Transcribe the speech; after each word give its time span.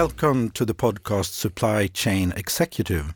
Welcome 0.00 0.50
to 0.54 0.64
the 0.64 0.74
podcast 0.74 1.34
Supply 1.34 1.86
Chain 1.86 2.32
Executive. 2.36 3.14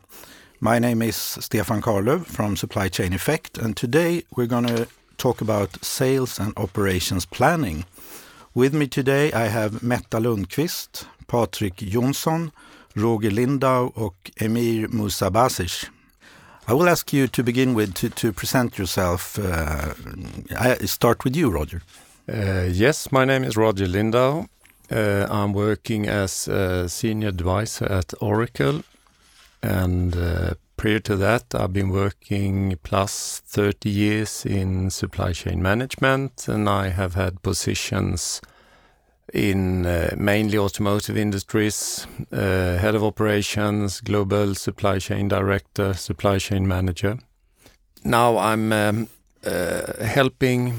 My 0.61 0.79
name 0.79 1.01
is 1.01 1.17
Stefan 1.17 1.81
Karlöv 1.81 2.25
from 2.25 2.55
Supply 2.55 2.87
Chain 2.87 3.11
Effect, 3.11 3.57
and 3.57 3.75
today 3.75 4.23
we're 4.37 4.47
going 4.47 4.67
to 4.67 4.87
talk 5.17 5.41
about 5.41 5.83
sales 5.83 6.39
and 6.39 6.53
operations 6.55 7.25
planning. 7.25 7.83
With 8.53 8.73
me 8.73 8.87
today 8.87 9.29
I 9.33 9.47
have 9.47 9.83
Metta 9.83 10.19
Lundqvist, 10.19 11.05
Patrik 11.27 11.75
Jonsson, 11.91 12.53
Roger 12.95 13.31
Lindau 13.31 13.91
och 13.93 14.31
Emir 14.37 14.87
Musabasic. 14.87 15.89
I 16.65 16.73
will 16.73 16.87
ask 16.87 17.11
you 17.11 17.27
to 17.27 17.43
begin 17.43 17.73
with 17.73 17.93
to, 17.95 18.09
to 18.09 18.31
present 18.31 18.77
yourself. 18.77 19.37
Uh, 19.37 19.95
I 20.57 20.75
start 20.85 21.25
with 21.25 21.35
you, 21.35 21.49
Roger. 21.49 21.81
Uh, 22.31 22.69
yes, 22.71 23.11
my 23.11 23.25
name 23.25 23.43
is 23.43 23.57
Roger 23.57 23.85
Lindau. 23.85 24.45
Uh, 24.91 25.27
I'm 25.29 25.53
working 25.53 26.07
as 26.07 26.47
a 26.47 26.89
senior 26.89 27.27
advisor 27.27 27.85
at 27.85 28.11
Oracle, 28.21 28.81
and 29.61 30.17
uh, 30.17 30.53
prior 30.77 30.99
to 30.99 31.15
that, 31.17 31.53
I've 31.53 31.73
been 31.73 31.89
working 31.89 32.75
plus 32.81 33.41
30 33.45 33.89
years 33.89 34.45
in 34.45 34.89
supply 34.89 35.33
chain 35.33 35.61
management, 35.61 36.47
and 36.47 36.67
I 36.67 36.89
have 36.89 37.13
had 37.13 37.43
positions 37.43 38.41
in 39.31 39.85
uh, 39.85 40.15
mainly 40.17 40.57
automotive 40.57 41.17
industries, 41.17 42.07
uh, 42.31 42.77
head 42.77 42.95
of 42.95 43.03
operations, 43.03 44.01
global 44.01 44.55
supply 44.55 44.97
chain 44.97 45.27
director, 45.27 45.93
supply 45.93 46.39
chain 46.39 46.67
manager. 46.67 47.19
Now 48.03 48.37
I'm 48.37 48.73
um, 48.73 49.09
uh, 49.45 50.03
helping 50.03 50.73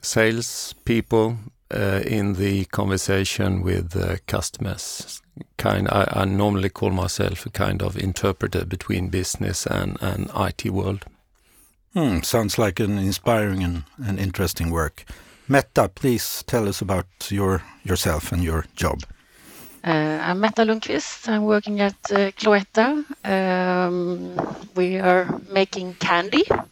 sales 0.00 0.74
people 0.84 1.36
in 1.70 2.34
the 2.34 2.64
conversation 2.66 3.62
with 3.62 4.26
customers. 4.26 5.22
Kind, 5.56 5.88
I, 5.88 6.08
I, 6.12 6.24
normally 6.24 6.68
call 6.68 6.90
myself 6.90 7.46
a 7.46 7.50
kind 7.50 7.82
of 7.82 7.96
interpreter 7.96 8.64
between 8.64 9.08
business 9.08 9.66
and, 9.66 9.96
and 10.00 10.30
IT 10.34 10.70
world. 10.70 11.04
Hmm, 11.94 12.20
sounds 12.20 12.58
like 12.58 12.80
an 12.80 12.98
inspiring 12.98 13.62
and, 13.62 13.84
and 14.04 14.18
interesting 14.18 14.70
work. 14.70 15.04
Metta, 15.48 15.88
please 15.88 16.44
tell 16.46 16.68
us 16.68 16.82
about 16.82 17.06
your 17.30 17.62
yourself 17.82 18.32
and 18.32 18.44
your 18.44 18.66
job. 18.76 19.02
Uh, 19.82 20.18
I'm 20.22 20.40
Metta 20.40 20.62
Lundqvist. 20.62 21.28
I'm 21.28 21.44
working 21.44 21.80
at 21.80 21.96
uh, 22.10 22.30
Cloetta. 22.32 23.04
Um, 23.24 24.36
we 24.74 24.98
are 24.98 25.40
making 25.50 25.94
candy, 25.94 26.44
uh, 26.50 26.62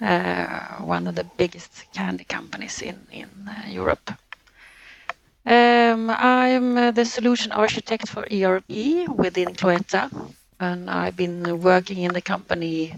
one 0.00 1.06
of 1.06 1.14
the 1.14 1.24
biggest 1.36 1.84
candy 1.92 2.24
companies 2.24 2.82
in, 2.82 2.98
in 3.12 3.28
uh, 3.48 3.68
Europe. 3.68 4.12
Um, 5.46 6.10
I'm 6.10 6.76
uh, 6.76 6.90
the 6.90 7.04
solution 7.04 7.52
architect 7.52 8.08
for 8.08 8.26
ERP 8.30 9.08
within 9.08 9.54
Cloetta, 9.54 10.10
and 10.58 10.90
I've 10.90 11.16
been 11.16 11.60
working 11.60 11.98
in 11.98 12.12
the 12.12 12.20
company 12.20 12.94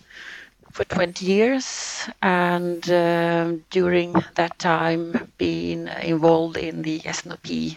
for 0.72 0.84
20 0.84 1.24
years 1.24 2.08
and 2.22 2.90
uh, 2.90 3.52
during 3.70 4.14
that 4.34 4.58
time 4.58 5.30
been 5.38 5.88
involved 5.88 6.56
in 6.56 6.82
the 6.82 7.02
S&OP 7.04 7.76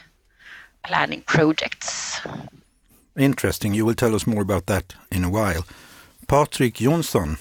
planning 0.83 1.21
projects. 1.21 2.21
Interesting. 3.17 3.73
You 3.73 3.85
will 3.85 3.95
tell 3.95 4.15
us 4.15 4.25
more 4.25 4.41
about 4.41 4.65
that 4.67 4.95
in 5.11 5.23
a 5.23 5.29
while. 5.29 5.65
Patrik 6.27 6.75
Jonsson. 6.75 7.37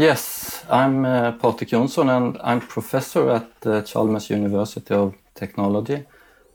Yes, 0.00 0.64
I'm 0.70 1.04
uh, 1.04 1.32
Patrik 1.32 1.68
Jonsson 1.68 2.08
and 2.08 2.38
I'm 2.42 2.62
professor 2.62 3.28
at 3.28 3.50
uh, 3.66 3.82
Chalmers 3.82 4.30
University 4.30 4.94
of 4.94 5.14
Technology. 5.34 6.06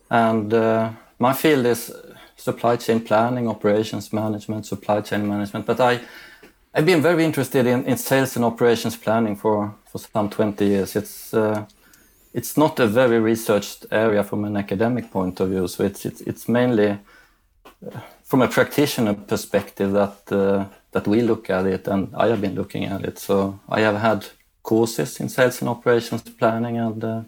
And 0.09 0.51
uh, 0.51 0.89
my 1.19 1.31
field 1.33 1.67
is 1.67 1.91
supply 2.35 2.77
chain 2.77 3.01
planning, 3.01 3.47
operations 3.47 4.11
management, 4.11 4.65
supply 4.65 5.01
chain 5.01 5.27
management. 5.27 5.67
But 5.67 5.79
I 5.79 5.99
I've 6.73 6.87
been 6.87 7.03
very 7.03 7.23
interested 7.23 7.67
in, 7.67 7.85
in 7.85 7.97
sales 7.97 8.35
and 8.35 8.43
operations 8.43 8.97
planning 8.97 9.35
for, 9.35 9.75
for 9.85 9.99
some 9.99 10.27
20 10.31 10.65
years. 10.65 10.95
It's 10.95 11.31
uh, 11.31 11.65
it's 12.33 12.57
not 12.57 12.79
a 12.79 12.87
very 12.87 13.19
researched 13.19 13.85
area 13.91 14.23
from 14.23 14.45
an 14.45 14.57
academic 14.57 15.11
point 15.11 15.39
of 15.39 15.49
view. 15.49 15.67
So 15.67 15.83
it's 15.83 16.03
it's, 16.03 16.21
it's 16.21 16.49
mainly 16.49 16.97
uh, 17.85 17.99
from 18.23 18.41
a 18.41 18.47
practitioner 18.47 19.13
perspective 19.13 19.91
that 19.91 20.31
uh, 20.31 20.65
that 20.95 21.07
we 21.09 21.21
look 21.21 21.49
at 21.49 21.65
it, 21.65 21.87
and 21.89 22.07
I 22.15 22.27
have 22.27 22.39
been 22.39 22.55
looking 22.55 22.85
at 22.85 23.03
it. 23.03 23.19
So 23.19 23.59
I 23.67 23.81
have 23.81 23.97
had 23.97 24.25
courses 24.63 25.19
in 25.19 25.27
sales 25.27 25.59
and 25.61 25.69
operations 25.69 26.21
planning 26.21 26.77
and 26.77 27.03
uh, 27.03 27.21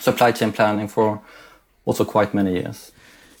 supply 0.00 0.30
chain 0.30 0.52
planning 0.52 0.86
for 0.86 1.20
also 1.84 2.04
quite 2.04 2.32
many 2.32 2.52
years. 2.52 2.92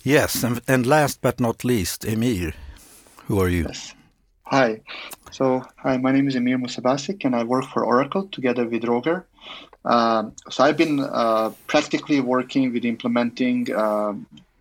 Yes, 0.02 0.42
and, 0.42 0.60
and 0.66 0.84
last 0.86 1.22
but 1.22 1.38
not 1.38 1.64
least, 1.64 2.04
Emir, 2.04 2.52
who 3.28 3.40
are 3.40 3.48
you? 3.48 3.66
Yes. 3.68 3.94
Hi. 4.46 4.80
So, 5.30 5.62
hi, 5.76 5.98
my 5.98 6.10
name 6.10 6.26
is 6.26 6.34
Emir 6.34 6.58
Musabasic, 6.58 7.24
and 7.24 7.36
I 7.36 7.44
work 7.44 7.66
for 7.66 7.84
Oracle 7.84 8.26
together 8.32 8.66
with 8.66 8.84
Roger. 8.84 9.24
Uh, 9.84 10.30
so, 10.50 10.64
I've 10.64 10.76
been 10.76 10.98
uh, 10.98 11.52
practically 11.68 12.20
working 12.20 12.72
with 12.72 12.84
implementing 12.84 13.72
uh, 13.72 14.14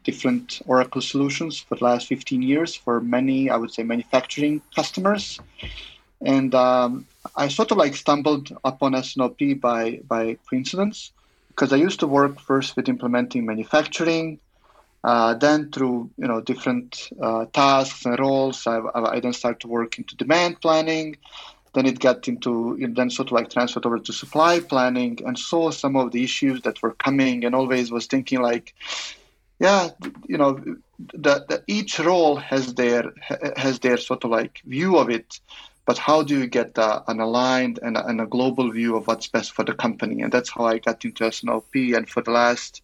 different 0.03 0.61
Oracle 0.65 1.01
solutions 1.01 1.59
for 1.59 1.75
the 1.75 1.83
last 1.83 2.07
15 2.07 2.41
years 2.41 2.75
for 2.75 3.01
many, 3.01 3.49
I 3.49 3.57
would 3.57 3.73
say, 3.73 3.83
manufacturing 3.83 4.61
customers. 4.75 5.39
And 6.21 6.53
um, 6.55 7.05
I 7.35 7.47
sort 7.47 7.71
of 7.71 7.77
like 7.77 7.95
stumbled 7.95 8.55
upon 8.63 8.95
S&OP 8.95 9.39
by 9.59 9.99
by 10.07 10.37
coincidence 10.49 11.11
because 11.49 11.71
I 11.73 11.75
used 11.77 11.99
to 11.99 12.07
work 12.07 12.39
first 12.39 12.75
with 12.75 12.89
implementing 12.89 13.45
manufacturing, 13.45 14.39
uh, 15.03 15.33
then 15.33 15.71
through 15.71 16.09
you 16.17 16.27
know 16.27 16.41
different 16.41 17.09
uh, 17.21 17.45
tasks 17.53 18.05
and 18.05 18.17
roles, 18.19 18.65
I, 18.65 18.79
I 18.95 19.19
then 19.19 19.33
started 19.33 19.59
to 19.61 19.67
work 19.67 19.97
into 19.97 20.15
demand 20.15 20.61
planning. 20.61 21.17
Then 21.73 21.85
it 21.87 21.99
got 21.99 22.27
into 22.27 22.77
it 22.79 22.95
then 22.95 23.09
sort 23.09 23.29
of 23.29 23.33
like 23.33 23.49
transferred 23.49 23.85
over 23.85 23.99
to 23.99 24.13
supply 24.13 24.59
planning 24.59 25.19
and 25.25 25.37
saw 25.37 25.71
some 25.71 25.95
of 25.95 26.11
the 26.11 26.23
issues 26.23 26.61
that 26.61 26.81
were 26.81 26.93
coming 26.93 27.43
and 27.43 27.55
always 27.55 27.91
was 27.91 28.05
thinking 28.05 28.41
like, 28.41 28.73
yeah, 29.63 29.89
you 30.27 30.37
know, 30.37 30.51
that 31.13 31.63
each 31.67 31.99
role 31.99 32.35
has 32.35 32.73
their 32.75 33.13
has 33.55 33.79
their 33.79 33.97
sort 33.97 34.25
of 34.25 34.31
like 34.31 34.61
view 34.65 34.97
of 34.97 35.09
it, 35.09 35.39
but 35.85 35.97
how 35.97 36.21
do 36.21 36.37
you 36.37 36.47
get 36.47 36.77
uh, 36.77 37.01
an 37.07 37.19
aligned 37.19 37.79
and, 37.81 37.95
and 37.97 38.19
a 38.19 38.25
global 38.25 38.71
view 38.71 38.97
of 38.97 39.07
what's 39.07 39.27
best 39.27 39.53
for 39.53 39.63
the 39.63 39.73
company? 39.73 40.21
And 40.21 40.31
that's 40.31 40.49
how 40.49 40.65
I 40.65 40.79
got 40.79 41.05
into 41.05 41.25
S&OP. 41.25 41.71
For 42.07 42.21
the 42.21 42.31
last 42.31 42.81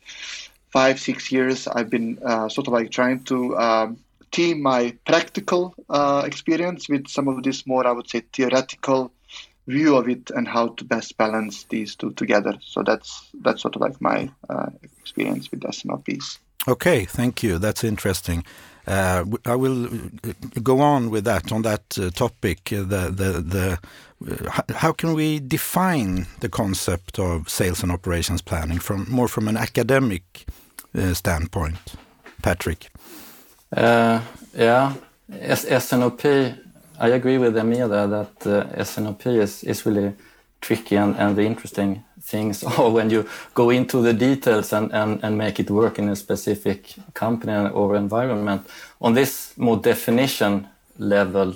five 0.70 1.00
six 1.00 1.32
years 1.32 1.68
i've 1.68 1.90
been 1.90 2.20
uh, 2.24 2.48
sort 2.48 2.68
of 2.68 2.74
like 2.74 2.92
trying 2.92 3.24
to 3.24 3.58
um, 3.58 3.98
team 4.32 4.62
my 4.62 4.96
practical 5.06 5.74
uh, 5.90 6.24
experience 6.26 6.88
with 6.88 7.08
some 7.08 7.28
of 7.28 7.42
this 7.44 7.66
more 7.66 7.88
i 7.88 7.92
would 7.92 8.10
say 8.10 8.22
theoretical 8.34 9.12
view 9.68 9.98
of 9.98 10.08
it 10.08 10.32
and 10.36 10.48
how 10.48 10.68
to 10.68 10.84
best 10.84 11.18
balance 11.18 11.64
these 11.66 11.96
two 11.96 12.12
together 12.12 12.54
so 12.62 12.84
that's 12.84 13.30
that's 13.42 13.62
sort 13.62 13.76
of 13.76 13.82
like 13.82 14.00
my 14.00 14.30
uh, 14.50 14.70
experience 15.02 15.50
with 15.52 15.66
S&OPs 15.66 16.40
okay 16.70 17.06
thank 17.06 17.44
you 17.44 17.60
that's 17.60 17.84
interesting 17.84 18.44
uh, 18.90 19.24
I 19.46 19.56
will 19.56 19.86
uh, 19.86 20.34
go 20.64 20.80
on 20.82 21.12
with 21.12 21.24
that 21.26 21.52
on 21.52 21.62
that 21.62 21.98
uh, 22.00 22.10
topic. 22.10 22.74
Uh, 22.74 22.78
the 22.78 23.12
the 23.12 23.32
the 23.42 23.80
how 24.74 24.92
can 24.92 25.14
we 25.14 25.40
define 25.40 26.26
the 26.40 26.50
concept 26.50 27.20
of 27.20 27.48
sales 27.48 27.84
and 27.84 27.92
operations 27.92 28.42
planning 28.42 28.80
from 28.80 29.06
more 29.10 29.28
from 29.28 29.48
an 29.48 29.58
academic 29.58 30.46
uh, 30.98 31.14
standpoint, 31.14 31.96
Patrik? 32.42 32.90
Uh, 33.72 34.22
yeah, 34.58 34.94
S&OP. 35.32 36.26
I 37.00 37.08
agree 37.10 37.38
with 37.38 37.54
there 37.54 38.08
that 38.08 38.48
uh, 38.48 38.66
S&OP 38.74 39.28
is 39.28 39.64
is 39.64 39.86
really 39.86 40.14
tricky 40.62 40.98
and, 40.98 41.16
and 41.16 41.36
the 41.36 41.44
interesting 41.44 42.04
things 42.30 42.64
or 42.80 42.92
when 42.92 43.10
you 43.10 43.28
go 43.54 43.70
into 43.70 44.02
the 44.02 44.14
details 44.14 44.74
and, 44.74 44.92
and, 44.94 45.20
and 45.24 45.38
make 45.38 45.60
it 45.60 45.70
work 45.70 46.00
in 46.00 46.10
a 46.10 46.16
specific 46.16 46.94
company 47.14 47.70
or 47.70 47.96
environment. 47.96 48.68
On 49.02 49.14
this 49.14 49.54
more 49.58 49.78
definition 49.78 50.68
level, 50.98 51.56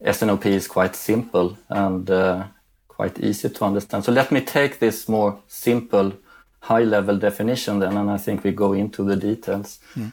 S&OP 0.00 0.46
is 0.46 0.68
quite 0.68 0.94
simple 0.94 1.56
and 1.68 2.10
uh, 2.10 2.44
quite 2.88 3.18
easy 3.18 3.48
to 3.48 3.64
understand. 3.64 4.04
So 4.04 4.12
let 4.12 4.30
me 4.30 4.40
take 4.40 4.78
this 4.78 5.08
more 5.08 5.38
simple 5.48 6.12
high 6.60 6.84
level 6.84 7.16
definition 7.16 7.78
then, 7.78 7.96
and 7.96 8.10
I 8.10 8.18
think 8.18 8.44
we 8.44 8.52
go 8.52 8.72
into 8.72 9.04
the 9.04 9.16
details. 9.16 9.78
Mm. 9.94 10.12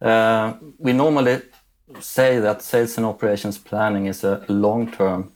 Uh, 0.00 0.54
we 0.78 0.92
normally 0.92 1.42
say 2.00 2.38
that 2.38 2.62
sales 2.62 2.96
and 2.98 3.06
operations 3.06 3.58
planning 3.58 4.06
is 4.06 4.24
a 4.24 4.44
long 4.48 4.90
term 4.92 5.32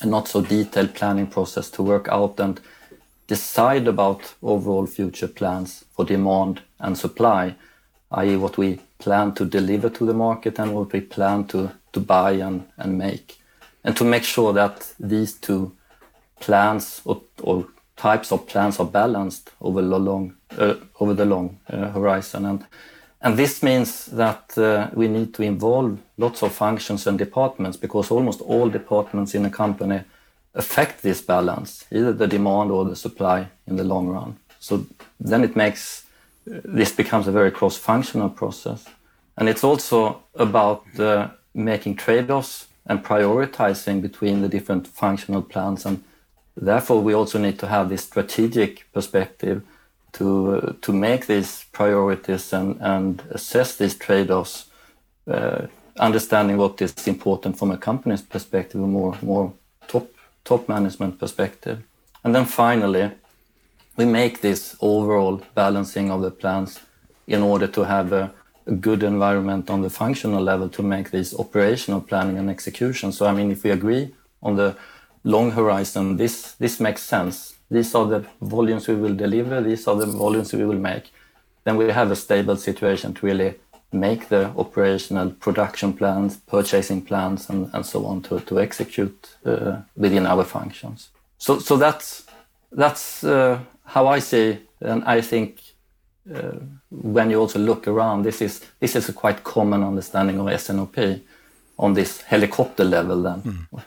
and 0.00 0.10
not 0.10 0.28
so 0.28 0.40
detailed 0.40 0.94
planning 0.94 1.26
process 1.26 1.70
to 1.70 1.82
work 1.82 2.08
out 2.08 2.40
and 2.40 2.60
decide 3.26 3.88
about 3.88 4.34
overall 4.42 4.86
future 4.86 5.28
plans 5.28 5.84
for 5.92 6.04
demand 6.04 6.62
and 6.78 6.98
supply, 6.98 7.54
i.e., 8.10 8.36
what 8.36 8.58
we 8.58 8.80
plan 8.98 9.32
to 9.34 9.44
deliver 9.44 9.90
to 9.90 10.06
the 10.06 10.14
market 10.14 10.58
and 10.58 10.74
what 10.74 10.92
we 10.92 11.00
plan 11.00 11.44
to, 11.46 11.72
to 11.92 12.00
buy 12.00 12.32
and, 12.32 12.66
and 12.76 12.98
make. 12.98 13.38
And 13.84 13.96
to 13.96 14.04
make 14.04 14.24
sure 14.24 14.52
that 14.52 14.94
these 15.00 15.32
two 15.34 15.72
plans 16.40 17.00
or, 17.04 17.22
or 17.42 17.66
types 17.96 18.32
of 18.32 18.46
plans 18.46 18.80
are 18.80 18.86
balanced 18.86 19.50
over 19.60 19.82
the 19.82 19.98
long 19.98 20.34
uh, 20.58 20.74
over 21.00 21.14
the 21.14 21.24
long 21.24 21.58
uh, 21.68 21.90
horizon 21.90 22.44
and 22.44 22.66
And 23.24 23.36
this 23.36 23.62
means 23.62 24.06
that 24.06 24.58
uh, 24.58 24.90
we 24.94 25.06
need 25.06 25.32
to 25.34 25.42
involve 25.44 26.00
lots 26.18 26.42
of 26.42 26.52
functions 26.52 27.06
and 27.06 27.16
departments 27.16 27.76
because 27.76 28.10
almost 28.10 28.40
all 28.40 28.68
departments 28.68 29.34
in 29.34 29.44
a 29.44 29.50
company 29.50 30.02
affect 30.54 31.02
this 31.02 31.22
balance, 31.22 31.84
either 31.90 32.12
the 32.12 32.26
demand 32.26 32.70
or 32.70 32.84
the 32.84 32.96
supply 32.96 33.48
in 33.66 33.76
the 33.76 33.84
long 33.84 34.08
run. 34.08 34.36
So 34.60 34.86
then 35.20 35.44
it 35.44 35.56
makes 35.56 36.04
this 36.44 36.92
becomes 36.92 37.28
a 37.28 37.32
very 37.32 37.50
cross-functional 37.50 38.30
process, 38.30 38.84
and 39.36 39.48
it's 39.48 39.64
also 39.64 40.22
about 40.34 40.82
uh, 40.98 41.28
making 41.54 41.96
trade-offs 41.96 42.66
and 42.86 43.04
prioritizing 43.04 44.02
between 44.02 44.42
the 44.42 44.48
different 44.48 44.88
functional 44.88 45.42
plans, 45.42 45.86
and 45.86 46.02
therefore 46.56 47.00
we 47.00 47.14
also 47.14 47.38
need 47.38 47.58
to 47.58 47.66
have 47.66 47.88
this 47.88 48.04
strategic 48.04 48.92
perspective 48.92 49.62
to 50.12 50.56
uh, 50.56 50.72
to 50.80 50.92
make 50.92 51.26
these 51.26 51.64
priorities 51.72 52.52
and 52.52 52.76
and 52.80 53.22
assess 53.30 53.76
these 53.76 53.94
trade-offs, 53.94 54.66
uh, 55.28 55.66
understanding 56.00 56.56
what 56.56 56.82
is 56.82 57.06
important 57.06 57.56
from 57.56 57.70
a 57.70 57.78
company's 57.78 58.22
perspective, 58.22 58.80
more 58.80 59.16
more 59.22 59.52
top 59.86 60.08
top 60.44 60.68
management 60.68 61.18
perspective, 61.18 61.82
and 62.24 62.34
then 62.34 62.44
finally 62.44 63.10
we 63.96 64.04
make 64.04 64.40
this 64.40 64.76
overall 64.80 65.42
balancing 65.54 66.10
of 66.10 66.22
the 66.22 66.30
plans 66.30 66.80
in 67.26 67.42
order 67.42 67.66
to 67.66 67.84
have 67.84 68.12
a, 68.12 68.32
a, 68.66 68.72
good 68.72 69.02
environment 69.02 69.70
on 69.70 69.82
the 69.82 69.90
functional 69.90 70.42
level 70.42 70.68
to 70.68 70.82
make 70.82 71.10
this 71.10 71.34
operational 71.38 72.00
planning 72.00 72.38
and 72.38 72.48
execution. 72.50 73.12
So, 73.12 73.26
I 73.26 73.32
mean, 73.32 73.50
if 73.50 73.64
we 73.64 73.70
agree 73.70 74.14
on 74.42 74.56
the 74.56 74.76
long 75.24 75.50
horizon, 75.52 76.16
this, 76.16 76.52
this 76.52 76.80
makes 76.80 77.02
sense. 77.02 77.54
These 77.70 77.94
are 77.94 78.06
the 78.06 78.26
volumes 78.40 78.88
we 78.88 78.94
will 78.94 79.14
deliver, 79.14 79.60
these 79.60 79.86
are 79.86 79.96
the 79.96 80.06
volumes 80.06 80.52
we 80.52 80.64
will 80.64 80.78
make. 80.78 81.10
Then 81.64 81.76
we 81.76 81.90
have 81.90 82.10
a 82.10 82.16
stable 82.16 82.56
situation 82.56 83.14
to 83.14 83.26
really 83.26 83.54
make 83.92 84.28
the 84.28 84.46
operational 84.56 85.30
production 85.30 85.92
plans, 85.92 86.36
purchasing 86.36 87.02
plans, 87.02 87.50
and, 87.50 87.70
and 87.72 87.84
so 87.84 88.06
on 88.06 88.22
to, 88.22 88.40
to 88.40 88.60
execute 88.60 89.36
uh, 89.44 89.76
within 89.96 90.26
our 90.26 90.44
functions. 90.44 91.10
So, 91.38 91.58
so 91.58 91.76
that's, 91.76 92.24
that's 92.70 93.24
uh, 93.24 93.60
how 93.84 94.06
I 94.06 94.20
see, 94.20 94.58
and 94.80 95.04
I 95.04 95.20
think 95.20 95.60
uh, 96.32 96.52
when 96.90 97.30
you 97.30 97.40
also 97.40 97.58
look 97.58 97.88
around, 97.88 98.22
this 98.22 98.40
is 98.40 98.60
this 98.78 98.94
is 98.94 99.08
a 99.08 99.12
quite 99.12 99.42
common 99.42 99.82
understanding 99.82 100.38
of 100.38 100.48
S&OP 100.48 100.96
on 101.78 101.94
this 101.94 102.20
helicopter 102.20 102.84
level. 102.84 103.22
Then 103.22 103.42
mm. 103.42 103.82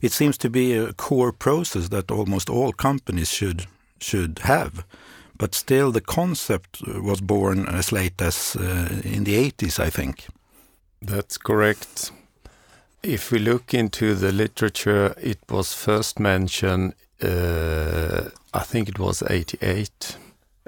it 0.00 0.12
seems 0.12 0.36
to 0.38 0.50
be 0.50 0.74
a 0.74 0.92
core 0.92 1.32
process 1.32 1.88
that 1.88 2.10
almost 2.10 2.50
all 2.50 2.72
companies 2.72 3.30
should 3.30 3.66
should 4.00 4.40
have, 4.40 4.84
but 5.38 5.54
still 5.54 5.92
the 5.92 6.00
concept 6.00 6.82
was 6.86 7.20
born 7.20 7.66
as 7.66 7.92
late 7.92 8.20
as 8.20 8.56
uh, 8.56 9.00
in 9.04 9.24
the 9.24 9.36
80s, 9.50 9.78
I 9.78 9.90
think. 9.90 10.26
That's 11.00 11.38
correct. 11.38 12.10
If 13.02 13.30
we 13.30 13.38
look 13.38 13.72
into 13.72 14.14
the 14.14 14.32
literature, 14.32 15.14
it 15.22 15.38
was 15.48 15.72
first 15.72 16.18
mentioned 16.18 16.94
uh, 17.22 18.30
I 18.54 18.60
think 18.60 18.88
it 18.88 18.98
was 18.98 19.22
88. 19.22 20.16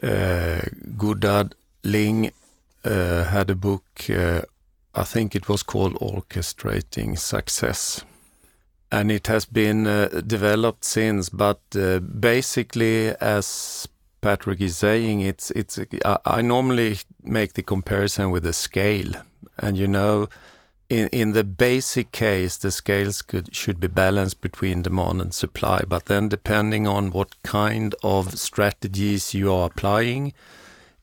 Uh, 0.02 0.60
Goddard 0.96 1.54
Ling 1.84 2.32
uh, 2.84 3.24
had 3.24 3.50
a 3.50 3.54
book, 3.54 3.84
uh, 4.08 4.42
I 4.94 5.04
think 5.04 5.34
it 5.34 5.48
was 5.48 5.62
called 5.62 5.94
Orchestrating 5.94 7.18
Success. 7.18 8.04
And 8.92 9.12
it 9.12 9.28
has 9.28 9.44
been 9.44 9.86
uh, 9.86 10.08
developed 10.26 10.84
since, 10.84 11.28
but 11.28 11.60
uh, 11.76 12.00
basically, 12.00 13.14
as 13.20 13.86
Patrik 14.22 14.60
is 14.60 14.76
saying, 14.76 15.20
it's 15.20 15.50
it's. 15.52 15.78
I, 16.04 16.18
I 16.24 16.42
normally 16.42 16.98
make 17.22 17.54
the 17.54 17.62
comparison 17.62 18.30
with 18.30 18.44
a 18.46 18.52
scale, 18.52 19.12
and 19.58 19.76
you 19.76 19.88
know, 19.88 20.28
in, 20.90 21.08
in 21.08 21.32
the 21.32 21.44
basic 21.44 22.12
case, 22.12 22.56
the 22.56 22.70
scales 22.70 23.22
could, 23.22 23.54
should 23.54 23.78
be 23.80 23.86
balanced 23.86 24.40
between 24.40 24.82
demand 24.82 25.22
and 25.22 25.32
supply. 25.32 25.82
But 25.88 26.06
then, 26.06 26.28
depending 26.28 26.86
on 26.86 27.12
what 27.12 27.40
kind 27.42 27.94
of 28.02 28.38
strategies 28.38 29.32
you 29.32 29.52
are 29.52 29.66
applying, 29.66 30.32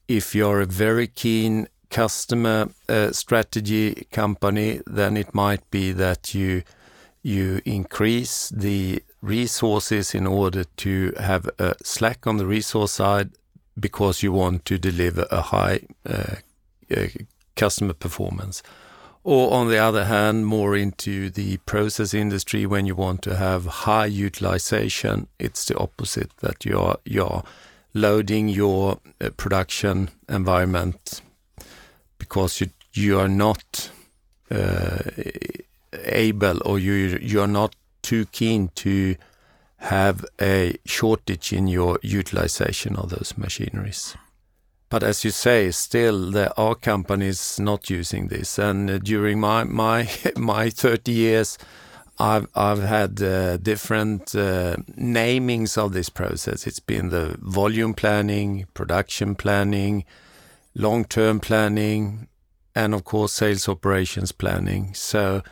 if 0.08 0.36
you're 0.36 0.62
a 0.62 0.66
very 0.66 1.08
keen 1.08 1.68
customer 1.90 2.70
uh, 2.90 3.12
strategy 3.14 4.08
company, 4.12 4.82
then 4.86 5.16
it 5.16 5.34
might 5.34 5.70
be 5.72 5.94
that 5.94 6.36
you 6.36 6.64
you 7.24 7.62
increase 7.66 8.50
the 8.50 9.02
resources 9.22 10.14
in 10.14 10.28
order 10.28 10.64
to 10.78 11.14
have 11.20 11.50
a 11.60 11.76
slack 11.84 12.28
on 12.28 12.38
the 12.38 12.46
resource 12.46 12.94
side 12.94 13.32
because 13.80 14.24
you 14.24 14.32
want 14.32 14.66
to 14.66 14.78
deliver 14.78 15.28
a 15.32 15.42
high 15.42 15.82
uh, 16.08 16.36
uh, 16.96 17.08
customer 17.56 17.94
performance. 17.94 18.64
Or 19.24 19.54
on 19.54 19.68
the 19.68 19.78
other 19.78 20.06
hand, 20.06 20.46
more 20.46 20.76
into 20.76 21.30
the 21.30 21.58
process 21.58 22.14
industry 22.14 22.66
when 22.66 22.86
you 22.86 22.96
want 22.96 23.22
to 23.24 23.36
have 23.36 23.66
high 23.66 24.06
utilization, 24.06 25.28
it's 25.38 25.66
the 25.66 25.78
opposite 25.78 26.32
that 26.38 26.64
you're 26.64 26.98
you're 27.04 27.44
loading 27.94 28.48
your 28.48 29.00
uh, 29.20 29.30
production 29.36 30.10
environment 30.30 31.22
because 32.18 32.62
you 32.62 32.70
you 32.94 33.20
are 33.20 33.28
not 33.28 33.92
uh, 34.50 35.00
able 36.06 36.62
or 36.66 36.80
you 36.80 37.20
you're 37.22 37.48
not 37.48 37.76
too 38.08 38.26
keen 38.28 38.70
to 38.74 39.18
have 39.80 40.26
a 40.40 40.78
shortage 40.86 41.52
in 41.52 41.68
your 41.68 42.00
utilization 42.02 42.96
of 42.96 43.10
those 43.10 43.34
machineries. 43.38 44.16
But 44.90 45.04
as 45.04 45.26
you 45.26 45.32
say, 45.32 45.72
still 45.72 46.32
there 46.32 46.58
are 46.58 46.74
companies 46.74 47.60
not 47.60 47.90
using 47.90 48.30
this. 48.30 48.58
And 48.58 48.90
uh, 48.90 48.98
during 49.00 49.42
my 49.42 49.66
my 49.66 50.10
my 50.38 50.70
30 50.70 51.12
years, 51.12 51.58
I've 52.18 52.48
I've 52.56 52.82
had 52.82 53.22
uh, 53.22 53.58
different 53.58 54.34
uh, 54.34 54.78
namings 54.98 55.78
of 55.78 55.92
this 55.92 56.10
process. 56.10 56.66
It's 56.66 56.80
been 56.80 57.10
the 57.10 57.36
volume 57.42 57.94
planning, 57.94 58.68
production 58.74 59.36
planning, 59.36 60.06
long-term 60.74 61.42
planning, 61.42 62.30
and 62.74 62.94
of 62.94 63.04
course 63.04 63.34
sales 63.34 63.68
operations 63.68 64.32
planning. 64.32 64.94
So 64.94 65.44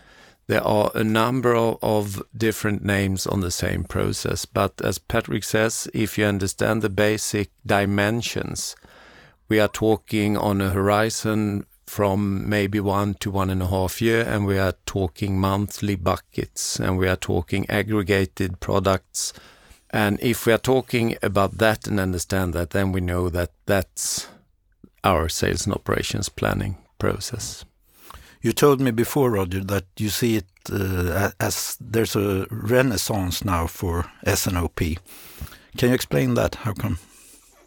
there 0.48 0.64
are 0.64 0.92
a 0.94 1.04
number 1.04 1.56
of, 1.56 2.22
different 2.36 2.84
names 2.84 3.26
on 3.26 3.42
the 3.42 3.52
same 3.52 3.84
process. 3.84 4.46
But 4.46 4.82
as 4.82 5.00
Patrik 5.00 5.44
says, 5.44 5.88
if 5.94 6.18
you 6.18 6.26
understand 6.26 6.82
the 6.82 6.90
basic 6.90 7.50
dimensions 7.66 8.76
we 9.48 9.60
are 9.60 9.68
talking 9.68 10.38
on 10.38 10.62
a 10.62 10.70
horizon 10.70 11.66
from 11.86 12.50
maybe 12.50 12.80
one 12.80 13.14
to 13.16 13.30
one 13.30 13.50
and 13.50 13.62
a 13.62 13.68
half 13.68 14.02
year, 14.02 14.22
and 14.22 14.46
we 14.46 14.58
are 14.58 14.74
talking 14.86 15.40
monthly 15.40 15.96
buckets, 15.96 16.80
and 16.80 16.98
we 16.98 17.08
are 17.08 17.16
talking 17.16 17.70
aggregated 17.70 18.60
products. 18.60 19.34
And 19.92 20.20
if 20.22 20.46
we 20.46 20.54
are 20.54 20.58
talking 20.58 21.16
about 21.22 21.60
that 21.60 21.88
and 21.88 22.00
understand 22.00 22.54
that, 22.54 22.72
then 22.72 22.92
we 22.92 23.02
know 23.02 23.30
that 23.30 23.52
that's 23.66 24.28
our 25.04 25.30
sales 25.30 25.68
and 25.68 25.76
operations 25.76 26.28
planning 26.28 26.78
process. 26.98 27.66
You 28.46 28.54
told 28.54 28.80
me 28.80 28.92
before, 28.92 29.32
Roger, 29.32 29.64
that 29.64 29.86
you 29.98 30.10
see 30.10 30.36
it 30.36 30.46
uh, 30.72 31.32
as 31.40 31.78
there's 31.82 32.16
a 32.16 32.46
renaissance 32.52 33.44
now 33.44 33.66
for 33.66 34.06
S&OP. 34.24 34.80
Can 35.78 35.90
you 35.90 35.96
explain 35.96 36.36
that? 36.36 36.54
How 36.54 36.74
come? 36.74 37.00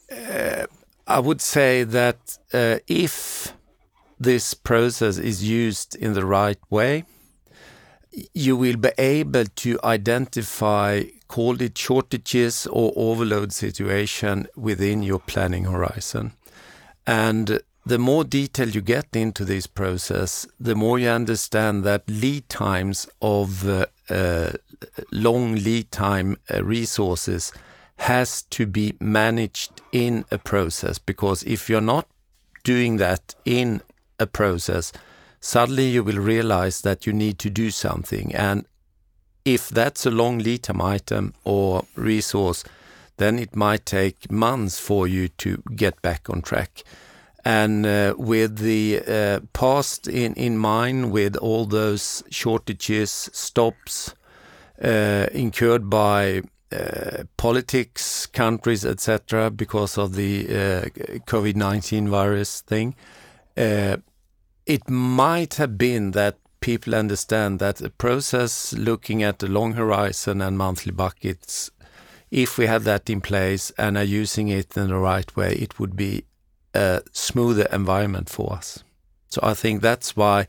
Uh, 0.08 0.66
I 1.04 1.18
would 1.18 1.40
say 1.40 1.82
that 1.82 2.38
uh, 2.52 2.78
if 2.86 3.52
this 4.20 4.54
process 4.54 5.18
is 5.18 5.42
used 5.42 5.96
in 5.96 6.12
the 6.12 6.24
right 6.24 6.60
way, 6.70 7.02
you 8.32 8.56
will 8.56 8.76
be 8.76 8.92
able 8.98 9.46
to 9.46 9.80
identify, 9.82 11.02
called 11.26 11.60
it 11.60 11.76
shortages 11.76 12.68
or 12.68 12.92
overload 12.94 13.52
situation 13.52 14.46
within 14.54 15.02
your 15.02 15.18
planning 15.18 15.64
horizon. 15.64 16.34
And 17.04 17.62
the 17.88 17.98
more 17.98 18.22
detail 18.22 18.68
you 18.68 18.82
get 18.82 19.16
into 19.16 19.46
this 19.46 19.66
process, 19.66 20.46
the 20.60 20.74
more 20.74 20.98
you 20.98 21.08
understand 21.08 21.84
that 21.84 22.02
lead 22.06 22.46
times 22.50 23.08
of 23.22 23.66
uh, 23.66 23.86
uh, 24.10 24.50
long 25.10 25.54
lead 25.54 25.90
time 25.90 26.36
uh, 26.52 26.62
resources 26.62 27.50
has 27.96 28.42
to 28.42 28.66
be 28.66 28.94
managed 29.00 29.80
in 29.90 30.26
a 30.30 30.36
process 30.36 30.98
because 30.98 31.42
if 31.44 31.70
you're 31.70 31.80
not 31.80 32.06
doing 32.62 32.98
that 32.98 33.34
in 33.46 33.80
a 34.18 34.26
process, 34.26 34.92
suddenly 35.40 35.88
you 35.88 36.04
will 36.04 36.18
realize 36.18 36.82
that 36.82 37.06
you 37.06 37.12
need 37.14 37.38
to 37.38 37.48
do 37.48 37.70
something. 37.70 38.34
And 38.34 38.66
if 39.46 39.70
that's 39.70 40.04
a 40.04 40.10
long 40.10 40.40
lead 40.40 40.64
time 40.64 40.82
item 40.82 41.32
or 41.42 41.86
resource, 41.94 42.64
then 43.16 43.38
it 43.38 43.56
might 43.56 43.86
take 43.86 44.30
months 44.30 44.78
for 44.78 45.08
you 45.08 45.28
to 45.28 45.62
get 45.74 46.02
back 46.02 46.28
on 46.28 46.42
track. 46.42 46.84
And 47.44 47.86
uh, 47.86 48.14
with 48.18 48.58
the 48.58 49.00
uh, 49.06 49.40
past 49.52 50.08
in, 50.08 50.34
in 50.34 50.58
mind, 50.58 51.12
with 51.12 51.36
all 51.36 51.64
those 51.64 52.22
shortages, 52.30 53.30
stops 53.32 54.14
uh, 54.82 55.26
incurred 55.32 55.88
by 55.88 56.42
uh, 56.70 57.24
politics, 57.36 58.26
countries, 58.26 58.84
etc., 58.84 59.50
because 59.50 59.96
of 59.96 60.14
the 60.14 60.46
uh, 60.48 60.82
COVID 61.26 61.56
19 61.56 62.08
virus 62.10 62.60
thing. 62.60 62.94
Uh, 63.56 63.96
it 64.66 64.88
might 64.90 65.54
have 65.54 65.78
been 65.78 66.10
that 66.10 66.36
people 66.60 66.94
understand 66.94 67.58
that 67.58 67.76
the 67.76 67.88
process 67.88 68.74
looking 68.74 69.22
at 69.22 69.38
the 69.38 69.48
long 69.48 69.72
horizon 69.72 70.42
and 70.42 70.58
monthly 70.58 70.92
buckets, 70.92 71.70
if 72.30 72.58
we 72.58 72.66
had 72.66 72.82
that 72.82 73.08
in 73.08 73.22
place 73.22 73.72
and 73.78 73.96
are 73.96 74.04
using 74.04 74.48
it 74.48 74.76
in 74.76 74.88
the 74.88 74.96
right 74.96 75.34
way, 75.34 75.54
it 75.54 75.80
would 75.80 75.96
be 75.96 76.24
a 76.78 77.02
smoother 77.12 77.66
environment 77.72 78.28
for 78.28 78.52
us. 78.52 78.84
So 79.28 79.40
I 79.42 79.54
think 79.54 79.82
that's 79.82 80.16
why 80.16 80.46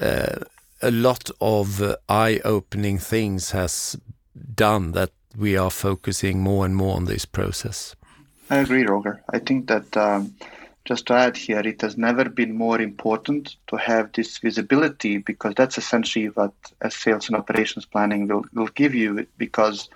uh, 0.00 0.36
a 0.80 0.90
lot 0.90 1.30
of 1.40 1.82
uh, 1.82 1.96
eye-opening 2.08 2.98
things 2.98 3.50
has 3.50 3.96
done 4.54 4.92
that 4.92 5.10
we 5.36 5.56
are 5.56 5.70
focusing 5.70 6.40
more 6.40 6.64
and 6.64 6.74
more 6.74 6.96
on 6.96 7.04
this 7.04 7.24
process. 7.24 7.96
I 8.50 8.56
agree, 8.58 8.84
Roger. 8.84 9.22
I 9.32 9.38
think 9.38 9.68
that 9.68 9.96
um, 9.96 10.34
just 10.84 11.06
to 11.06 11.14
add 11.14 11.36
here, 11.36 11.60
it 11.60 11.82
has 11.82 11.96
never 11.96 12.28
been 12.28 12.56
more 12.56 12.80
important 12.80 13.56
to 13.66 13.76
have 13.76 14.12
this 14.12 14.38
visibility 14.38 15.18
because 15.18 15.54
that's 15.54 15.78
essentially 15.78 16.26
what 16.26 16.54
a 16.80 16.90
sales 16.90 17.28
and 17.28 17.36
operations 17.36 17.84
planning 17.84 18.28
will, 18.28 18.44
will 18.54 18.68
give 18.74 18.94
you 18.94 19.26
because 19.36 19.88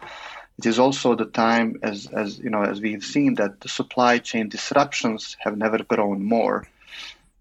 it 0.59 0.66
is 0.66 0.78
also 0.78 1.14
the 1.14 1.26
time 1.26 1.78
as, 1.82 2.06
as 2.09 2.38
you 2.38 2.50
know 2.50 2.62
as 2.62 2.80
we've 2.80 3.04
seen 3.04 3.35
that 3.37 3.61
the 3.61 3.68
supply 3.68 4.18
chain 4.18 4.49
disruptions 4.49 5.37
have 5.40 5.56
never 5.56 5.78
grown 5.82 6.25
more. 6.25 6.66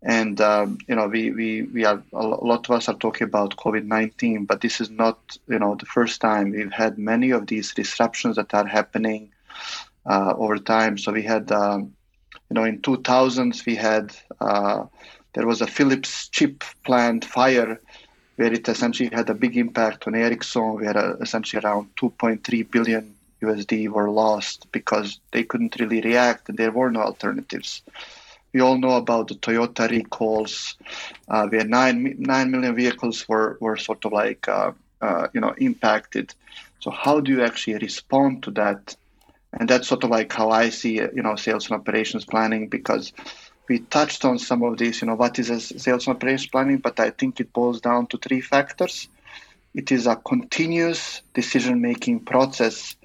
And 0.03 0.41
um, 0.41 0.79
you 0.87 0.95
know 0.95 1.07
we, 1.07 1.31
we 1.31 1.61
we 1.63 1.85
are 1.85 2.01
a 2.13 2.25
lot 2.25 2.67
of 2.67 2.75
us 2.75 2.89
are 2.89 2.95
talking 2.95 3.27
about 3.27 3.55
covid-19 3.57 4.47
but 4.47 4.61
this 4.61 4.81
is 4.81 4.89
not 4.89 5.37
you 5.47 5.59
know 5.59 5.75
the 5.75 5.85
first 5.85 6.21
time. 6.21 6.51
We've 6.51 6.71
had 6.71 6.97
many 6.97 7.31
of 7.31 7.47
these 7.47 7.73
disruptions 7.73 8.35
that 8.37 8.53
are 8.53 8.65
happening 8.65 9.31
uh, 10.05 10.33
over 10.37 10.57
time. 10.57 10.97
So 10.97 11.11
we 11.11 11.21
had 11.21 11.51
um, 11.51 11.93
you 12.51 12.55
know, 12.55 12.65
in 12.65 12.81
2000s 12.81 13.65
we 13.65 13.75
had 13.75 14.13
uh, 14.41 14.83
there 15.33 15.47
was 15.47 15.61
a 15.61 15.67
Philips 15.67 16.27
chip 16.27 16.65
plant 16.83 17.23
fire 17.23 17.79
where 18.41 18.53
it 18.53 18.67
essentially 18.67 19.09
had 19.13 19.29
a 19.29 19.35
big 19.35 19.55
impact 19.55 20.07
on 20.07 20.15
Ericsson. 20.15 20.73
We 20.77 20.87
had 20.87 20.97
essentially 21.21 21.61
around 21.63 21.95
2.3 21.95 22.71
billion 22.71 23.13
USD 23.39 23.87
were 23.89 24.09
lost 24.09 24.65
because 24.71 25.19
they 25.31 25.43
couldn't 25.43 25.79
really 25.79 26.01
react 26.01 26.49
and 26.49 26.57
there 26.57 26.71
were 26.71 26.89
no 26.89 27.01
alternatives. 27.01 27.83
We 28.51 28.61
all 28.61 28.79
know 28.79 28.95
about 28.97 29.27
the 29.27 29.35
Toyota 29.35 29.87
recalls, 29.87 30.75
uh, 31.27 31.47
where 31.49 31.65
nine 31.65 32.15
nine 32.17 32.49
million 32.49 32.73
vehicles 32.75 33.29
were 33.29 33.57
were 33.61 33.77
sort 33.77 34.05
of 34.05 34.11
like 34.11 34.47
uh, 34.47 34.71
uh, 35.01 35.27
you 35.33 35.41
know 35.41 35.53
impacted. 35.57 36.33
So 36.79 36.89
how 36.89 37.19
do 37.19 37.31
you 37.31 37.43
actually 37.43 37.77
respond 37.77 38.41
to 38.43 38.51
that 38.61 38.95
and 39.53 39.69
that's 39.69 39.87
sort 39.87 40.03
of 40.03 40.09
like 40.09 40.33
how 40.33 40.49
I 40.49 40.69
see 40.69 40.95
you 40.95 41.23
know 41.25 41.35
sales 41.35 41.69
and 41.69 41.79
operations 41.79 42.25
planning 42.25 42.69
because 42.69 43.13
we 43.67 43.79
touched 43.79 44.25
on 44.25 44.37
some 44.39 44.63
of 44.63 44.77
these 44.77 45.01
you 45.01 45.07
know 45.07 45.15
what 45.15 45.39
is 45.39 45.49
a 45.49 45.59
sales 45.59 46.07
and 46.07 46.15
operations 46.15 46.49
planning 46.49 46.77
but 46.77 46.99
I 46.99 47.11
think 47.11 47.39
it 47.39 47.53
boils 47.53 47.81
down 47.81 48.07
to 48.07 48.17
three 48.17 48.41
factors 48.41 49.07
it 49.73 49.91
is 49.91 50.07
a 50.07 50.15
continuous 50.15 51.21
decision 51.33 51.81
making 51.81 52.21
process 52.21 52.95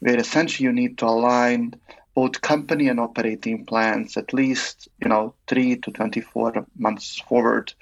where 0.00 0.16
essentially 0.16 0.64
you 0.66 0.72
need 0.72 0.98
to 0.98 1.06
align 1.06 1.74
both 2.14 2.40
company 2.40 2.88
and 2.88 2.98
operating 2.98 3.66
plans 3.66 4.16
at 4.16 4.32
least 4.32 4.88
you 5.02 5.08
know 5.08 5.34
3 5.48 5.76
to 5.76 5.90
24 5.90 6.66
months 6.78 7.20
forward 7.20 7.72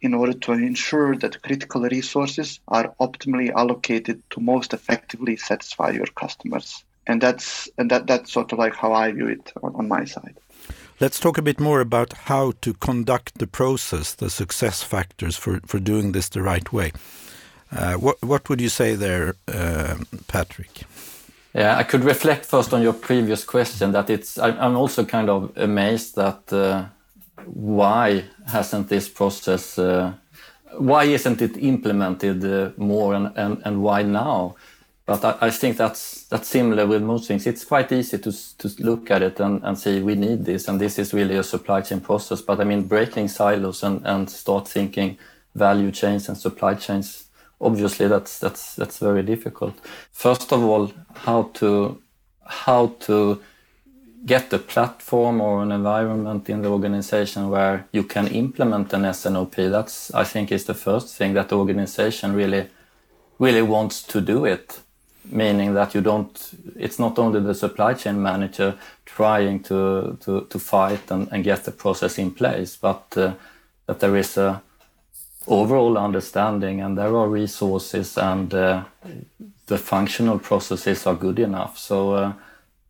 in 0.00 0.14
order 0.14 0.32
to 0.32 0.52
ensure 0.52 1.16
that 1.16 1.42
critical 1.42 1.82
resources 1.82 2.60
are 2.66 2.94
optimally 3.00 3.52
allocated 3.52 4.22
to 4.30 4.40
most 4.40 4.72
effectively 4.74 5.36
satisfy 5.36 5.90
your 5.90 6.06
customers 6.06 6.84
and 7.06 7.20
that's 7.20 7.68
and 7.78 7.90
that 7.90 8.06
that's 8.06 8.32
sort 8.32 8.52
of 8.52 8.58
like 8.58 8.74
how 8.74 8.92
I 8.92 9.12
view 9.12 9.28
it 9.28 9.52
on, 9.62 9.74
on 9.74 9.88
my 9.88 10.04
side. 10.04 10.36
Let's 11.02 11.18
talk 11.18 11.36
a 11.36 11.42
bit 11.42 11.58
more 11.58 11.80
about 11.80 12.12
how 12.12 12.52
to 12.60 12.74
conduct 12.74 13.38
the 13.38 13.48
process, 13.48 14.14
the 14.14 14.30
success 14.30 14.84
factors 14.84 15.36
for 15.36 15.60
for 15.66 15.80
doing 15.80 16.12
this 16.12 16.28
the 16.28 16.42
right 16.42 16.72
way. 16.72 16.92
Uh, 17.72 17.94
what 17.94 18.22
what 18.22 18.48
would 18.48 18.60
you 18.60 18.68
say 18.68 18.96
there, 18.96 19.34
uh, 19.48 19.96
Patrik? 20.28 20.84
Yeah, 21.54 21.80
I 21.80 21.82
could 21.82 22.04
reflect 22.04 22.46
first 22.46 22.72
on 22.72 22.82
your 22.82 22.92
previous 22.92 23.44
question. 23.44 23.92
That 23.92 24.10
it's 24.10 24.38
I'm 24.38 24.76
also 24.76 25.04
kind 25.04 25.28
of 25.28 25.50
amazed 25.56 26.14
that 26.14 26.52
uh, 26.52 26.84
why 27.46 28.24
hasn't 28.46 28.88
this 28.88 29.08
process 29.08 29.78
uh, 29.78 30.12
why 30.78 31.04
isn't 31.14 31.42
it 31.42 31.56
implemented 31.56 32.44
uh, 32.44 32.70
more 32.76 33.14
and, 33.14 33.32
and, 33.36 33.62
and 33.64 33.82
why 33.82 34.02
now? 34.02 34.54
But 35.12 35.42
I, 35.42 35.48
I, 35.48 35.50
think 35.50 35.76
that's 35.76 36.24
that's 36.30 36.48
similar 36.48 36.86
with 36.86 37.02
most 37.02 37.28
things. 37.28 37.46
It's 37.46 37.66
quite 37.66 37.92
easy 37.92 38.16
to 38.16 38.32
to 38.58 38.70
look 38.78 39.10
at 39.10 39.20
it 39.22 39.40
and, 39.40 39.62
and 39.62 39.78
say 39.78 40.00
we 40.00 40.14
need 40.14 40.46
this, 40.46 40.68
and 40.68 40.80
this 40.80 40.98
is 40.98 41.12
really 41.12 41.36
a 41.36 41.42
supply 41.42 41.82
chain 41.82 42.00
process. 42.00 42.40
But 42.40 42.60
I 42.60 42.64
mean, 42.64 42.84
breaking 42.84 43.28
silos 43.28 43.82
and, 43.82 44.00
and 44.06 44.30
start 44.30 44.68
thinking 44.68 45.18
value 45.54 45.90
chains 45.90 46.28
and 46.28 46.38
supply 46.38 46.74
chains. 46.76 47.26
Obviously, 47.60 48.08
that's 48.08 48.38
that's 48.38 48.74
that's 48.74 48.98
very 49.00 49.22
difficult. 49.22 49.74
First 50.12 50.50
of 50.50 50.62
all, 50.62 50.90
how 51.14 51.50
to 51.60 52.00
how 52.46 52.94
to 53.00 53.42
get 54.24 54.50
a 54.54 54.58
platform 54.58 55.42
or 55.42 55.62
an 55.62 55.72
environment 55.72 56.48
in 56.48 56.62
the 56.62 56.68
organization 56.68 57.50
where 57.50 57.86
you 57.92 58.04
can 58.04 58.28
implement 58.28 58.94
an 58.94 59.04
S&OP. 59.04 59.56
That's 59.56 60.14
I 60.14 60.24
think 60.24 60.50
is 60.50 60.64
the 60.64 60.74
first 60.86 61.14
thing 61.14 61.34
that 61.34 61.50
the 61.50 61.58
organization 61.58 62.32
really 62.32 62.70
really 63.38 63.62
wants 63.62 64.02
to 64.04 64.22
do 64.22 64.46
it 64.46 64.81
meaning 65.24 65.74
that 65.74 65.94
you 65.94 66.00
don't 66.00 66.54
it's 66.76 66.98
not 66.98 67.18
only 67.18 67.40
the 67.40 67.54
supply 67.54 67.94
chain 67.94 68.20
manager 68.20 68.74
trying 69.04 69.62
to 69.62 70.16
to, 70.20 70.46
to 70.50 70.58
fight 70.58 71.10
and, 71.10 71.28
and 71.30 71.44
get 71.44 71.64
the 71.64 71.70
process 71.70 72.18
in 72.18 72.30
place 72.30 72.76
but 72.76 73.04
uh, 73.16 73.32
that 73.86 74.00
there 74.00 74.16
is 74.16 74.36
a 74.36 74.62
overall 75.46 75.98
understanding 75.98 76.80
and 76.80 76.96
there 76.96 77.16
are 77.16 77.28
resources 77.28 78.16
and 78.16 78.54
uh, 78.54 78.84
the 79.66 79.78
functional 79.78 80.38
processes 80.38 81.06
are 81.06 81.14
good 81.14 81.38
enough 81.38 81.78
so 81.78 82.12
uh, 82.12 82.32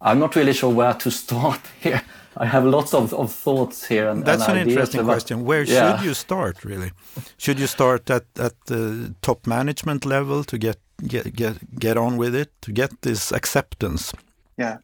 i'm 0.01 0.19
not 0.19 0.37
really 0.37 0.53
sure 0.53 0.71
where 0.71 0.95
to 0.95 1.11
start 1.23 1.61
here 1.81 2.03
I 2.37 2.47
have 2.47 2.65
lots 2.65 2.95
of, 2.95 3.13
of 3.13 3.31
thoughts 3.31 3.87
here. 3.87 4.09
And, 4.09 4.25
That's 4.25 4.49
and 4.49 4.59
an 4.59 4.69
interesting 4.69 5.01
about, 5.01 5.13
question. 5.13 5.45
Where 5.45 5.65
yeah. 5.65 5.97
should 5.97 6.07
you 6.07 6.15
start, 6.15 6.65
really? 6.65 6.93
Should 7.37 7.61
you 7.61 7.67
start 7.67 8.09
at, 8.11 8.25
at 8.39 8.55
the 8.67 9.15
top 9.21 9.47
management 9.47 10.07
level 10.07 10.43
to 10.45 10.59
get 10.59 10.79
get 11.07 11.35
get 11.35 11.79
get 11.79 11.97
on 11.97 12.17
with 12.17 12.35
it 12.35 12.51
to 12.63 12.73
get 12.73 13.03
this 13.03 13.33
acceptance. 13.33 14.13
Yeah, 14.57 14.79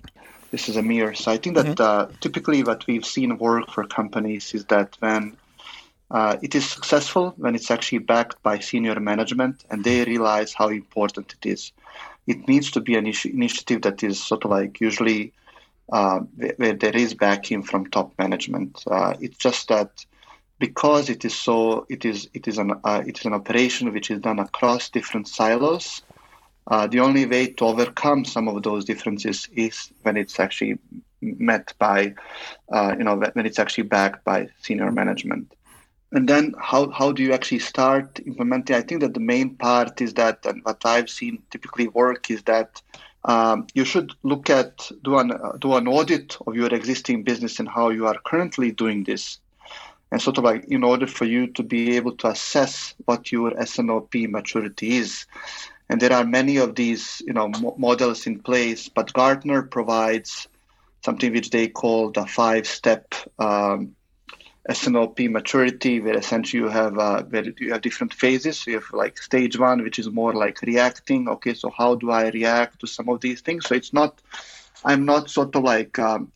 this 0.51 0.69
is 0.69 0.77
Emir. 0.77 1.15
So 1.15 1.33
I 1.33 1.37
think 1.37 1.57
that 1.57 1.67
mm-hmm. 1.67 2.13
uh, 2.13 2.17
typically 2.21 2.63
what 2.63 2.87
we've 2.87 3.07
seen 3.07 3.39
work 3.39 3.71
for 3.71 3.87
companies 3.87 4.55
is 4.55 4.65
that 4.67 4.97
when 5.01 5.37
uh, 6.11 6.37
it 6.41 6.55
is 6.55 6.69
successful 6.69 7.35
when 7.37 7.55
it's 7.55 7.71
actually 7.71 7.99
backed 7.99 8.43
by 8.43 8.59
senior 8.59 8.99
management 8.99 9.65
and 9.71 9.85
they 9.85 10.05
realize 10.05 10.55
how 10.55 10.69
important 10.69 11.35
it 11.41 11.49
is. 11.49 11.73
It 12.27 12.49
needs 12.49 12.71
to 12.73 12.81
be 12.81 12.97
an 12.97 13.07
initiative 13.07 13.83
that 13.83 14.03
is 14.03 14.23
sort 14.23 14.45
of 14.45 14.51
like 14.51 14.81
usually 14.81 15.33
uh, 15.93 16.21
where 16.57 16.75
there 16.75 16.97
is 16.97 17.15
backing 17.15 17.63
from 17.63 17.87
top 17.87 18.13
management. 18.19 18.83
Uh, 18.87 19.15
it's 19.21 19.37
just 19.39 19.69
that 19.69 20.05
because 20.59 21.09
it 21.09 21.25
is 21.25 21.35
so, 21.35 21.87
it 21.89 22.05
is 22.05 22.29
it 22.35 22.49
is 22.49 22.59
an 22.59 22.73
uh, 22.85 23.03
it 23.07 23.19
is 23.19 23.25
an 23.25 23.35
operation 23.35 23.93
which 23.93 24.11
is 24.11 24.21
done 24.21 24.39
across 24.39 24.89
different 24.89 25.29
silos. 25.29 26.03
Uh, 26.67 26.87
the 26.87 27.01
only 27.01 27.25
way 27.25 27.47
to 27.47 27.65
overcome 27.65 28.25
some 28.25 28.47
of 28.47 28.63
those 28.63 28.85
differences 28.85 29.49
is 29.55 29.91
when 30.03 30.17
it's 30.19 30.39
actually 30.39 30.79
met 31.23 31.73
by, 31.79 32.15
uh, 32.71 32.95
you 32.99 33.05
know, 33.05 33.17
when 33.17 33.47
it's 33.47 33.59
actually 33.59 33.85
backed 33.85 34.23
by 34.25 34.49
senior 34.61 34.93
management. 34.93 35.55
And 36.13 36.29
then 36.29 36.55
how, 36.59 36.91
how 36.91 37.13
do 37.13 37.23
you 37.23 37.33
actually 37.33 37.59
start 37.59 38.21
implementing? 38.27 38.77
I 38.77 38.83
think 38.83 39.01
that 39.03 39.15
the 39.15 39.21
main 39.21 39.57
part 39.57 40.01
is 40.01 40.15
that, 40.15 40.45
and 40.47 40.63
what 40.65 40.85
I've 40.85 41.11
seen 41.11 41.43
typically 41.51 41.89
work 41.89 42.31
is 42.31 42.43
that 42.45 42.81
um, 43.25 43.67
you 43.75 43.85
should 43.85 44.13
look 44.23 44.49
at 44.49 44.91
do 45.03 45.19
an 45.19 45.33
do 45.59 45.75
an 45.75 45.89
audit 45.89 46.39
of 46.47 46.55
your 46.55 46.73
existing 46.73 47.25
business 47.25 47.59
and 47.59 47.69
how 47.69 47.91
you 47.91 48.07
are 48.07 48.17
currently 48.25 48.71
doing 48.73 49.05
this, 49.05 49.39
and 50.11 50.23
sort 50.23 50.39
of 50.39 50.45
like 50.45 50.65
in 50.67 50.85
order 50.85 51.07
for 51.07 51.25
you 51.25 51.47
to 51.49 51.63
be 51.63 51.97
able 51.97 52.17
to 52.17 52.29
assess 52.29 52.95
what 53.05 53.31
your 53.31 53.59
S&OP 53.61 54.15
maturity 54.15 54.97
is 54.97 55.27
and 55.89 56.01
there 56.01 56.13
are 56.13 56.25
many 56.25 56.57
of 56.57 56.75
these 56.75 57.23
you 57.27 57.33
know 57.33 57.49
models 57.77 58.27
in 58.27 58.39
place 58.41 58.89
but 58.89 59.13
gartner 59.13 59.63
provides 59.63 60.49
something 61.05 61.33
which 61.33 61.51
they 61.51 61.69
call 61.69 62.11
the 62.11 62.27
five 62.27 62.67
step 62.67 63.15
um, 63.39 63.95
S&OP 64.69 65.19
maturity, 65.21 65.99
where 66.01 66.17
essentially 66.17 66.63
you 66.63 66.69
have 66.69 66.99
uh, 66.99 67.23
where 67.23 67.45
you 67.59 67.73
have 67.73 67.81
different 67.81 68.13
phases. 68.13 68.61
So 68.61 68.71
you 68.71 68.77
have 68.79 68.93
like 68.93 69.17
stage 69.17 69.59
one, 69.59 69.83
which 69.83 69.99
is 69.99 70.11
more 70.11 70.35
like 70.35 70.61
reacting. 70.61 71.27
Okay, 71.29 71.55
so 71.55 71.71
how 71.77 71.95
do 71.95 72.11
I 72.11 72.29
react 72.29 72.81
to 72.81 72.87
some 72.87 73.09
of 73.09 73.21
these 73.21 73.41
things? 73.41 73.67
So 73.67 73.75
it's 73.75 73.95
not, 73.95 74.21
I'm 74.85 75.07
not 75.07 75.31
sort 75.31 75.57
of 75.57 75.63
like 75.65 75.99
um, 75.99 76.31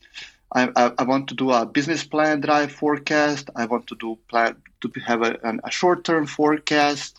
I, 0.54 0.70
I, 0.76 0.92
I, 0.98 1.02
want 1.04 1.28
to 1.28 1.34
do 1.34 1.50
a 1.50 1.64
business 1.64 2.04
plan 2.04 2.40
drive 2.40 2.72
forecast. 2.72 3.48
I 3.56 3.64
want 3.64 3.86
to 3.86 3.94
do 3.96 4.18
plan 4.28 4.56
to 4.82 4.92
have 5.06 5.22
a, 5.22 5.58
a 5.64 5.70
short 5.70 6.04
term 6.04 6.26
forecast 6.26 7.18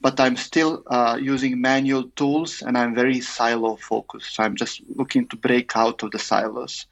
but 0.00 0.20
I'm 0.20 0.36
still 0.36 0.82
uh, 0.86 1.18
using 1.20 1.60
manual 1.60 2.04
tools 2.16 2.62
and 2.62 2.76
I'm 2.76 2.94
very 2.94 3.20
silo 3.20 3.76
focused. 3.76 4.34
So 4.34 4.42
I'm 4.42 4.56
just 4.56 4.80
looking 4.94 5.26
to 5.28 5.36
break 5.36 5.76
out 5.76 6.02
of 6.02 6.10
the 6.10 6.18
silos. 6.18 6.86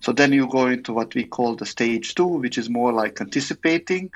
So 0.00 0.12
then 0.12 0.32
you 0.32 0.48
go 0.48 0.66
into 0.66 0.92
what 0.92 1.14
we 1.14 1.24
call 1.24 1.56
the 1.56 1.66
stage 1.66 2.14
two, 2.14 2.26
which 2.26 2.58
is 2.58 2.70
more 2.70 2.92
like 2.92 3.20
anticipating. 3.20 4.10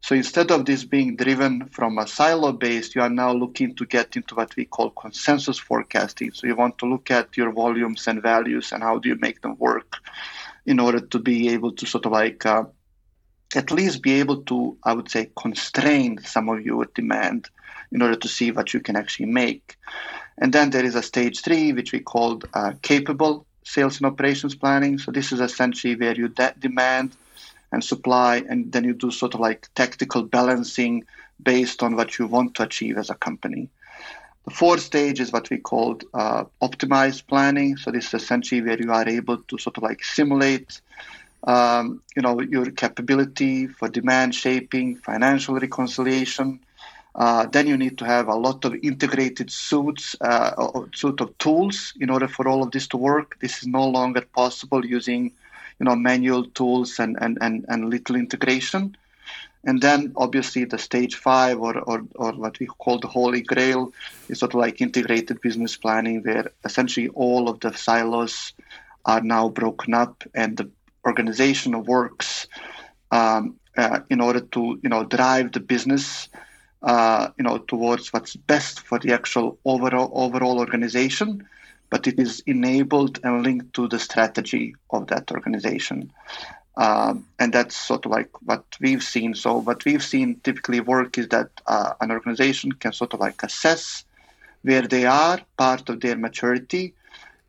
So 0.00 0.14
instead 0.14 0.50
of 0.50 0.64
this 0.64 0.84
being 0.84 1.16
driven 1.16 1.66
from 1.66 1.98
a 1.98 2.06
silo 2.06 2.52
based, 2.52 2.94
you 2.94 3.02
are 3.02 3.10
now 3.10 3.32
looking 3.32 3.74
to 3.76 3.86
get 3.86 4.16
into 4.16 4.34
what 4.34 4.54
we 4.56 4.64
call 4.64 4.90
consensus 4.90 5.58
forecasting. 5.58 6.32
So 6.32 6.46
you 6.46 6.56
want 6.56 6.78
to 6.78 6.86
look 6.86 7.10
at 7.10 7.36
your 7.36 7.52
volumes 7.52 8.06
and 8.08 8.20
values 8.20 8.72
and 8.72 8.82
how 8.82 8.98
do 8.98 9.08
you 9.08 9.16
make 9.20 9.42
them 9.42 9.56
work 9.58 9.98
in 10.66 10.80
order 10.80 11.00
to 11.00 11.18
be 11.18 11.48
able 11.50 11.72
to 11.72 11.86
sort 11.86 12.06
of 12.06 12.12
like 12.12 12.46
uh, 12.46 12.64
at 13.54 13.70
least 13.70 14.02
be 14.02 14.20
able 14.20 14.42
to, 14.42 14.76
I 14.84 14.92
would 14.92 15.10
say, 15.10 15.30
constrain 15.36 16.18
some 16.22 16.48
of 16.48 16.64
your 16.64 16.86
demand 16.94 17.48
in 17.90 18.02
order 18.02 18.16
to 18.16 18.28
see 18.28 18.50
what 18.50 18.72
you 18.72 18.80
can 18.80 18.96
actually 18.96 19.26
make. 19.26 19.76
And 20.38 20.52
then 20.52 20.70
there 20.70 20.84
is 20.84 20.94
a 20.94 21.02
stage 21.02 21.40
three, 21.40 21.72
which 21.72 21.92
we 21.92 22.00
called 22.00 22.48
uh, 22.54 22.72
capable 22.82 23.46
sales 23.64 23.98
and 23.98 24.06
operations 24.06 24.54
planning. 24.54 24.98
So 24.98 25.12
this 25.12 25.32
is 25.32 25.40
essentially 25.40 25.94
where 25.96 26.14
you 26.14 26.28
de- 26.28 26.54
demand 26.58 27.14
and 27.70 27.82
supply, 27.82 28.42
and 28.48 28.72
then 28.72 28.84
you 28.84 28.94
do 28.94 29.10
sort 29.10 29.34
of 29.34 29.40
like 29.40 29.68
tactical 29.74 30.22
balancing 30.22 31.04
based 31.42 31.82
on 31.82 31.96
what 31.96 32.18
you 32.18 32.26
want 32.26 32.54
to 32.54 32.62
achieve 32.62 32.98
as 32.98 33.10
a 33.10 33.14
company. 33.14 33.68
The 34.44 34.50
fourth 34.50 34.80
stage 34.80 35.20
is 35.20 35.32
what 35.32 35.50
we 35.50 35.58
called 35.58 36.04
uh, 36.14 36.44
optimized 36.60 37.26
planning. 37.28 37.76
So 37.76 37.90
this 37.90 38.08
is 38.08 38.14
essentially 38.14 38.60
where 38.60 38.80
you 38.80 38.92
are 38.92 39.08
able 39.08 39.38
to 39.38 39.58
sort 39.58 39.76
of 39.76 39.84
like 39.84 40.02
simulate, 40.02 40.80
um, 41.44 42.02
you 42.16 42.22
know, 42.22 42.40
your 42.40 42.70
capability 42.72 43.68
for 43.68 43.88
demand 43.88 44.34
shaping, 44.34 44.96
financial 44.96 45.54
reconciliation. 45.54 46.58
Uh, 47.14 47.46
then 47.46 47.66
you 47.66 47.76
need 47.76 47.98
to 47.98 48.04
have 48.04 48.26
a 48.28 48.34
lot 48.34 48.64
of 48.64 48.74
integrated 48.82 49.50
suits, 49.50 50.16
uh, 50.22 50.84
suit 50.94 51.20
of 51.20 51.36
tools 51.38 51.92
in 52.00 52.10
order 52.10 52.26
for 52.26 52.48
all 52.48 52.62
of 52.62 52.70
this 52.72 52.88
to 52.88 52.96
work. 52.96 53.38
This 53.40 53.58
is 53.58 53.66
no 53.68 53.86
longer 53.86 54.22
possible 54.34 54.84
using, 54.84 55.24
you 55.78 55.84
know, 55.84 55.94
manual 55.94 56.46
tools 56.46 56.98
and 56.98 57.16
and 57.20 57.38
and, 57.40 57.64
and 57.68 57.90
little 57.90 58.16
integration. 58.16 58.96
And 59.64 59.80
then 59.80 60.12
obviously 60.16 60.64
the 60.64 60.78
stage 60.78 61.14
five 61.14 61.60
or, 61.60 61.78
or, 61.78 62.02
or 62.16 62.32
what 62.32 62.58
we 62.58 62.66
call 62.66 62.98
the 62.98 63.06
holy 63.06 63.42
grail 63.42 63.92
is 64.28 64.40
sort 64.40 64.54
of 64.54 64.60
like 64.60 64.80
integrated 64.80 65.40
business 65.40 65.76
planning 65.76 66.22
where 66.22 66.50
essentially 66.64 67.08
all 67.08 67.48
of 67.48 67.60
the 67.60 67.72
silos 67.72 68.52
are 69.04 69.20
now 69.20 69.48
broken 69.48 69.94
up 69.94 70.24
and 70.34 70.56
the 70.56 70.70
organization 71.06 71.84
works 71.84 72.48
um, 73.10 73.56
uh, 73.76 74.00
in 74.10 74.20
order 74.20 74.40
to 74.40 74.78
you 74.82 74.88
know 74.88 75.04
drive 75.04 75.52
the 75.52 75.60
business 75.60 76.28
uh, 76.82 77.28
you 77.38 77.44
know 77.44 77.58
towards 77.58 78.12
what's 78.12 78.36
best 78.36 78.80
for 78.80 78.98
the 78.98 79.12
actual 79.12 79.58
overall 79.64 80.10
overall 80.14 80.58
organization. 80.58 81.46
But 81.90 82.06
it 82.06 82.18
is 82.18 82.42
enabled 82.46 83.20
and 83.22 83.42
linked 83.42 83.74
to 83.74 83.86
the 83.86 83.98
strategy 83.98 84.74
of 84.90 85.08
that 85.08 85.30
organization 85.30 86.10
um, 86.76 87.26
and 87.38 87.52
that's 87.52 87.76
sort 87.76 88.06
of 88.06 88.12
like 88.12 88.30
what 88.42 88.64
we've 88.80 89.02
seen. 89.02 89.34
So 89.34 89.58
what 89.58 89.84
we've 89.84 90.02
seen 90.02 90.40
typically 90.42 90.80
work 90.80 91.18
is 91.18 91.28
that 91.28 91.50
uh, 91.66 91.92
an 92.00 92.10
organization 92.10 92.72
can 92.72 92.92
sort 92.92 93.14
of 93.14 93.20
like 93.20 93.42
assess 93.42 94.04
where 94.62 94.82
they 94.82 95.06
are, 95.06 95.40
part 95.56 95.88
of 95.88 96.00
their 96.00 96.16
maturity, 96.16 96.94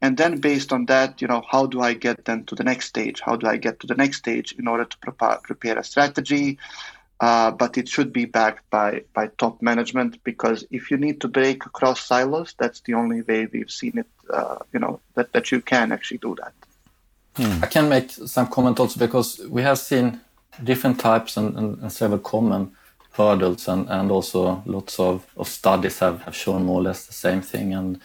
and 0.02 0.18
then 0.18 0.42
based 0.42 0.74
on 0.74 0.86
that, 0.88 1.22
you 1.22 1.28
know, 1.30 1.42
how 1.50 1.66
do 1.66 1.80
I 1.80 1.94
get 1.94 2.26
them 2.26 2.44
to 2.46 2.56
the 2.56 2.64
next 2.66 2.88
stage? 2.88 3.22
How 3.22 3.38
do 3.38 3.48
I 3.48 3.56
get 3.56 3.80
to 3.80 3.88
the 3.88 3.96
next 3.96 4.18
stage 4.18 4.54
in 4.60 4.68
order 4.68 4.84
to 4.84 4.98
prepare, 4.98 5.40
prepare 5.42 5.80
a 5.80 5.84
strategy? 5.84 6.58
Uh, 7.22 7.52
but 7.52 7.78
it 7.78 7.88
should 7.88 8.12
be 8.12 8.26
backed 8.26 8.70
by 8.70 9.04
by 9.14 9.28
top 9.38 9.62
management 9.62 10.22
because 10.26 10.66
if 10.72 10.92
you 10.92 10.98
need 10.98 11.22
to 11.22 11.30
break 11.30 11.66
across 11.66 12.02
silos, 12.02 12.54
that's 12.58 12.82
the 12.82 12.96
only 12.96 13.22
way 13.22 13.46
we've 13.46 13.72
seen 13.72 13.98
it. 13.98 14.08
Uh, 14.30 14.58
you 14.74 14.80
know 14.80 15.00
that 15.14 15.32
that 15.32 15.50
you 15.54 15.62
can 15.62 15.94
actually 15.94 16.18
do 16.18 16.36
that. 16.36 16.54
Hmm. 17.36 17.64
I 17.64 17.68
can 17.68 17.90
make 17.90 18.12
some 18.12 18.48
comment 18.48 18.80
also 18.80 19.00
because 19.00 19.40
we 19.50 19.64
have 19.64 19.80
seen 19.80 20.20
different 20.64 21.00
types 21.00 21.38
and, 21.38 21.58
and, 21.58 21.80
and 21.80 21.92
several 21.92 22.20
common 22.20 22.72
hurdles 23.14 23.68
and, 23.68 23.90
and 23.90 24.12
also 24.12 24.62
lots 24.66 25.00
of, 25.00 25.26
of 25.38 25.48
studies 25.48 26.00
have, 26.00 26.22
have 26.24 26.36
shown 26.36 26.66
more 26.66 26.80
or 26.80 26.84
less 26.84 27.06
the 27.06 27.14
same 27.14 27.42
thing. 27.42 27.74
And 27.74 28.00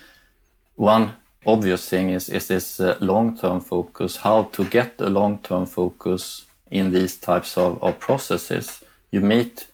one 0.76 1.12
obvious 1.46 1.88
thing 1.88 2.10
is, 2.10 2.28
is 2.28 2.48
this 2.48 2.80
uh, 2.80 2.96
long-term 3.00 3.60
focus, 3.60 4.16
how 4.16 4.44
to 4.44 4.64
get 4.64 4.94
a 4.98 5.08
long-term 5.08 5.66
focus 5.66 6.46
in 6.70 6.92
these 6.92 7.16
types 7.16 7.56
of, 7.56 7.82
of 7.82 7.98
processes. 7.98 8.82
You 9.10 9.20
meet 9.20 9.66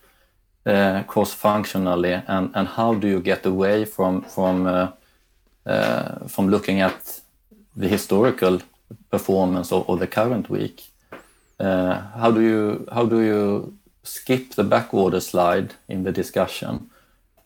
uh, 0.67 1.03
cross-functionally 1.05 2.23
and, 2.27 2.51
and 2.55 2.69
how 2.69 2.95
do 2.95 3.09
you 3.09 3.21
get 3.21 3.47
away 3.47 3.85
from, 3.85 4.23
from, 4.23 4.67
uh, 4.67 4.93
uh 5.67 6.27
from 6.29 6.49
looking 6.49 6.81
at 6.81 7.21
the 7.77 7.89
historical 7.89 8.61
performance 9.11 9.73
of, 9.73 9.89
of 9.89 9.99
the 9.99 10.07
current 10.07 10.51
week. 10.51 10.85
Uh, 11.61 12.01
how 12.17 12.31
do 12.31 12.41
you 12.41 12.87
how 12.93 13.07
do 13.07 13.21
you 13.21 13.75
skip 14.03 14.55
the 14.55 14.65
backorder 14.65 15.21
slide 15.21 15.75
in 15.89 16.05
the 16.05 16.13
discussion? 16.13 16.91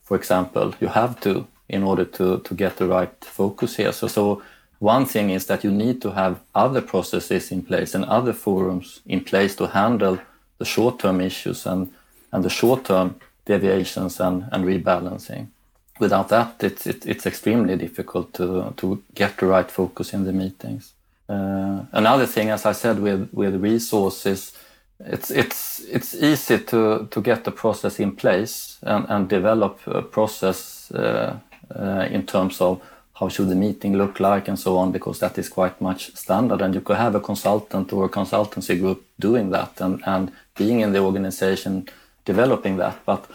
For 0.03 0.17
example, 0.17 0.73
you 0.81 0.87
have 0.87 1.19
to 1.21 1.47
in 1.67 1.83
order 1.83 2.05
to 2.05 2.39
to 2.39 2.53
get 2.55 2.77
the 2.77 2.87
right 2.87 3.25
focus 3.25 3.77
here. 3.77 3.93
So 3.93 4.07
so 4.07 4.41
one 4.79 5.05
thing 5.05 5.29
is 5.29 5.45
that 5.45 5.63
you 5.63 5.71
need 5.71 6.01
to 6.01 6.11
have 6.11 6.39
other 6.55 6.81
processes 6.81 7.51
in 7.51 7.61
place 7.63 7.93
and 7.93 8.05
other 8.05 8.33
forums 8.33 9.01
in 9.05 9.23
place 9.23 9.55
to 9.55 9.67
handle 9.67 10.17
the 10.57 10.65
short-term 10.65 11.21
issues 11.21 11.65
and 11.65 11.91
and 12.31 12.43
the 12.43 12.49
short-term 12.49 13.15
deviations 13.45 14.19
and, 14.19 14.45
and 14.51 14.65
rebalancing. 14.65 15.47
Without 15.99 16.29
that, 16.29 16.63
it's 16.63 16.87
it, 16.87 17.05
it's 17.05 17.25
extremely 17.25 17.75
difficult 17.75 18.33
to 18.33 18.73
to 18.77 19.03
get 19.13 19.37
the 19.37 19.45
right 19.45 19.71
focus 19.71 20.13
in 20.13 20.25
the 20.25 20.33
meetings. 20.33 20.93
Uh, 21.29 21.85
another 21.91 22.25
thing, 22.25 22.49
as 22.49 22.65
I 22.65 22.73
said, 22.73 22.99
with 22.99 23.29
with 23.31 23.63
resources, 23.63 24.53
it's 24.99 25.31
it's 25.31 25.79
it's 25.79 26.15
easy 26.15 26.57
to 26.57 27.07
to 27.11 27.21
get 27.21 27.43
the 27.43 27.51
process 27.51 27.99
in 27.99 28.15
place 28.15 28.77
and, 28.81 29.05
and 29.09 29.29
develop 29.29 29.79
a 29.87 30.01
process 30.01 30.91
uh, 30.91 31.37
uh, 31.75 32.07
in 32.09 32.25
terms 32.25 32.61
of 32.61 32.81
how 33.13 33.29
should 33.29 33.49
the 33.49 33.55
meeting 33.55 33.97
look 33.97 34.19
like 34.19 34.47
and 34.47 34.57
so 34.57 34.77
on, 34.77 34.91
because 34.91 35.19
that 35.19 35.37
is 35.37 35.49
quite 35.49 35.81
much 35.81 36.15
standard. 36.15 36.61
And 36.61 36.73
you 36.73 36.81
could 36.81 36.97
have 36.97 37.15
a 37.15 37.19
consultant 37.19 37.93
or 37.93 38.05
a 38.05 38.09
consultancy 38.09 38.79
group 38.79 39.03
doing 39.19 39.51
that 39.51 39.81
and, 39.81 40.01
and 40.05 40.31
being 40.57 40.79
in 40.79 40.93
the 40.93 40.99
organization 40.99 41.87
developing 42.25 42.77
that. 42.77 43.05
But 43.05 43.25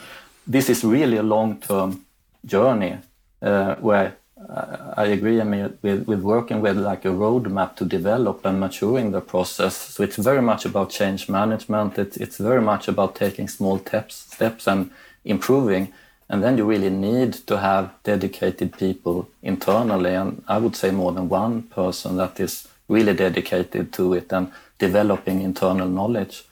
this 0.46 0.68
is 0.68 0.84
really 0.84 1.18
a 1.18 1.22
long 1.22 1.60
term 1.60 2.04
journey 2.44 2.96
uh, 3.42 3.74
where 3.76 4.16
I 4.48 5.06
agree. 5.06 5.40
I 5.40 5.44
mean, 5.44 5.78
with, 5.82 6.06
with 6.06 6.20
working 6.20 6.60
with 6.60 6.76
like 6.76 7.04
a 7.04 7.08
roadmap 7.08 7.76
to 7.76 7.84
develop 7.84 8.44
and 8.44 8.60
maturing 8.60 9.10
the 9.10 9.20
process. 9.20 9.76
So 9.76 10.02
it's 10.02 10.16
very 10.16 10.42
much 10.42 10.64
about 10.64 10.90
change 10.90 11.28
management. 11.28 11.98
It's, 11.98 12.16
it's 12.16 12.38
very 12.38 12.60
much 12.60 12.88
about 12.88 13.14
taking 13.14 13.48
small 13.48 13.78
steps, 13.78 14.16
steps 14.16 14.66
and 14.66 14.90
improving. 15.24 15.92
And 16.28 16.42
then 16.42 16.58
you 16.58 16.64
really 16.64 16.90
need 16.90 17.34
to 17.46 17.58
have 17.58 17.90
dedicated 18.02 18.76
people 18.78 19.28
internally. 19.42 20.14
And 20.14 20.42
I 20.48 20.58
would 20.58 20.76
say 20.76 20.90
more 20.90 21.12
than 21.12 21.28
one 21.28 21.62
person 21.62 22.16
that 22.16 22.40
is 22.40 22.68
really 22.88 23.14
dedicated 23.14 23.92
to 23.94 24.14
it 24.14 24.32
and 24.32 24.52
developing 24.78 25.40
internal 25.40 25.88
knowledge 25.88 26.44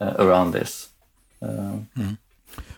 uh, 0.00 0.14
around 0.18 0.52
this. 0.52 0.88
Mm. 1.42 2.18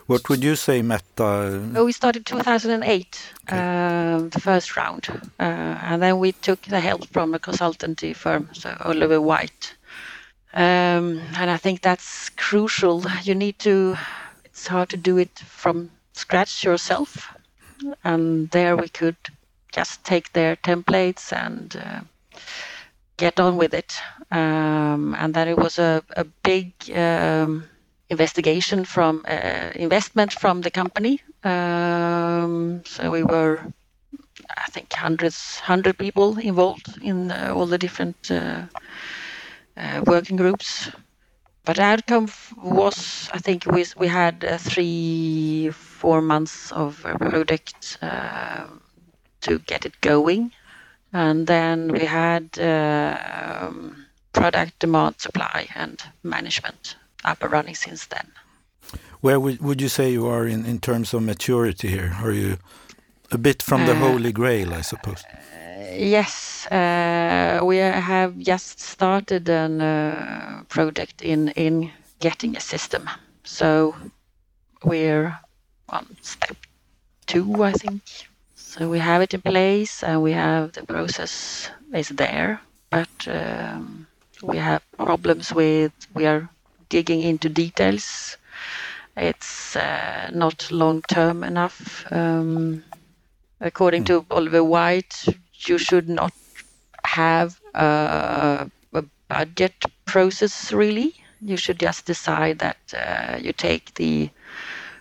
What 0.06 0.28
would 0.28 0.44
you 0.44 0.54
say, 0.54 0.82
Metta? 0.82 1.62
Oh, 1.74 1.86
we 1.86 1.92
started 1.92 2.26
2008, 2.26 3.32
okay. 3.48 3.56
uh, 3.56 4.18
the 4.28 4.40
first 4.40 4.76
round, 4.76 5.08
uh, 5.40 5.42
and 5.42 6.02
then 6.02 6.18
we 6.18 6.32
took 6.32 6.60
the 6.62 6.78
help 6.78 7.06
from 7.06 7.32
a 7.32 7.38
consultancy 7.38 8.14
firm, 8.14 8.50
so 8.52 8.76
Oliver 8.80 9.18
Wight. 9.18 9.74
Um, 10.52 11.22
and 11.36 11.50
I 11.50 11.56
think 11.56 11.80
that's 11.80 12.28
crucial. 12.28 13.02
You 13.22 13.34
need 13.34 13.58
to. 13.60 13.96
It's 14.44 14.66
hard 14.66 14.90
to 14.90 14.98
do 14.98 15.16
it 15.16 15.38
from 15.38 15.90
scratch 16.12 16.62
yourself, 16.62 17.34
and 18.04 18.50
there 18.50 18.76
we 18.76 18.90
could 18.90 19.16
just 19.72 20.04
take 20.04 20.34
their 20.34 20.54
templates 20.56 21.32
and 21.32 21.76
uh, 21.76 22.00
get 23.16 23.40
on 23.40 23.56
with 23.56 23.72
it. 23.72 23.94
Um, 24.30 25.14
and 25.18 25.32
then 25.32 25.48
it 25.48 25.56
was 25.56 25.78
a, 25.78 26.02
a 26.14 26.24
big. 26.24 26.74
Um, 26.94 27.64
investigation 28.14 28.84
from 28.84 29.12
uh, 29.26 29.70
investment 29.86 30.30
from 30.42 30.62
the 30.62 30.70
company. 30.70 31.14
Um, 31.42 32.82
so 32.92 33.10
we 33.16 33.22
were, 33.22 33.56
I 34.66 34.68
think, 34.74 34.92
hundreds, 34.92 35.38
hundred 35.70 35.94
people 35.98 36.28
involved 36.38 36.86
in 37.02 37.30
uh, 37.30 37.56
all 37.56 37.68
the 37.74 37.78
different 37.78 38.30
uh, 38.30 38.62
uh 39.76 40.00
working 40.12 40.38
groups. 40.42 40.90
But 41.66 41.78
outcome 41.78 42.28
was, 42.80 42.96
I 43.36 43.38
think, 43.46 43.60
we 43.74 43.80
we 44.02 44.08
had 44.08 44.44
uh, 44.44 44.58
three, 44.70 45.70
four 46.00 46.20
months 46.22 46.72
of 46.72 46.90
a 47.04 47.14
project 47.30 47.98
uh, 48.02 48.66
to 49.40 49.52
get 49.70 49.86
it 49.86 49.94
going, 50.00 50.52
and 51.12 51.46
then 51.46 51.76
we 51.96 52.04
had 52.06 52.44
um, 52.58 54.06
product 54.32 54.72
demand, 54.78 55.14
supply, 55.20 55.60
and 55.74 55.96
management 56.22 56.96
up 57.24 57.42
and 57.42 57.52
running 57.52 57.74
since 57.74 58.06
then. 58.06 58.26
Where 59.20 59.40
would, 59.40 59.60
would 59.60 59.80
you 59.80 59.88
say 59.88 60.12
you 60.12 60.26
are 60.26 60.46
in, 60.46 60.66
in 60.66 60.78
terms 60.80 61.14
of 61.14 61.22
maturity 61.22 61.88
here? 61.88 62.16
Are 62.22 62.32
you 62.32 62.58
a 63.30 63.38
bit 63.38 63.62
from 63.62 63.86
the 63.86 63.92
uh, 63.92 63.96
Holy 63.96 64.32
Grail, 64.32 64.74
I 64.74 64.82
suppose? 64.82 65.24
yes, 65.96 66.66
uh, 66.66 67.60
we 67.62 67.76
have 67.78 68.38
just 68.38 68.80
started 68.80 69.48
a 69.48 69.62
uh, 69.62 70.62
project 70.68 71.22
in 71.22 71.48
in 71.50 71.90
getting 72.20 72.56
a 72.56 72.60
system. 72.60 73.08
So 73.44 73.94
we're 74.84 75.38
on 75.88 76.06
step 76.22 76.56
two, 77.26 77.62
I 77.62 77.72
think. 77.72 78.02
So 78.54 78.88
we 78.88 78.98
have 78.98 79.22
it 79.22 79.34
in 79.34 79.42
place 79.42 80.02
and 80.02 80.22
we 80.22 80.32
have 80.32 80.72
the 80.72 80.82
process 80.82 81.70
is 81.92 82.08
there, 82.08 82.60
but 82.90 83.28
um, 83.28 84.06
we 84.42 84.56
have 84.58 84.82
problems 84.96 85.52
with 85.52 85.92
we 86.14 86.26
are 86.26 86.48
digging 86.88 87.22
into 87.22 87.48
details. 87.48 88.36
It's 89.16 89.76
uh, 89.76 90.30
not 90.32 90.70
long 90.70 91.02
term 91.02 91.44
enough. 91.44 92.06
Um, 92.10 92.82
according 93.60 94.04
to 94.04 94.26
Oliver 94.30 94.64
Wight, 94.64 95.14
you 95.66 95.78
should 95.78 96.08
not 96.08 96.32
have 97.04 97.60
a, 97.74 98.68
a 98.92 99.04
budget 99.28 99.74
process 100.04 100.72
really. 100.72 101.14
You 101.40 101.56
should 101.56 101.78
just 101.78 102.06
decide 102.06 102.58
that 102.60 102.78
uh, 102.96 103.38
you 103.40 103.52
take 103.52 103.94
the, 103.94 104.30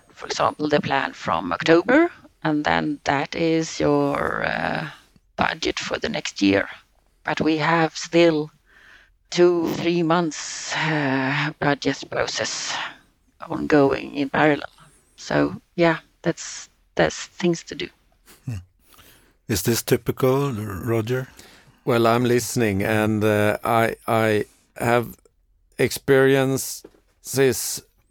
for 0.09 0.27
example, 0.27 0.67
the 0.69 0.81
plan 0.81 1.13
from 1.13 1.51
October, 1.51 2.11
and 2.43 2.65
then 2.65 2.99
that 3.05 3.35
is 3.35 3.79
your 3.79 4.43
uh, 4.45 4.89
budget 5.37 5.79
for 5.79 5.97
the 5.97 6.09
next 6.09 6.41
year. 6.41 6.67
But 7.23 7.39
we 7.39 7.57
have 7.57 7.95
still 7.95 8.51
two, 9.33 9.67
three 9.73 10.03
months 10.03 10.75
uh, 10.75 11.51
budget 11.59 12.03
process 12.09 12.75
ongoing 13.49 14.13
in 14.15 14.29
parallel. 14.29 14.69
So 15.15 15.61
yeah, 15.75 15.97
that's 16.21 16.69
that's 16.95 17.25
things 17.25 17.63
to 17.63 17.75
do. 17.75 17.89
Is 19.47 19.63
this 19.63 19.83
typical, 19.83 20.51
Roger? 20.53 21.27
Well, 21.83 22.07
I'm 22.07 22.23
listening, 22.23 22.83
and 22.83 23.23
uh, 23.23 23.57
I 23.63 23.95
I 24.07 24.45
have 24.77 25.17
experiences 25.77 26.83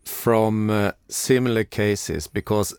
from 0.05 0.71
uh, 0.71 0.93
similar 1.09 1.65
cases 1.65 2.27
because 2.27 2.75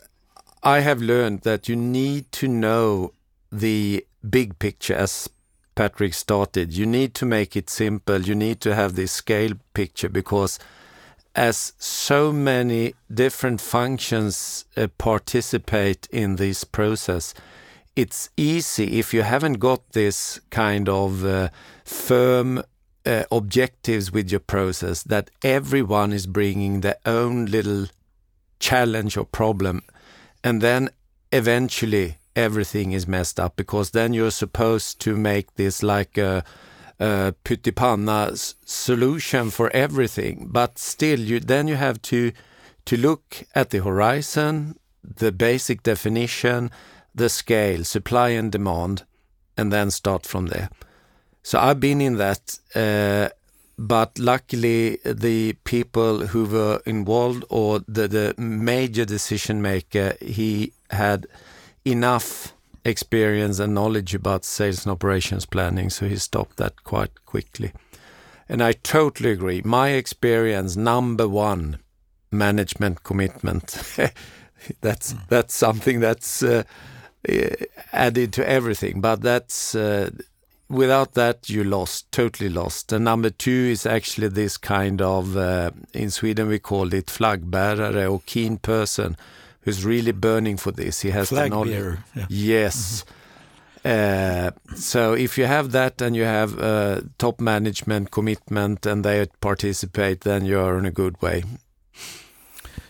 I 0.61 0.81
have 0.81 1.01
learned 1.01 1.41
that 1.41 1.67
you 1.67 1.75
need 1.75 2.31
to 2.33 2.47
know 2.47 3.13
the 3.51 4.05
big 4.29 4.59
picture 4.59 4.95
as 4.95 5.29
Patrik 5.75 6.13
started. 6.13 6.73
You 6.73 6.85
need 6.85 7.13
to 7.15 7.25
make 7.25 7.55
it 7.55 7.69
simple. 7.69 8.21
You 8.21 8.35
need 8.35 8.61
to 8.61 8.75
have 8.75 8.95
this 8.95 9.11
scale 9.11 9.53
picture 9.73 10.09
because 10.09 10.59
as 11.35 11.73
so 11.79 12.31
many 12.31 12.93
different 13.11 13.59
functions 13.59 14.65
uh, 14.77 14.87
participate 14.97 16.07
in 16.11 16.35
this 16.35 16.63
process, 16.63 17.33
it's 17.95 18.29
easy 18.37 18.99
if 18.99 19.13
you 19.13 19.23
haven't 19.23 19.53
got 19.59 19.91
this 19.91 20.39
kind 20.49 20.89
of 20.89 21.25
uh, 21.25 21.49
firm 21.83 22.63
uh, 23.05 23.23
objectives 23.31 24.11
with 24.11 24.31
your 24.31 24.39
process 24.39 25.03
that 25.03 25.29
everyone 25.43 26.13
is 26.13 26.25
bringing 26.25 26.81
their 26.81 26.97
own 27.05 27.45
little 27.45 27.87
challenge 28.59 29.17
or 29.17 29.25
problem 29.25 29.81
and 30.43 30.61
then 30.61 30.89
eventually 31.31 32.17
everything 32.35 32.91
is 32.91 33.07
messed 33.07 33.39
up 33.39 33.55
because 33.55 33.91
then 33.91 34.13
you're 34.13 34.31
supposed 34.31 34.99
to 34.99 35.15
make 35.15 35.55
this 35.55 35.83
like 35.83 36.17
a, 36.17 36.43
a 36.99 37.33
solution 38.65 39.49
for 39.49 39.69
everything 39.71 40.47
but 40.51 40.77
still 40.79 41.19
you 41.19 41.39
then 41.39 41.67
you 41.67 41.75
have 41.75 42.01
to 42.01 42.31
to 42.85 42.97
look 42.97 43.43
at 43.55 43.69
the 43.69 43.79
horizon 43.79 44.75
the 45.03 45.31
basic 45.31 45.83
definition 45.83 46.71
the 47.15 47.29
scale, 47.29 47.83
supply 47.83 48.29
and 48.29 48.51
demand, 48.51 49.03
and 49.57 49.71
then 49.71 49.91
start 49.91 50.25
from 50.25 50.47
there. 50.47 50.69
So 51.43 51.59
I've 51.59 51.79
been 51.79 52.01
in 52.01 52.17
that, 52.17 52.57
uh, 52.73 53.29
but 53.77 54.17
luckily 54.17 54.97
the 55.03 55.53
people 55.63 56.27
who 56.27 56.45
were 56.45 56.81
involved 56.85 57.43
or 57.49 57.79
the, 57.87 58.07
the 58.07 58.35
major 58.37 59.05
decision 59.05 59.61
maker, 59.61 60.15
he 60.21 60.73
had 60.89 61.27
enough 61.85 62.53
experience 62.85 63.59
and 63.59 63.73
knowledge 63.73 64.13
about 64.13 64.45
sales 64.45 64.85
and 64.85 64.91
operations 64.91 65.45
planning, 65.45 65.89
so 65.89 66.07
he 66.07 66.17
stopped 66.17 66.57
that 66.57 66.83
quite 66.83 67.25
quickly. 67.25 67.71
And 68.49 68.61
I 68.61 68.73
totally 68.73 69.31
agree. 69.31 69.61
My 69.63 69.89
experience, 69.89 70.75
number 70.75 71.27
one, 71.27 71.79
management 72.31 73.03
commitment. 73.03 73.81
that's 74.81 75.15
that's 75.29 75.53
something 75.53 75.99
that's 75.99 76.43
uh, 76.43 76.63
uh, 77.29 77.49
added 77.91 78.33
to 78.33 78.47
everything. 78.47 78.99
But 79.01 79.21
that's 79.21 79.75
uh, 79.75 80.09
without 80.69 81.13
that 81.13 81.49
you 81.49 81.63
lost, 81.63 82.11
totally 82.11 82.49
lost. 82.49 82.91
And 82.91 83.05
number 83.05 83.29
two 83.29 83.69
is 83.71 83.85
actually 83.85 84.27
this 84.27 84.57
kind 84.57 85.01
of 85.01 85.37
uh, 85.37 85.71
in 85.93 86.09
Sweden 86.09 86.47
we 86.49 86.59
call 86.59 86.93
it 86.93 87.07
flaggbärare 87.07 88.11
or 88.11 88.21
keen 88.25 88.57
person 88.57 89.15
who's 89.63 89.85
really 89.85 90.11
burning 90.11 90.57
for 90.57 90.71
this. 90.71 91.01
He 91.01 91.11
has 91.11 91.29
Flag 91.29 91.51
the 91.51 91.55
knowledge. 91.55 91.71
bearer, 91.71 92.03
yeah. 92.15 92.25
Yes. 92.29 93.05
Uh, 93.85 94.51
so 94.75 95.13
if 95.13 95.37
you 95.37 95.45
have 95.45 95.71
that 95.71 96.01
and 96.01 96.15
you 96.15 96.23
have 96.23 96.57
uh, 96.59 97.01
top 97.17 97.41
management 97.41 98.11
commitment 98.11 98.85
and 98.85 99.03
they 99.03 99.25
participate, 99.41 100.21
then 100.21 100.45
you 100.45 100.59
are 100.59 100.77
in 100.77 100.85
a 100.85 100.91
good 100.91 101.21
way. 101.21 101.43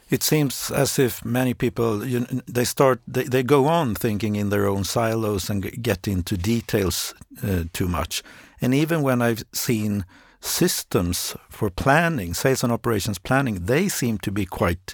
It 0.10 0.22
seems 0.22 0.70
as 0.70 1.00
if 1.00 1.26
many 1.26 1.56
people 1.56 2.06
you, 2.06 2.28
they 2.48 2.66
start 2.66 3.02
they, 3.08 3.24
they 3.24 3.42
go 3.42 3.66
on 3.66 3.96
thinking 3.96 4.36
in 4.36 4.50
their 4.50 4.68
own 4.68 4.84
silos 4.84 5.50
and 5.50 5.64
get 5.82 6.08
into 6.08 6.38
details 6.38 7.16
uh, 7.42 7.64
too 7.74 7.88
much. 7.88 8.22
And 8.62 8.76
even 8.76 9.02
when 9.02 9.24
I've 9.24 9.44
seen 9.52 10.06
systems 10.40 11.36
for 11.50 11.72
planning, 11.72 12.36
sales 12.36 12.64
and 12.64 12.72
operations 12.72 13.18
planning, 13.18 13.66
they 13.66 13.90
seem 13.90 14.20
to 14.20 14.32
be 14.32 14.46
quite 14.46 14.94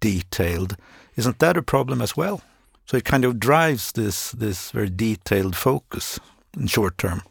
detailed. 0.00 0.76
Isn't 1.18 1.40
that 1.40 1.56
a 1.56 1.62
problem 1.62 2.00
as 2.00 2.16
well? 2.16 2.42
So 2.86 2.96
it 2.96 3.04
kind 3.04 3.24
of 3.24 3.40
drives 3.40 3.90
this 3.90 4.30
this 4.30 4.70
very 4.70 4.88
detailed 4.88 5.56
focus 5.56 6.20
in 6.56 6.68
short 6.68 6.96
term. 6.96 7.22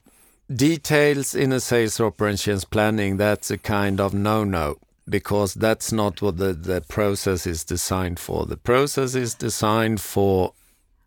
Details 0.54 1.34
in 1.34 1.54
a 1.54 1.62
sales 1.62 2.00
operations 2.02 2.65
planning, 2.65 3.15
that's 3.15 3.50
a 3.50 3.58
kind 3.58 4.02
of 4.02 4.13
no-no 4.13 4.76
because 5.10 5.54
that's 5.54 5.93
not 5.93 6.21
what 6.21 6.36
the, 6.36 6.52
the 6.54 6.82
process 6.82 7.47
is 7.47 7.63
designed 7.63 8.19
for. 8.19 8.45
The 8.45 8.58
process 8.58 9.15
is 9.15 9.34
designed 9.34 10.02
for 10.02 10.54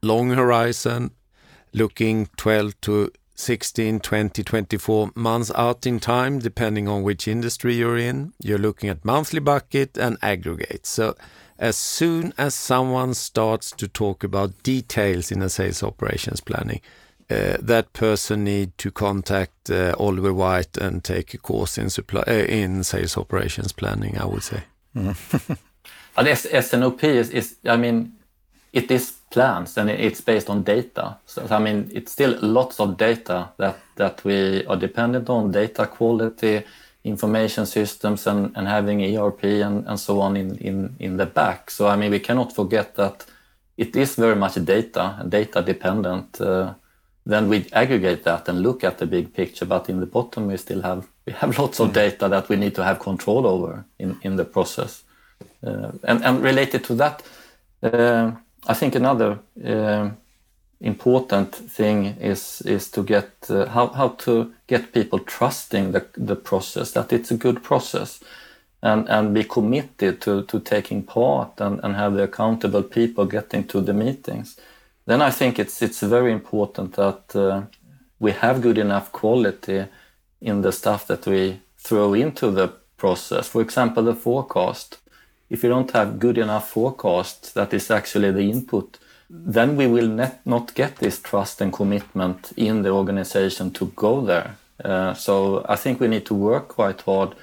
long 0.03 0.31
horizon, 0.31 1.11
looking 1.75 2.31
12 2.39 2.81
to 2.81 3.13
16, 3.35 4.01
20, 4.01 4.43
24 4.43 5.11
months 5.15 5.53
out 5.55 5.87
in 5.87 6.01
time, 6.01 6.39
depending 6.39 6.89
on 6.89 7.03
which 7.03 7.29
industry 7.29 7.75
you're 7.75 7.99
in. 7.99 8.33
You're 8.43 8.59
looking 8.59 8.89
at 8.89 9.05
monthly 9.05 9.41
bucket 9.41 9.99
and 9.99 10.17
aggregate. 10.23 10.87
So 10.87 11.15
as 11.61 11.77
soon 11.77 12.33
as 12.39 12.55
someone 12.55 13.15
starts 13.15 13.71
to 13.73 13.87
talk 13.87 14.25
about 14.25 14.63
details 14.63 15.31
in 15.31 15.43
a 15.43 15.49
sales 15.49 15.83
operations 15.83 16.41
planning, 16.41 16.81
uh, 17.31 17.59
that 17.61 17.93
person 17.93 18.45
need 18.45 18.77
to 18.79 18.91
contact 18.91 19.71
uh, 19.71 19.95
Oliver 19.99 20.33
Wight 20.33 20.77
and 20.79 21.05
take 21.05 21.35
a 21.35 21.39
course 21.39 21.79
in 21.79 21.91
supply 21.91 22.25
uh, 22.27 22.33
in 22.33 22.83
sales 22.83 23.17
operations 23.17 23.73
planning. 23.73 24.19
I 24.19 24.25
would 24.25 24.43
say. 24.43 24.63
But 26.17 26.27
S- 26.27 26.47
SNOP 26.47 27.05
is, 27.05 27.31
is, 27.31 27.57
I 27.65 27.77
mean, 27.77 28.13
it 28.73 28.91
is 28.91 29.13
plans 29.31 29.79
and 29.79 29.89
it's 29.89 30.21
based 30.21 30.51
on 30.51 30.65
data. 30.65 31.17
So 31.27 31.47
I 31.51 31.59
mean, 31.59 31.91
it's 31.95 32.13
still 32.13 32.37
lots 32.43 32.81
of 32.81 32.97
data 32.97 33.51
that 33.59 33.79
that 33.97 34.25
we 34.25 34.65
are 34.67 34.77
dependent 34.77 35.29
on: 35.29 35.51
data 35.51 35.87
quality, 35.87 36.65
information 37.05 37.67
systems, 37.67 38.27
and, 38.27 38.53
and 38.57 38.69
having 38.69 39.03
ERP 39.03 39.45
and, 39.45 39.87
and 39.87 39.99
so 39.99 40.21
on 40.21 40.37
in, 40.37 40.57
in 40.59 40.95
in 40.99 41.17
the 41.17 41.27
back. 41.27 41.71
So 41.71 41.87
I 41.87 41.97
mean, 41.97 42.11
we 42.11 42.21
cannot 42.21 42.53
forget 42.53 42.95
that 42.97 43.25
it 43.77 43.97
is 43.97 44.15
very 44.17 44.37
much 44.37 44.63
data, 44.65 45.25
data 45.29 45.63
dependent. 45.63 46.41
Uh, 46.41 46.75
then 47.27 47.49
we 47.49 47.67
aggregate 47.73 48.25
that 48.25 48.49
and 48.49 48.61
look 48.63 48.85
at 48.85 48.99
the 48.99 49.07
big 49.07 49.33
picture, 49.33 49.67
but 49.67 49.89
in 49.89 50.01
the 50.01 50.07
bottom 50.07 50.47
we 50.47 50.57
still 50.57 50.83
have 50.83 51.07
we 51.27 51.33
have 51.33 51.59
lots 51.59 51.81
of 51.81 51.93
data 51.93 52.29
that 52.29 52.49
we 52.49 52.57
need 52.57 52.75
to 52.75 52.85
have 52.85 52.99
control 52.99 53.47
over 53.47 53.85
in, 53.99 54.19
in 54.23 54.37
the 54.37 54.45
process. 54.45 55.05
Uh, 55.67 55.93
and, 56.05 56.25
and 56.25 56.43
related 56.43 56.85
to 56.85 56.95
that, 56.95 57.23
uh, 57.83 58.33
I 58.67 58.75
think 58.75 58.95
another 58.95 59.39
uh, 59.65 60.11
important 60.81 61.55
thing 61.55 62.17
is 62.21 62.63
is 62.63 62.91
to 62.91 63.03
get 63.03 63.31
uh, 63.51 63.67
how, 63.67 63.89
how 63.89 64.09
to 64.09 64.53
get 64.67 64.93
people 64.93 65.19
trusting 65.19 65.93
the, 65.93 66.07
the 66.17 66.37
process, 66.37 66.93
that 66.93 67.13
it's 67.13 67.31
a 67.31 67.37
good 67.37 67.63
process, 67.63 68.21
and, 68.83 69.09
and 69.09 69.35
be 69.35 69.45
committed 69.45 70.21
to, 70.23 70.43
to 70.45 70.61
taking 70.61 71.03
part 71.03 71.61
and, 71.61 71.81
and 71.83 71.97
have 71.97 72.15
the 72.15 72.23
accountable 72.23 72.83
people 72.83 73.27
getting 73.27 73.67
to 73.67 73.81
the 73.81 73.93
meetings 73.93 74.57
then 75.11 75.23
I 75.23 75.31
think 75.33 75.59
it's 75.59 75.83
it's 75.83 76.01
very 76.01 76.31
important 76.31 76.95
that 76.95 77.35
uh, 77.35 77.63
we 78.21 78.31
have 78.31 78.63
good 78.63 78.79
enough 78.79 79.11
quality 79.11 79.87
in 80.41 80.63
the 80.63 80.71
stuff 80.71 81.07
that 81.09 81.27
we 81.27 81.61
throw 81.79 82.15
into 82.15 82.53
the 82.53 82.69
process. 82.97 83.49
For 83.49 83.61
example, 83.61 84.05
the 84.05 84.15
forecast. 84.15 84.99
If 85.49 85.65
you 85.65 85.69
don't 85.69 85.91
have 85.91 86.21
good 86.21 86.39
enough 86.39 86.71
forecast, 86.71 87.55
that 87.55 87.75
is 87.75 87.91
actually 87.91 88.31
the 88.31 88.49
input 88.49 89.00
then 89.33 89.77
we 89.77 89.87
will 89.87 90.09
net, 90.09 90.41
not 90.45 90.75
get 90.75 90.97
this 90.97 91.21
trust 91.21 91.61
and 91.61 91.73
commitment 91.73 92.53
in 92.57 92.83
the 92.83 92.91
organization 92.91 93.71
to 93.71 93.87
go 93.95 94.21
there. 94.21 94.57
Uh, 94.85 95.15
so 95.15 95.65
I 95.69 95.77
think 95.77 96.01
we 96.01 96.09
need 96.09 96.27
to 96.27 96.35
work 96.35 96.69
quite 96.69 97.01
hard 97.03 97.35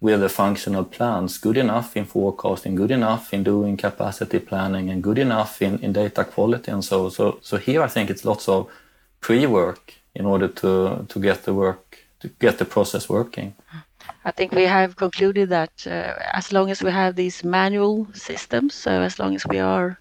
with 0.00 0.20
the 0.20 0.28
functional 0.28 0.84
plans, 0.84 1.38
good 1.38 1.56
enough 1.56 1.96
in 1.96 2.04
forecasting, 2.04 2.74
good 2.74 2.90
enough 2.90 3.32
in 3.32 3.44
doing 3.44 3.76
capacity 3.76 4.40
planning, 4.40 4.90
and 4.90 5.02
good 5.02 5.18
enough 5.18 5.62
in, 5.62 5.78
in 5.78 5.92
data 5.92 6.24
quality 6.24 6.70
and 6.70 6.84
so. 6.84 7.08
So, 7.08 7.38
so 7.40 7.56
here 7.56 7.82
I 7.82 7.86
think 7.86 8.10
it's 8.10 8.24
lots 8.24 8.48
of 8.48 8.68
pre-work 9.20 9.94
in 10.14 10.26
order 10.26 10.48
to 10.48 11.06
to 11.08 11.20
get 11.20 11.44
the 11.44 11.54
work 11.54 11.98
to 12.20 12.28
get 12.40 12.58
the 12.58 12.64
process 12.64 13.08
working. 13.08 13.54
I 14.24 14.32
think 14.32 14.52
we 14.52 14.64
have 14.64 14.96
concluded 14.96 15.48
that 15.48 15.86
uh, 15.86 16.14
as 16.32 16.52
long 16.52 16.70
as 16.70 16.82
we 16.82 16.90
have 16.90 17.14
these 17.14 17.44
manual 17.44 18.06
systems, 18.12 18.74
so 18.74 18.90
as 18.90 19.18
long 19.18 19.34
as 19.34 19.46
we 19.46 19.60
are 19.60 19.98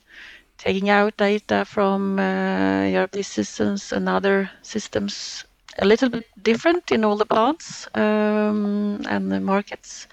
taking 0.62 0.89
out 0.89 1.17
data 1.17 1.65
from 1.65 2.19
uh, 2.19 2.93
ERP 2.95 3.24
systems 3.24 3.91
and 3.91 4.08
other 4.08 4.50
systems 4.62 5.43
a 5.80 5.86
little 5.86 6.10
bit 6.10 6.26
different 6.43 6.91
in 6.91 7.04
all 7.04 7.17
the 7.17 7.26
plants 7.26 7.88
um, 7.95 9.02
and 9.10 9.32
the 9.32 9.39
markets. 9.39 10.08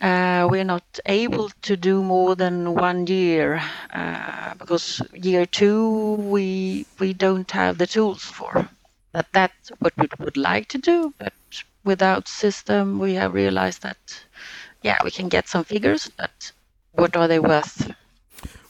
Uh, 0.00 0.48
we're 0.50 0.64
not 0.74 0.98
able 1.06 1.48
to 1.62 1.76
do 1.76 2.02
more 2.02 2.34
than 2.34 2.74
one 2.74 3.06
year 3.06 3.62
uh, 3.94 4.52
because 4.54 5.00
year 5.14 5.46
two 5.46 6.14
we 6.34 6.84
we 6.98 7.12
don't 7.12 7.50
have 7.52 7.78
the 7.78 7.86
tools 7.86 8.22
for. 8.22 8.68
That 9.12 9.26
that's 9.32 9.68
what 9.78 9.92
we 9.96 10.08
would 10.18 10.36
like 10.36 10.66
to 10.70 10.78
do, 10.78 11.14
but 11.18 11.34
without 11.84 12.26
system 12.28 12.98
we 12.98 13.14
have 13.14 13.32
realized 13.34 13.82
that 13.82 14.00
yeah 14.82 14.98
we 15.04 15.10
can 15.12 15.28
get 15.28 15.48
some 15.48 15.64
figures, 15.64 16.10
but 16.16 16.52
what 16.92 17.16
are 17.16 17.28
they 17.28 17.38
worth? 17.38 17.92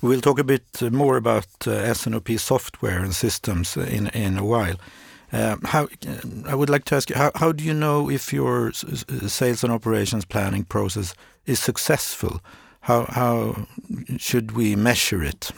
We'll 0.03 0.21
talk 0.21 0.41
a 0.41 0.45
bit 0.45 0.83
more 0.91 1.17
about 1.17 1.47
uh, 1.65 1.71
S&OP 1.71 2.29
software 2.31 2.99
and 2.99 3.15
systems 3.15 3.77
in 3.77 4.37
a 4.37 4.45
while. 4.45 4.75
How 5.31 5.89
I 6.47 6.57
would 6.57 6.69
like 6.69 6.85
to 6.87 6.97
ask 6.97 7.09
you, 7.09 7.17
how, 7.17 7.53
do 7.53 7.63
you 7.63 7.73
know 7.73 8.11
if 8.11 8.33
your 8.33 8.73
sales 8.73 9.63
and 9.63 9.73
operations 9.73 10.25
planning 10.25 10.65
process 10.65 11.15
is 11.47 11.61
successful? 11.61 12.41
How, 12.81 13.05
how 13.05 13.69
should 14.19 14.53
we 14.53 14.75
measure 14.75 15.23
it? 15.23 15.53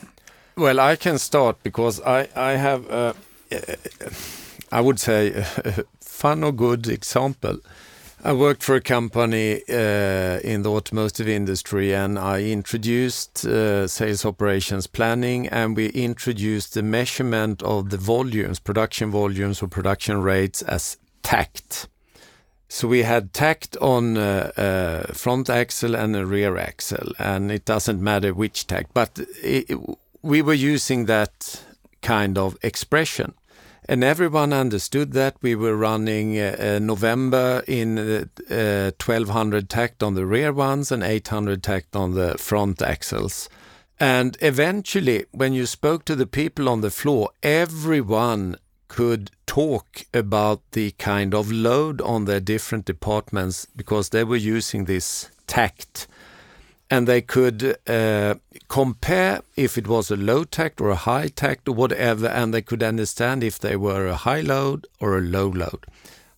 Well, 0.56 0.78
I 0.78 0.96
can 0.96 1.18
start 1.18 1.62
because 1.62 2.02
I, 2.02 2.28
I 2.36 2.52
have, 2.52 2.90
uh, 2.90 3.14
I 4.70 4.82
would 4.82 5.00
say, 5.00 5.32
a 5.32 5.84
fun 6.00 6.44
or 6.44 6.52
good 6.52 6.86
example. 6.86 7.60
I 8.26 8.32
worked 8.32 8.62
for 8.62 8.74
a 8.74 8.80
company 8.80 9.60
uh, 9.68 10.40
in 10.42 10.62
the 10.62 10.70
automotive 10.70 11.28
industry 11.28 11.94
and 11.94 12.18
I 12.18 12.40
introduced 12.44 13.44
uh, 13.44 13.86
sales 13.86 14.24
operations 14.24 14.86
planning 14.86 15.46
and 15.48 15.76
we 15.76 15.88
introduced 15.88 16.72
the 16.72 16.82
measurement 16.82 17.62
of 17.62 17.90
the 17.90 17.98
volumes, 17.98 18.58
production 18.58 19.10
volumes 19.10 19.62
or 19.62 19.68
production 19.68 20.22
rates 20.22 20.62
as 20.62 20.96
takt. 21.22 21.86
So 22.70 22.88
we 22.88 23.02
had 23.02 23.34
takt 23.34 23.76
on 23.82 24.16
uh, 24.16 24.52
uh, 24.56 25.12
front 25.12 25.50
axle 25.50 25.94
and 25.94 26.16
a 26.16 26.24
rear 26.24 26.56
axle, 26.56 27.12
and 27.18 27.52
it 27.52 27.66
doesn't 27.66 28.00
matter 28.00 28.32
which 28.32 28.66
takt, 28.66 28.94
but 28.94 29.20
it, 29.42 29.78
we 30.22 30.40
were 30.40 30.54
using 30.54 31.04
that 31.04 31.62
kind 32.00 32.38
of 32.38 32.56
expression 32.62 33.34
and 33.88 34.02
everyone 34.02 34.52
understood 34.52 35.12
that 35.12 35.36
we 35.42 35.54
were 35.54 35.76
running 35.76 36.38
uh, 36.38 36.56
uh 36.58 36.78
November 36.78 37.62
in 37.66 37.98
uh, 37.98 38.90
1200 39.04 39.68
takt 39.68 40.02
on 40.02 40.14
the 40.14 40.26
rear 40.26 40.52
ones 40.52 40.90
and 40.90 41.02
800 41.02 41.62
takt 41.62 41.94
on 41.96 42.14
the 42.14 42.36
front 42.38 42.82
axles. 42.82 43.48
And 44.00 44.36
eventually, 44.40 45.24
when 45.30 45.52
you 45.52 45.66
spoke 45.66 46.04
to 46.06 46.16
the 46.16 46.26
people 46.26 46.68
on 46.68 46.80
the 46.80 46.90
floor, 46.90 47.30
everyone 47.42 48.56
could 48.88 49.30
talk 49.46 50.04
about 50.12 50.60
the 50.72 50.90
kind 50.92 51.34
of 51.34 51.50
load 51.50 52.00
on 52.00 52.24
their 52.24 52.40
different 52.40 52.84
departments 52.84 53.66
because 53.76 54.08
they 54.08 54.24
were 54.24 54.36
using 54.36 54.84
this 54.84 55.30
takt 55.46 56.06
and 56.94 57.08
they 57.08 57.20
could 57.20 57.76
uh, 57.88 58.34
compare 58.68 59.42
if 59.56 59.76
it 59.76 59.88
was 59.88 60.12
a 60.12 60.16
low 60.16 60.44
takt 60.44 60.80
or 60.80 60.90
a 60.90 61.04
high 61.10 61.26
takt 61.26 61.68
or 61.68 61.74
whatever, 61.74 62.28
and 62.28 62.54
they 62.54 62.62
could 62.62 62.84
understand 62.84 63.42
if 63.42 63.58
they 63.58 63.74
were 63.74 64.06
a 64.06 64.14
high 64.14 64.42
load 64.42 64.86
or 65.00 65.18
a 65.18 65.20
low 65.20 65.48
load. 65.48 65.86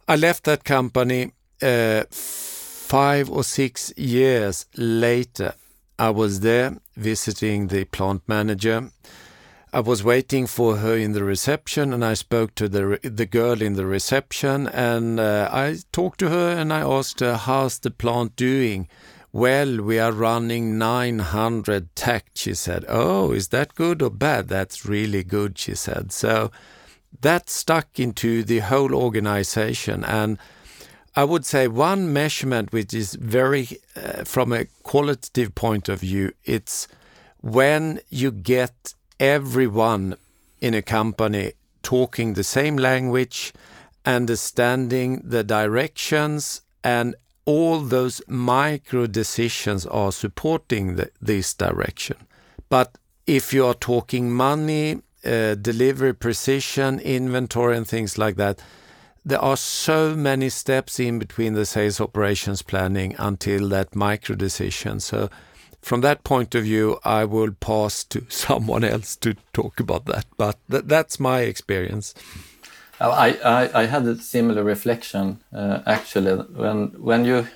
I 0.08 0.16
left 0.16 0.44
that 0.44 0.64
company 0.64 1.32
uh, 1.60 2.04
five 2.10 3.30
or 3.30 3.44
six 3.44 3.92
years 3.98 4.64
later. 4.76 5.52
I 5.98 6.10
was 6.10 6.40
there 6.40 6.78
visiting 6.96 7.68
the 7.68 7.84
plant 7.84 8.22
manager. 8.26 8.90
I 9.74 9.80
was 9.80 10.02
waiting 10.02 10.46
for 10.46 10.76
her 10.78 10.96
in 10.96 11.12
the 11.12 11.24
reception, 11.24 11.92
and 11.92 12.02
I 12.02 12.14
spoke 12.14 12.54
to 12.54 12.66
the 12.66 12.98
the 13.02 13.26
girl 13.26 13.60
in 13.60 13.74
the 13.74 13.84
reception, 13.84 14.68
and 14.68 15.20
uh, 15.20 15.50
I 15.52 15.76
talked 15.92 16.18
to 16.20 16.30
her 16.30 16.48
and 16.60 16.72
I 16.72 16.80
asked 16.80 17.20
her, 17.20 17.36
"How's 17.36 17.78
the 17.78 17.90
plant 17.90 18.36
doing?" 18.36 18.88
Well, 19.36 19.82
we 19.82 19.98
are 19.98 20.12
running 20.12 20.78
900 20.78 21.94
takt, 21.94 22.38
she 22.38 22.54
said. 22.54 22.86
Oh, 22.88 23.32
is 23.32 23.48
that 23.48 23.74
good 23.74 24.00
or 24.00 24.08
bad? 24.08 24.48
That's 24.48 24.86
really 24.86 25.22
good, 25.24 25.58
she 25.58 25.74
said. 25.74 26.10
So 26.10 26.50
that 27.20 27.50
stuck 27.50 28.00
into 28.00 28.42
the 28.42 28.60
whole 28.60 28.94
organization. 28.94 30.04
And 30.04 30.38
I 31.14 31.24
would 31.24 31.44
say 31.44 31.68
one 31.68 32.14
measurement 32.14 32.72
which 32.72 32.94
is 32.94 33.14
very, 33.14 33.78
uh, 33.94 34.24
from 34.24 34.54
a 34.54 34.68
qualitative 34.82 35.54
point 35.54 35.90
of 35.90 36.00
view, 36.00 36.32
it's 36.46 36.88
when 37.42 38.00
you 38.08 38.30
get 38.30 38.94
everyone 39.20 40.16
in 40.62 40.72
a 40.72 40.80
company 40.80 41.52
talking 41.82 42.32
the 42.32 42.42
same 42.42 42.78
language, 42.78 43.52
understanding 44.06 45.20
the 45.22 45.44
directions, 45.44 46.62
and 46.82 47.16
all 47.46 47.78
those 47.80 48.20
micro 48.26 49.06
decisions 49.06 49.86
are 49.86 50.12
supporting 50.12 50.96
the, 50.96 51.10
this 51.20 51.54
direction. 51.54 52.16
But 52.68 52.98
if 53.26 53.52
you 53.52 53.64
are 53.66 53.74
talking 53.74 54.32
money, 54.32 55.00
uh, 55.24 55.54
delivery 55.54 56.12
precision, 56.12 56.98
inventory, 57.00 57.76
and 57.76 57.86
things 57.86 58.18
like 58.18 58.36
that, 58.36 58.60
there 59.24 59.40
are 59.40 59.56
so 59.56 60.14
many 60.14 60.48
steps 60.48 61.00
in 61.00 61.18
between 61.18 61.54
the 61.54 61.66
sales 61.66 62.00
operations 62.00 62.62
planning 62.62 63.14
until 63.18 63.68
that 63.70 63.96
micro 63.96 64.36
decision. 64.36 65.00
So, 65.00 65.30
from 65.82 66.00
that 66.00 66.24
point 66.24 66.54
of 66.54 66.64
view, 66.64 66.98
I 67.04 67.24
will 67.24 67.52
pass 67.52 68.04
to 68.04 68.24
someone 68.28 68.84
else 68.84 69.16
to 69.16 69.34
talk 69.52 69.80
about 69.80 70.06
that. 70.06 70.26
But 70.36 70.56
th 70.70 70.84
that's 70.86 71.18
my 71.18 71.40
experience. 71.40 72.14
I, 73.00 73.38
I, 73.44 73.82
I 73.82 73.86
had 73.86 74.06
a 74.06 74.16
similar 74.16 74.64
reflection 74.64 75.40
uh, 75.52 75.80
actually 75.86 76.32
when 76.54 76.88
when 76.98 77.24
you 77.24 77.46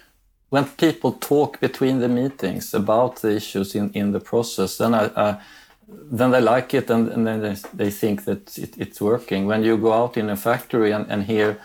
when 0.51 0.65
people 0.65 1.13
talk 1.13 1.61
between 1.61 2.01
the 2.01 2.09
meetings 2.09 2.75
about 2.75 3.23
the 3.23 3.37
issues 3.37 3.75
in, 3.75 3.91
in 3.93 4.13
the 4.13 4.21
process, 4.21 4.77
then 4.77 4.95
I, 4.95 5.11
I 5.17 5.41
then 5.89 6.31
they 6.31 6.41
like 6.41 6.75
it 6.75 6.91
and, 6.91 7.09
and 7.09 7.27
then 7.27 7.41
they, 7.41 7.57
they 7.75 7.91
think 7.91 8.25
that 8.25 8.59
it, 8.59 8.77
it's 8.77 9.01
working. 9.01 9.47
When 9.47 9.65
you 9.65 9.77
go 9.77 9.93
out 9.93 10.17
in 10.17 10.31
a 10.31 10.37
factory 10.37 10.93
and, 10.93 11.07
and 11.11 11.25
hear 11.25 11.59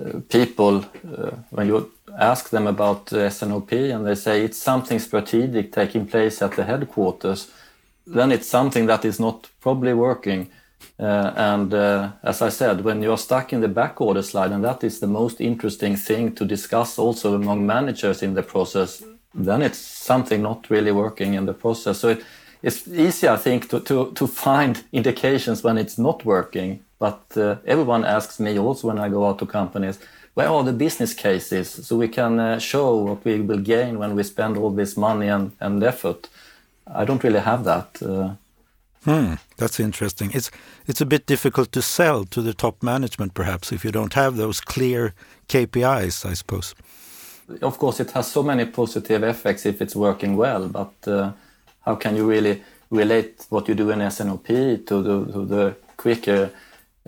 uh, 0.00 0.20
people, 0.28 0.84
uh, 1.16 1.30
when 1.50 1.66
you 1.66 1.90
ask 2.18 2.50
them 2.50 2.66
about 2.66 3.12
S&OP 3.12 3.72
and 3.72 4.06
they 4.06 4.14
say 4.14 4.44
it's 4.44 4.58
something 4.58 4.98
strategic 4.98 5.72
taking 5.72 6.06
place 6.06 6.42
at 6.42 6.52
the 6.52 6.64
headquarters, 6.64 7.50
then 8.06 8.32
it's 8.32 8.48
something 8.48 8.86
that 8.86 9.04
is 9.04 9.18
not 9.18 9.48
probably 9.60 9.94
working. 9.94 10.50
Uh, 10.98 11.32
and 11.36 11.72
uh, 11.72 12.10
as 12.22 12.42
I 12.42 12.50
said, 12.50 12.84
when 12.84 13.02
you're 13.02 13.18
stuck 13.18 13.52
in 13.52 13.60
the 13.60 13.68
back 13.68 14.00
order 14.00 14.22
slide, 14.22 14.52
and 14.52 14.62
that 14.64 14.84
is 14.84 15.00
the 15.00 15.06
most 15.06 15.40
interesting 15.40 15.96
thing 15.96 16.34
to 16.34 16.44
discuss 16.44 16.98
also 16.98 17.34
among 17.34 17.66
managers 17.66 18.22
in 18.22 18.34
the 18.34 18.42
process, 18.42 19.02
then 19.34 19.62
it's 19.62 19.78
something 19.78 20.42
not 20.42 20.68
really 20.68 20.92
working 20.92 21.34
in 21.34 21.46
the 21.46 21.54
process. 21.54 21.98
So 22.00 22.08
it, 22.08 22.24
it's 22.62 22.86
easy, 22.86 23.28
I 23.28 23.36
think, 23.36 23.70
to, 23.70 23.80
to, 23.80 24.12
to 24.12 24.26
find 24.26 24.84
indications 24.92 25.62
when 25.62 25.78
it's 25.78 25.98
not 25.98 26.24
working. 26.24 26.84
But 26.98 27.22
uh, 27.36 27.56
everyone 27.64 28.04
asks 28.04 28.38
me 28.38 28.58
also 28.58 28.88
when 28.88 28.98
I 28.98 29.08
go 29.08 29.26
out 29.26 29.38
to 29.38 29.46
companies, 29.46 29.98
where 30.34 30.48
are 30.48 30.62
the 30.62 30.72
business 30.72 31.14
cases 31.14 31.70
so 31.70 31.96
we 31.96 32.08
can 32.08 32.38
uh, 32.38 32.58
show 32.58 32.94
what 32.96 33.24
we 33.24 33.40
will 33.40 33.58
gain 33.58 33.98
when 33.98 34.14
we 34.14 34.22
spend 34.22 34.56
all 34.56 34.70
this 34.70 34.96
money 34.96 35.28
and, 35.28 35.52
and 35.60 35.82
effort? 35.82 36.28
I 36.86 37.04
don't 37.04 37.24
really 37.24 37.40
have 37.40 37.64
that. 37.64 38.02
Uh, 38.02 38.34
Hmm, 39.04 39.34
that's 39.56 39.80
interesting. 39.80 40.30
It's 40.34 40.50
it's 40.86 41.00
a 41.00 41.06
bit 41.06 41.26
difficult 41.26 41.72
to 41.72 41.82
sell 41.82 42.24
to 42.24 42.42
the 42.42 42.52
top 42.52 42.82
management, 42.82 43.32
perhaps, 43.34 43.72
if 43.72 43.84
you 43.84 43.92
don't 43.92 44.14
have 44.14 44.36
those 44.36 44.60
clear 44.60 45.14
KPIs, 45.48 46.26
I 46.26 46.34
suppose. 46.34 46.74
Of 47.62 47.78
course, 47.78 48.00
it 48.00 48.10
has 48.12 48.30
so 48.30 48.42
many 48.42 48.64
positive 48.66 49.24
effects 49.24 49.66
if 49.66 49.80
it's 49.80 49.96
working 49.96 50.36
well, 50.36 50.68
but 50.68 50.94
uh, 51.06 51.32
how 51.84 51.96
can 51.96 52.16
you 52.16 52.28
really 52.28 52.62
relate 52.90 53.46
what 53.48 53.68
you 53.68 53.74
do 53.74 53.90
in 53.90 54.00
S&OP 54.00 54.46
to 54.46 55.02
the, 55.02 55.32
to 55.32 55.44
the 55.44 55.76
quicker 55.96 56.50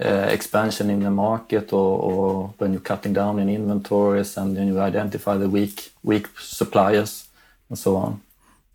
uh, 0.02 0.08
expansion 0.08 0.90
in 0.90 1.00
the 1.00 1.10
market 1.10 1.72
or, 1.72 1.98
or, 1.98 2.54
when 2.58 2.72
you're 2.72 2.80
cutting 2.80 3.12
down 3.12 3.38
in 3.38 3.48
inventories 3.48 4.36
and 4.36 4.56
then 4.56 4.66
you 4.66 4.80
identify 4.80 5.36
the 5.36 5.48
weak 5.48 5.92
weak 6.02 6.26
suppliers 6.38 7.28
and 7.68 7.78
so 7.78 7.96
on? 7.96 8.20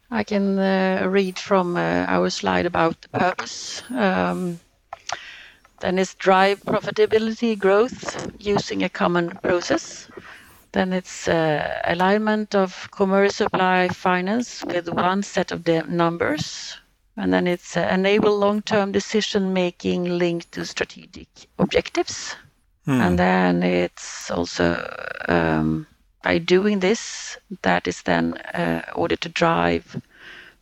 I 0.10 0.24
can 0.24 0.58
uh, 0.58 1.06
read 1.08 1.38
from 1.38 1.76
uh, 1.76 2.06
our 2.08 2.30
slide 2.30 2.66
about 2.66 3.02
the 3.02 3.10
purpose. 3.10 3.84
Um, 3.92 4.60
then 5.82 6.00
it's 6.00 6.16
drive 6.16 6.64
profitability 6.64 7.58
growth 7.58 8.32
using 8.40 8.84
a 8.84 8.90
common 8.90 9.30
process. 9.30 10.10
Then 10.72 10.94
it's 10.94 11.28
uh, 11.28 11.82
alignment 11.86 12.56
of 12.56 12.90
commerce 12.92 13.36
supply 13.36 13.90
finance 13.90 14.64
with 14.66 14.90
one 14.90 15.24
set 15.24 15.52
of 15.52 15.64
the 15.64 15.84
numbers. 15.84 16.78
And 17.18 17.34
then 17.34 17.48
it's 17.48 17.76
uh, 17.76 17.88
enable 17.92 18.38
long-term 18.38 18.92
decision 18.92 19.54
making 19.54 20.18
linked 20.18 20.52
to 20.54 20.66
strategic 20.66 21.28
objectives. 21.60 22.36
And 22.86 23.20
then 23.20 23.64
it's 23.64 24.32
also 24.32 24.78
um, 25.28 25.86
by 26.24 26.38
doing 26.38 26.80
this 26.80 27.38
that 27.62 27.88
is 27.88 28.02
then 28.04 28.34
uh, 28.54 28.82
order 28.96 29.16
to 29.16 29.30
drive 29.30 30.02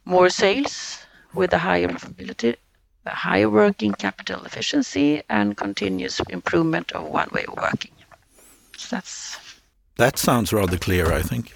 more 0.06 0.30
sales 0.30 1.00
with 1.34 1.54
a 1.54 1.58
higher 1.58 1.88
profitability, 1.88 2.56
a 3.06 3.10
higher 3.10 3.50
working 3.50 3.94
capital 3.94 4.44
efficiency, 4.46 5.22
and 5.30 5.58
continuous 5.58 6.20
improvement 6.30 6.92
of 6.92 7.08
one 7.08 7.30
way 7.34 7.46
of 7.48 7.56
working. 7.56 7.92
So 8.78 8.96
that's 8.96 9.38
That 9.98 10.18
sounds 10.18 10.54
rather 10.54 10.78
clear, 10.78 11.12
I 11.12 11.22
think, 11.22 11.54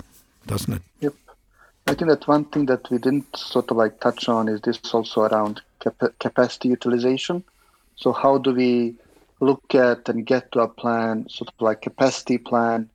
doesn't 0.48 0.74
it? 0.74 0.82
Yep. 1.02 1.14
I 1.88 1.94
think 1.94 2.10
that 2.10 2.28
one 2.28 2.46
thing 2.46 2.66
that 2.68 2.90
we 2.90 2.98
didn't 2.98 3.36
sort 3.36 3.72
of 3.72 3.78
like 3.78 4.00
touch 4.00 4.30
on 4.30 4.48
is 4.48 4.62
this 4.62 4.80
also 4.94 5.22
around 5.22 5.62
cap- 5.80 6.14
capacity 6.20 6.70
utilization. 6.70 7.44
So 7.96 8.14
how 8.14 8.38
do 8.38 8.54
we 8.54 8.96
look 9.40 9.76
at 9.76 10.10
and 10.10 10.26
get 10.26 10.52
to 10.52 10.62
a 10.62 10.68
plan, 10.68 11.28
sort 11.30 11.50
of 11.50 11.62
like 11.62 11.82
capacity 11.82 12.38
plan 12.38 12.90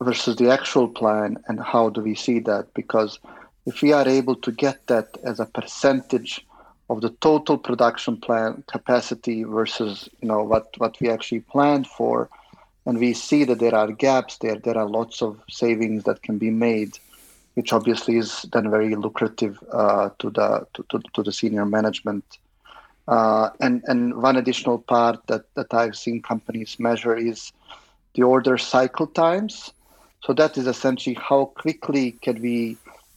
versus 0.00 0.36
the 0.36 0.50
actual 0.50 0.88
plan, 0.88 1.42
and 1.48 1.60
how 1.60 1.90
do 1.90 2.00
we 2.00 2.14
see 2.14 2.38
that? 2.40 2.72
Because 2.74 3.18
if 3.66 3.82
we 3.82 3.92
are 3.92 4.08
able 4.08 4.36
to 4.36 4.52
get 4.52 4.86
that 4.86 5.18
as 5.24 5.40
a 5.40 5.46
percentage 5.46 6.44
of 6.90 7.00
the 7.00 7.10
total 7.20 7.58
production 7.58 8.16
plan 8.16 8.62
capacity 8.66 9.42
versus 9.44 10.08
you 10.22 10.28
know 10.28 10.42
what 10.42 10.68
what 10.78 10.98
we 11.00 11.10
actually 11.10 11.40
planned 11.40 11.86
for, 11.86 12.28
and 12.86 12.98
we 12.98 13.12
see 13.12 13.44
that 13.44 13.58
there 13.58 13.74
are 13.74 13.92
gaps 13.92 14.38
there, 14.38 14.56
there 14.56 14.78
are 14.78 14.88
lots 14.88 15.20
of 15.20 15.40
savings 15.48 16.04
that 16.04 16.22
can 16.22 16.38
be 16.38 16.50
made 16.50 16.98
which 17.58 17.72
obviously 17.72 18.16
is 18.16 18.46
then 18.52 18.70
very 18.70 18.94
lucrative 18.94 19.58
uh, 19.72 20.10
to 20.20 20.30
the 20.30 20.64
to, 20.74 20.84
to, 20.90 21.02
to, 21.12 21.24
the 21.24 21.32
senior 21.32 21.66
management. 21.66 22.24
Uh, 23.08 23.50
and 23.58 23.82
and 23.88 24.22
one 24.22 24.36
additional 24.36 24.78
part 24.78 25.26
that, 25.26 25.42
that 25.56 25.74
I've 25.74 25.96
seen 25.96 26.22
companies 26.22 26.78
measure 26.78 27.16
is 27.16 27.52
the 28.14 28.22
order 28.22 28.58
cycle 28.58 29.08
times. 29.08 29.72
So 30.24 30.32
that 30.34 30.58
is 30.58 30.66
essentially 30.66 31.14
how 31.14 31.46
quickly 31.46 32.12
can 32.12 32.40
we 32.42 32.76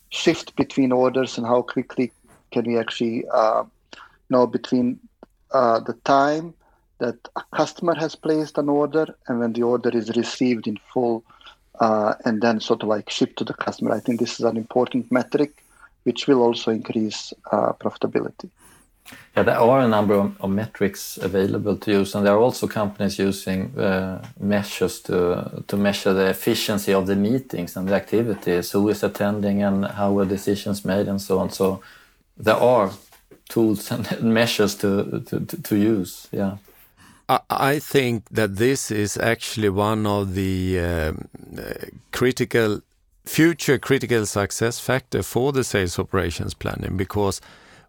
shift 0.09 0.55
between 0.55 0.91
orders 0.91 1.37
and 1.37 1.47
how 1.47 1.61
quickly 1.61 2.11
can 2.51 2.65
we 2.65 2.77
actually 2.77 3.25
uh, 3.33 3.63
know 4.29 4.45
between 4.47 4.99
uh, 5.51 5.79
the 5.79 5.93
time 6.05 6.53
that 6.99 7.17
a 7.35 7.43
customer 7.55 7.95
has 7.95 8.15
placed 8.15 8.57
an 8.57 8.69
order 8.69 9.07
and 9.27 9.39
when 9.39 9.53
the 9.53 9.63
order 9.63 9.89
is 9.89 10.15
received 10.15 10.67
in 10.67 10.77
full 10.93 11.23
uh, 11.79 12.13
and 12.25 12.41
then 12.41 12.59
sort 12.59 12.83
of 12.83 12.89
like 12.89 13.09
ship 13.09 13.35
to 13.37 13.43
the 13.43 13.53
customer. 13.53 13.91
I 13.91 13.99
think 13.99 14.19
this 14.19 14.39
is 14.39 14.45
an 14.45 14.55
important 14.55 15.11
metric, 15.11 15.63
which 16.03 16.27
will 16.27 16.41
also 16.41 16.71
increase 16.71 17.33
uh, 17.51 17.73
profitability. 17.73 18.49
Yeah, 19.35 19.43
there 19.43 19.59
are 19.59 19.79
a 19.79 19.87
number 19.87 20.15
of, 20.15 20.35
of, 20.41 20.49
metrics 20.49 21.17
available 21.17 21.77
to 21.77 21.91
use, 21.91 22.15
and 22.15 22.25
there 22.25 22.33
are 22.33 22.39
also 22.39 22.67
companies 22.67 23.17
using 23.17 23.77
uh, 23.79 24.21
measures 24.39 24.99
to 25.01 25.63
to 25.67 25.77
measure 25.77 26.13
the 26.13 26.29
efficiency 26.29 26.93
of 26.93 27.05
the 27.07 27.15
meetings 27.15 27.77
and 27.77 27.87
the 27.87 27.95
activities, 27.95 28.71
who 28.71 28.89
is 28.89 29.03
attending, 29.03 29.63
and 29.63 29.85
how 29.85 30.11
were 30.11 30.25
decisions 30.25 30.83
made, 30.83 31.07
and 31.07 31.21
so 31.21 31.39
on. 31.39 31.49
So 31.49 31.81
there 32.37 32.59
are 32.59 32.91
tools 33.49 33.91
and 33.91 34.21
measures 34.21 34.75
to 34.75 35.21
to, 35.25 35.39
to 35.39 35.75
use. 35.75 36.27
Yeah. 36.31 36.57
I 37.49 37.79
think 37.79 38.23
that 38.31 38.57
this 38.57 38.91
is 38.91 39.17
actually 39.17 39.69
one 39.69 40.05
of 40.05 40.33
the 40.33 40.79
um, 40.79 41.29
uh, 41.57 41.85
critical 42.11 42.81
future 43.25 43.77
critical 43.77 44.25
success 44.25 44.79
factor 44.79 45.23
for 45.23 45.53
the 45.53 45.63
sales 45.63 45.99
operations 45.99 46.53
planning 46.53 46.97
because 46.97 47.39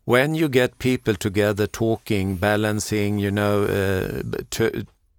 when 0.04 0.34
you 0.34 0.48
get 0.48 0.78
people 0.78 1.14
together 1.14 1.66
talking, 1.66 2.36
balancing, 2.36 3.18
you 3.18 3.30
know, 3.30 3.64
uh, 3.64 4.22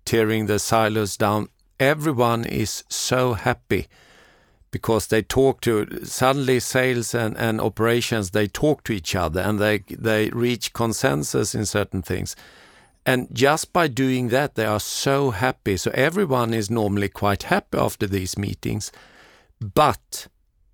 tearing 0.06 0.48
the 0.48 0.60
silos 0.60 1.18
down, 1.18 1.50
everyone 1.80 2.46
is 2.46 2.84
so 2.90 3.34
happy 3.34 3.88
because 4.72 5.08
they 5.08 5.22
talk 5.22 5.62
to 5.62 6.04
suddenly 6.04 6.60
sales 6.60 7.14
and, 7.14 7.38
and 7.38 7.62
operations 7.62 8.32
they 8.32 8.48
talk 8.48 8.84
to 8.84 8.92
each 8.92 9.16
other 9.16 9.40
and 9.40 9.60
they 9.60 9.78
they 9.90 10.30
reach 10.30 10.74
consensus 10.74 11.54
in 11.54 11.64
certain 11.64 12.02
things 12.02 12.36
and 13.06 13.28
just 13.34 13.74
by 13.74 13.88
doing 13.88 14.30
that, 14.30 14.56
they 14.56 14.66
are 14.66 14.80
so 14.80 15.32
happy. 15.32 15.78
So 15.78 15.92
everyone 15.94 16.54
is 16.54 16.70
normally 16.70 17.10
quite 17.10 17.44
happy 17.44 17.78
after 17.78 18.08
these 18.08 18.38
meetings. 18.38 18.92
But 19.60 20.28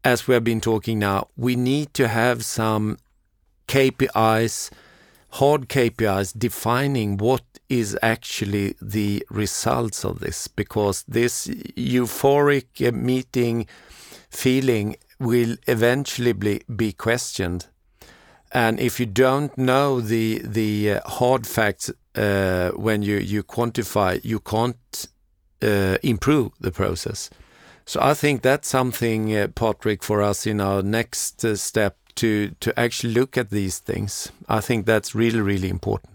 as 0.04 0.28
we 0.28 0.36
have 0.36 0.43
been 0.43 0.62
talking 0.62 1.00
now, 1.00 1.28
we 1.36 1.56
need 1.56 1.93
to 1.95 2.08
have 2.08 2.45
some 2.45 2.98
KPIs, 3.69 4.71
hard 5.34 5.69
KPIs 5.69 6.38
defining 6.38 7.17
what 7.17 7.43
is 7.69 7.97
actually 8.01 8.75
the 8.82 9.23
results 9.29 10.03
of 10.03 10.19
this, 10.19 10.47
because 10.47 11.03
this 11.08 11.47
euphoric 11.47 12.91
meeting 12.93 13.67
feeling 14.29 14.95
will 15.19 15.55
eventually 15.67 16.34
be, 16.34 16.62
be 16.75 16.91
questioned. 16.91 17.67
And 18.51 18.79
if 18.79 18.99
you 18.99 19.05
don't 19.05 19.55
know 19.58 20.01
the 20.01 20.41
the 20.43 20.93
uh, 20.93 21.01
hard 21.08 21.45
facts 21.45 21.91
uh, 22.15 22.69
when 22.71 23.03
you, 23.03 23.17
you 23.17 23.43
quantify, 23.43 24.19
you 24.25 24.39
can't 24.39 25.08
uh, 25.62 25.97
improve 26.01 26.53
the 26.60 26.71
process. 26.71 27.29
So 27.86 27.99
I 28.01 28.15
think 28.15 28.41
that's 28.41 28.67
something, 28.67 29.36
uh, 29.36 29.47
Patrik, 29.47 30.03
for 30.03 30.23
us 30.23 30.47
in 30.47 30.60
our 30.60 30.82
next 30.82 31.45
uh, 31.45 31.55
step 31.55 31.97
to 32.19 32.55
to 32.60 32.79
actually 32.79 33.13
look 33.13 33.38
at 33.38 33.49
these 33.49 33.79
things. 33.79 34.32
I 34.47 34.62
think 34.62 34.86
that's 34.86 35.15
really 35.15 35.41
really 35.41 35.69
important. 35.69 36.13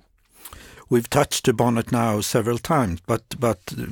We've 0.91 1.09
touched 1.09 1.49
upon 1.49 1.79
it 1.79 1.93
now 1.93 2.21
several 2.23 2.59
times, 2.59 3.01
but 3.07 3.23
but 3.39 3.59
uh, 3.79 3.87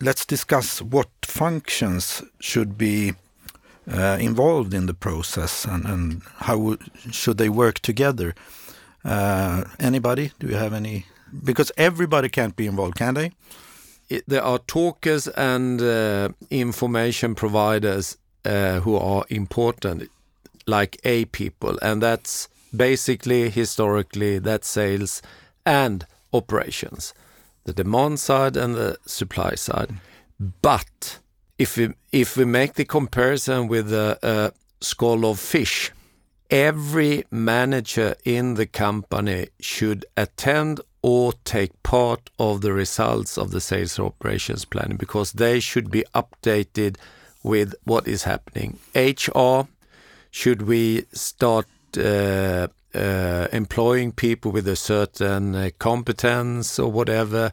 let's 0.00 0.26
discuss 0.26 0.82
what 0.82 1.08
functions 1.22 2.22
should 2.40 2.76
be 2.76 3.14
uh, 3.86 4.18
involved 4.20 4.74
in 4.74 4.86
the 4.86 4.94
process 4.94 5.64
and, 5.64 5.84
and 5.86 6.22
how 6.38 6.76
should 7.10 7.38
they 7.38 7.48
work 7.48 7.78
together. 7.80 8.34
anybody? 9.78 10.30
Do 10.38 10.46
you 10.46 10.58
have 10.58 10.76
any 10.76 11.04
because 11.44 11.72
everybody 11.76 12.28
can't 12.28 12.56
be 12.56 12.66
involved, 12.66 12.96
can 12.96 13.14
they? 13.14 13.30
It, 14.08 14.24
there 14.28 14.44
are 14.44 14.58
talkers 14.58 15.28
and 15.28 15.80
uh, 15.80 16.28
information 16.50 17.34
providers 17.34 18.18
uh, 18.44 18.80
who 18.80 18.96
are 18.96 19.24
important, 19.28 20.10
like 20.66 21.00
A 21.04 21.24
people, 21.26 21.78
and 21.82 22.02
that's 22.02 22.48
basically 22.74 23.50
historically 23.50 24.38
that 24.38 24.64
sales 24.64 25.22
and 25.64 26.06
operations, 26.32 27.14
the 27.64 27.72
demand 27.72 28.20
side 28.20 28.56
and 28.56 28.74
the 28.74 28.96
supply 29.06 29.54
side. 29.54 29.94
But 30.62 31.18
if 31.58 31.76
we 31.76 31.94
if 32.10 32.36
we 32.36 32.44
make 32.44 32.74
the 32.74 32.84
comparison 32.84 33.68
with 33.68 33.92
a, 33.92 34.18
a 34.22 34.52
skull 34.84 35.24
of 35.24 35.38
fish, 35.38 35.92
every 36.50 37.24
manager 37.30 38.14
in 38.24 38.54
the 38.54 38.66
company 38.66 39.48
should 39.60 40.04
attend 40.16 40.80
or 41.02 41.32
take 41.44 41.82
part 41.82 42.30
of 42.38 42.60
the 42.60 42.72
results 42.72 43.36
of 43.36 43.50
the 43.50 43.60
sales 43.60 43.98
operations 43.98 44.64
planning 44.64 44.96
because 44.96 45.32
they 45.32 45.58
should 45.58 45.90
be 45.90 46.04
updated 46.14 46.96
with 47.42 47.74
what 47.84 48.06
is 48.06 48.22
happening. 48.22 48.78
HR, 48.94 49.66
should 50.32 50.62
we 50.62 51.04
start 51.12 51.66
uh, 51.96 52.66
uh, 52.94 53.46
employing 53.52 54.10
people 54.10 54.50
with 54.50 54.66
a 54.66 54.74
certain 54.74 55.54
uh, 55.54 55.70
competence 55.78 56.80
or 56.80 56.90
whatever? 56.90 57.52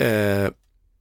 Uh, 0.00 0.50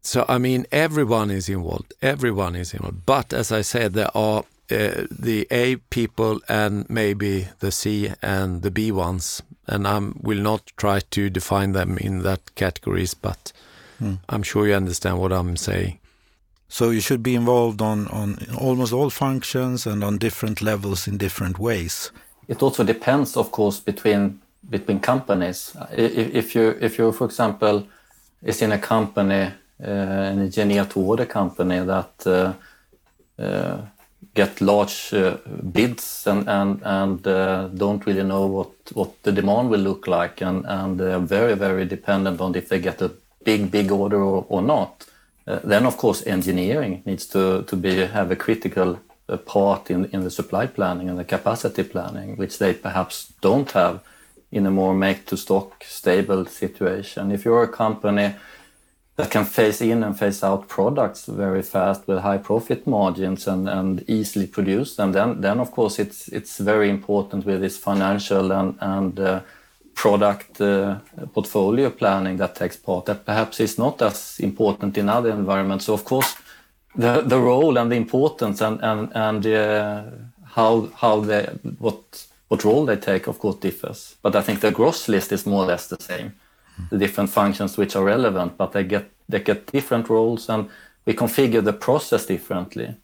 so, 0.03 0.25
I 0.29 0.37
mean, 0.37 0.67
everyone 0.71 1.31
is 1.31 1.49
involved. 1.49 1.93
Everyone 2.03 2.55
is 2.55 2.73
involved. 2.73 3.05
But 3.07 3.33
as 3.33 3.51
I 3.51 3.61
said, 3.61 3.93
there 3.93 4.15
are 4.15 4.43
uh, 4.69 5.07
the 5.09 5.47
A 5.49 5.77
people 5.89 6.41
and 6.47 6.87
maybe 6.89 7.47
the 7.59 7.71
C 7.71 8.11
and 8.21 8.61
the 8.61 8.69
B 8.69 8.91
ones 8.91 9.41
and 9.69 9.87
I 9.87 9.99
will 10.21 10.41
not 10.41 10.71
try 10.77 10.99
to 11.11 11.29
define 11.29 11.73
them 11.73 11.97
in 11.97 12.23
that 12.23 12.55
categories, 12.55 13.13
but 13.13 13.53
mm. 14.01 14.19
I'm 14.27 14.43
sure 14.43 14.67
you 14.67 14.73
understand 14.73 15.19
what 15.19 15.31
I'm 15.31 15.55
saying. 15.55 15.99
So 16.69 16.91
you 16.91 17.01
should 17.01 17.23
be 17.23 17.35
involved 17.35 17.81
on, 17.81 18.07
on 18.07 18.37
almost 18.57 18.93
all 18.93 19.09
functions 19.09 19.87
and 19.87 20.03
on 20.03 20.19
different 20.19 20.61
levels 20.61 21.07
in 21.07 21.17
different 21.17 21.57
ways. 21.57 22.11
It 22.47 22.61
also 22.61 22.83
depends, 22.83 23.35
of 23.35 23.51
course, 23.51 23.79
between 23.79 24.39
between 24.69 24.99
companies. 24.99 25.75
If, 25.91 26.53
you 26.53 26.77
if 26.79 26.99
you, 26.99 27.11
for 27.11 27.25
example, 27.25 27.87
is 28.43 28.61
in 28.61 28.71
a 28.71 28.77
company, 28.77 29.51
uh, 29.81 29.87
an 29.87 30.39
engineer 30.39 30.85
to 30.85 30.99
order 30.99 31.25
company 31.25 31.79
that 31.79 32.27
uh, 32.27 32.53
uh, 33.41 33.81
get 34.35 34.61
large 34.61 35.13
uh, 35.13 35.37
bids 35.71 36.27
and 36.27 36.47
and 36.47 36.81
and 36.83 37.27
uh, 37.27 37.67
don't 37.69 38.05
really 38.05 38.23
know 38.23 38.45
what 38.45 38.71
what 38.93 39.23
the 39.23 39.31
demand 39.31 39.69
will 39.69 39.79
look 39.79 40.07
like, 40.07 40.41
and 40.41 40.65
and 40.65 40.99
they're 40.99 41.19
very 41.19 41.55
very 41.55 41.85
dependent 41.85 42.41
on 42.41 42.55
if 42.55 42.69
they 42.69 42.79
get 42.79 43.01
a 43.01 43.11
big 43.43 43.71
big 43.71 43.91
order 43.91 44.21
or, 44.21 44.45
or 44.49 44.61
not. 44.61 45.05
Uh, 45.49 45.59
then 45.63 45.85
of 45.85 45.97
course 45.97 46.27
engineering 46.27 47.01
needs 47.05 47.25
to 47.25 47.63
to 47.63 47.75
be 47.75 48.05
have 48.05 48.31
a 48.31 48.35
critical 48.35 48.99
uh, 49.27 49.37
part 49.37 49.89
in 49.89 50.23
the 50.23 50.29
supply 50.29 50.67
planning 50.67 51.09
and 51.09 51.17
the 51.17 51.25
capacity 51.25 51.83
planning, 51.83 52.37
which 52.37 52.59
they 52.59 52.73
perhaps 52.73 53.33
don't 53.41 53.71
have 53.71 53.99
in 54.51 54.65
a 54.65 54.71
more 54.71 54.93
make 54.93 55.25
to 55.25 55.37
stock 55.37 55.83
stable 55.83 56.45
situation. 56.45 57.31
If 57.31 57.45
you're 57.45 57.63
a 57.63 57.67
company 57.67 58.35
that 59.15 59.31
can 59.31 59.45
phase 59.45 59.81
in 59.81 60.03
and 60.03 60.17
phase 60.17 60.43
out 60.43 60.67
products 60.67 61.25
very 61.25 61.61
fast 61.61 62.07
with 62.07 62.19
high 62.19 62.37
profit 62.37 62.87
margins 62.87 63.47
and, 63.47 64.03
easily 64.07 64.47
produce 64.47 64.95
them, 64.95 65.11
then 65.41 65.59
of 65.59 65.71
course 65.71 65.99
it's 65.99 66.27
it's 66.27 66.59
very 66.59 66.89
important 66.89 67.45
with 67.45 67.61
this 67.61 67.77
financial 67.77 68.51
and 68.51 68.75
and 68.79 69.19
uh, 69.19 69.41
product 69.99 70.61
uh, 70.61 70.95
portfolio 71.33 71.89
planning 71.89 72.37
that 72.37 72.55
takes 72.55 72.77
part. 72.77 73.05
That 73.05 73.25
perhaps 73.25 73.59
is 73.59 73.77
not 73.77 74.01
as 74.01 74.39
important 74.39 74.97
in 74.97 75.09
other 75.09 75.31
environments. 75.31 75.85
So 75.85 75.93
of 75.93 76.05
course, 76.05 76.35
the 76.95 77.21
the 77.21 77.39
role 77.39 77.77
and 77.77 77.91
the 77.91 77.97
importance 77.97 78.61
and 78.61 78.81
and 78.81 79.11
and 79.13 79.45
uh, 79.45 80.03
how 80.55 80.89
how 80.95 81.19
they 81.21 81.43
what 81.79 82.27
what 82.47 82.63
role 82.63 82.85
they 82.85 82.97
take, 82.97 83.27
of 83.27 83.39
course, 83.39 83.59
differs. 83.59 84.15
But 84.21 84.35
I 84.35 84.41
think 84.41 84.59
the 84.59 84.71
gross 84.71 85.07
list 85.07 85.31
is 85.31 85.45
more 85.45 85.63
or 85.63 85.67
less 85.67 85.87
the 85.87 86.01
same. 86.01 86.31
The 86.89 86.97
different 86.97 87.29
functions 87.29 87.77
which 87.77 87.95
are 87.95 88.05
relevant, 88.05 88.57
but 88.57 88.71
they 88.71 88.85
get 88.85 89.05
they 89.27 89.41
get 89.41 89.71
different 89.71 90.09
roles, 90.09 90.49
and 90.49 90.69
we 91.05 91.13
configure 91.13 91.63
the 91.63 91.73
process 91.73 92.25
differently. 92.25 92.95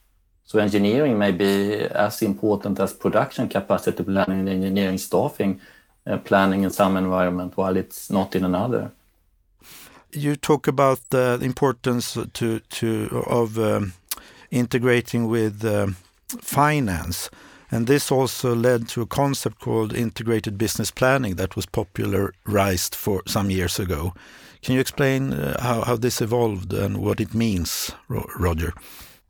So 0.46 0.60
engineering 0.60 1.18
may 1.18 1.32
be 1.32 1.88
as 2.06 2.22
important 2.22 2.80
as 2.80 2.94
production 2.94 3.50
capacity 3.50 4.04
planning 4.04 4.40
and 4.40 4.50
engineering 4.50 5.00
staffing 5.00 5.60
uh, 6.08 6.18
planning 6.18 6.64
in 6.64 6.72
some 6.72 6.98
environment, 6.98 7.58
while 7.58 7.78
it's 7.78 8.10
not 8.10 8.36
in 8.36 8.44
another. 8.44 8.92
You 10.12 10.36
talk 10.36 10.68
about 10.68 11.00
the 11.10 11.40
importance 11.42 12.18
to 12.34 12.60
to 12.60 13.24
of 13.28 13.58
um, 13.58 13.94
integrating 14.52 15.28
with 15.30 15.66
um, 15.66 15.96
finance. 16.42 17.30
And 17.72 17.88
this 17.88 18.12
also 18.12 18.56
led 18.56 18.88
to 18.90 19.02
a 19.02 19.06
concept 19.08 19.60
called 19.60 19.94
integrated 19.94 20.58
business 20.58 20.92
planning 20.92 21.36
that 21.36 21.56
was 21.56 21.66
popularized 21.66 22.96
for 22.96 23.22
some 23.26 23.50
years 23.50 23.80
ago. 23.80 24.14
Can 24.62 24.76
you 24.76 24.80
explain 24.82 25.34
uh, 25.34 25.62
how, 25.62 25.82
how 25.82 25.98
this 25.98 26.22
evolved 26.22 26.74
and 26.74 26.98
what 26.98 27.20
it 27.20 27.34
means, 27.34 27.92
Roger? 28.08 28.74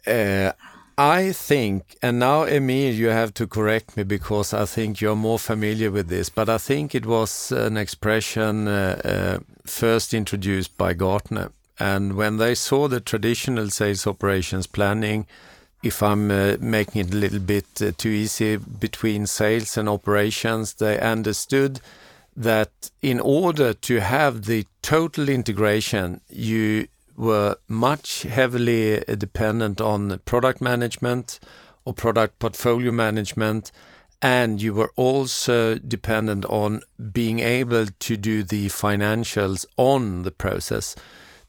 Uh, 0.05 0.51
I 0.97 1.33
think, 1.33 1.97
and 2.01 2.19
now 2.19 2.43
Emir, 2.43 2.91
you 2.91 3.07
have 3.07 3.33
to 3.33 3.47
correct 3.47 3.97
me 3.97 4.03
because 4.03 4.53
I 4.53 4.65
think 4.65 5.01
you're 5.01 5.15
more 5.15 5.39
familiar 5.39 5.91
with 5.91 6.07
this, 6.07 6.29
but 6.29 6.47
I 6.47 6.57
think 6.57 6.95
it 6.95 7.05
was 7.05 7.51
an 7.51 7.75
expression 7.75 8.67
uh, 8.67 9.01
uh 9.03 9.39
first 9.65 10.13
introduced 10.13 10.77
by 10.77 10.93
Gartner. 10.93 11.51
And 11.79 12.15
when 12.15 12.37
they 12.37 12.55
saw 12.55 12.87
the 12.87 13.01
traditional 13.01 13.69
sales 13.69 14.07
operations 14.07 14.67
planning, 14.67 15.25
if 15.83 16.01
I'm 16.01 16.31
uh, 16.31 16.57
making 16.61 17.01
it 17.01 17.13
a 17.13 17.17
little 17.17 17.39
bit 17.39 17.81
uh, 17.81 17.91
too 17.97 18.09
easy 18.09 18.55
between 18.57 19.27
sales 19.27 19.77
and 19.77 19.89
operations, 19.89 20.75
they 20.75 20.99
understood 20.99 21.81
that 22.37 22.91
in 23.01 23.19
order 23.19 23.73
to 23.73 23.99
have 23.99 24.45
the 24.45 24.65
total 24.81 25.29
integration, 25.29 26.21
you 26.29 26.87
were 27.15 27.57
much 27.67 28.23
heavily 28.23 29.03
dependent 29.17 29.81
on 29.81 30.19
product 30.25 30.61
management 30.61 31.39
or 31.85 31.93
product 31.93 32.39
portfolio 32.39 32.91
management, 32.91 33.71
and 34.21 34.61
you 34.61 34.73
were 34.73 34.91
also 34.95 35.75
dependent 35.75 36.45
on 36.45 36.81
being 37.11 37.39
able 37.39 37.85
to 37.99 38.17
do 38.17 38.43
the 38.43 38.67
financials 38.67 39.65
on 39.77 40.23
the 40.23 40.31
process 40.31 40.95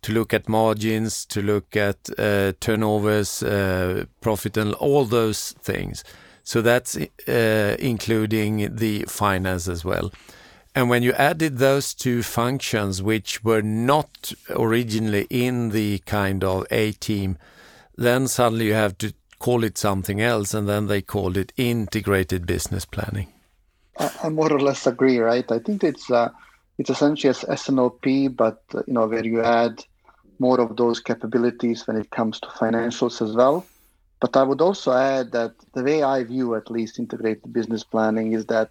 to 0.03 0.13
look 0.13 0.33
at 0.35 0.49
margins, 0.49 1.25
to 1.27 1.43
look 1.43 1.77
at 1.77 2.09
uh, 2.19 2.53
turnovers, 2.61 3.43
uh, 3.43 4.05
profit, 4.21 4.57
and 4.57 4.75
all 4.75 5.05
those 5.05 5.53
things. 5.53 6.05
So 6.45 6.63
that's 6.63 6.97
uh, 6.97 7.77
including 7.81 8.77
the 8.77 9.05
finance 9.09 9.67
as 9.67 9.85
well. 9.85 10.13
And 10.77 10.91
when 10.91 11.03
you 11.03 11.15
added 11.15 11.57
those 11.57 11.95
two 11.95 12.23
functions, 12.23 13.03
which 13.03 13.43
were 13.43 13.63
not 13.63 14.35
originally 14.51 15.27
in 15.31 15.71
the 15.71 16.01
kind 16.01 16.45
of 16.45 16.67
A 16.71 16.93
team, 16.93 17.39
then 17.97 18.29
suddenly 18.29 18.67
you 18.67 18.75
have 18.75 18.99
to 18.99 19.15
call 19.39 19.65
it 19.65 19.79
something 19.79 20.21
else, 20.21 20.53
and 20.53 20.69
then 20.69 20.87
they 20.87 21.01
called 21.01 21.39
it 21.39 21.55
integrated 21.57 22.47
business 22.47 22.85
planning. 22.85 23.29
I, 23.99 24.29
more 24.29 24.53
or 24.53 24.61
less 24.61 24.87
agree, 24.87 25.17
right? 25.17 25.51
I 25.51 25.61
think 25.61 25.83
it's 25.83 26.11
uh, 26.11 26.29
it's 26.77 26.91
essentially 26.91 27.31
as 27.31 27.43
S&OP, 27.49 28.05
but 28.37 28.63
uh, 28.75 28.83
you 28.87 28.93
know 28.93 29.07
where 29.07 29.25
you 29.25 29.43
add 29.43 29.83
more 30.39 30.61
of 30.61 30.77
those 30.77 31.01
capabilities 31.01 31.87
when 31.87 31.97
it 31.97 32.11
comes 32.11 32.39
to 32.41 32.49
financials 32.49 33.23
as 33.23 33.35
well. 33.35 33.65
But 34.21 34.37
I 34.37 34.43
would 34.43 34.61
also 34.61 34.93
add 34.93 35.33
that 35.33 35.55
the 35.73 35.83
way 35.83 36.03
I 36.03 36.23
view 36.25 36.55
at 36.55 36.71
least 36.71 36.99
integrated 36.99 37.51
business 37.51 37.83
planning 37.83 38.35
is 38.35 38.45
that 38.47 38.69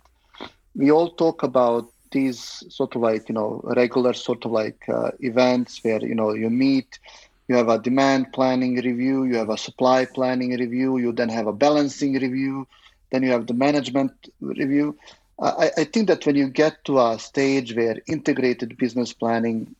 we 0.75 0.91
all 0.91 1.09
talk 1.09 1.41
about 1.41 1.89
these 2.11 2.63
sort 2.69 2.95
of 2.95 3.01
like 3.01 3.29
you 3.29 3.35
know 3.35 3.61
regular 3.63 4.13
sort 4.13 4.45
of 4.45 4.51
like 4.51 4.87
uh, 4.89 5.11
events 5.19 5.83
where 5.83 6.01
you 6.01 6.15
know 6.15 6.33
you 6.33 6.49
meet 6.49 6.99
you 7.47 7.55
have 7.55 7.69
a 7.69 7.79
demand 7.79 8.31
planning 8.33 8.75
review 8.75 9.23
you 9.23 9.35
have 9.35 9.49
a 9.49 9.57
supply 9.57 10.05
planning 10.05 10.51
review 10.57 10.97
you 10.97 11.11
then 11.11 11.29
have 11.29 11.47
a 11.47 11.53
balancing 11.53 12.13
review 12.13 12.67
then 13.11 13.23
you 13.23 13.31
have 13.31 13.47
the 13.47 13.53
management 13.53 14.11
review. 14.41 14.97
I, 15.39 15.71
I 15.77 15.83
think 15.83 16.07
that 16.07 16.25
when 16.25 16.35
you 16.35 16.49
get 16.49 16.83
to 16.85 16.99
a 16.99 17.19
stage 17.19 17.75
where 17.75 18.01
integrated 18.07 18.77
business 18.77 19.13
planning 19.13 19.75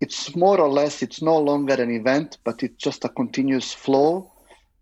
it's 0.00 0.34
more 0.34 0.58
or 0.60 0.68
less 0.68 1.02
it's 1.02 1.22
no 1.22 1.38
longer 1.38 1.74
an 1.74 1.90
event 1.90 2.38
but 2.44 2.62
it's 2.62 2.82
just 2.82 3.04
a 3.04 3.08
continuous 3.08 3.72
flow 3.72 4.31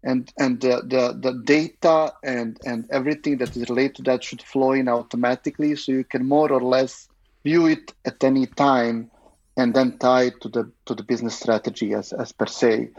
and 0.02 0.32
and 0.38 0.60
the, 0.60 0.82
the, 0.86 1.18
the 1.20 1.42
data 1.44 2.12
and 2.22 2.58
and 2.64 2.88
everything 2.90 3.38
that 3.38 3.56
is 3.56 3.68
related 3.68 3.96
to 3.96 4.02
that 4.02 4.24
should 4.24 4.42
flow 4.42 4.72
in 4.72 4.88
automatically. 4.88 5.76
So 5.76 5.92
you 5.92 6.04
can 6.04 6.26
more 6.26 6.50
or 6.50 6.62
less 6.62 7.08
view 7.44 7.66
it 7.66 7.92
at 8.04 8.22
any 8.24 8.46
time 8.46 9.10
and 9.56 9.74
then 9.74 9.98
tie 9.98 10.24
it 10.24 10.40
to 10.40 10.48
the 10.48 10.70
to 10.86 10.94
the 10.94 11.02
business 11.02 11.36
strategy 11.38 11.92
as 11.94 12.12
as 12.12 12.32
per 12.32 12.46
se. 12.46 12.90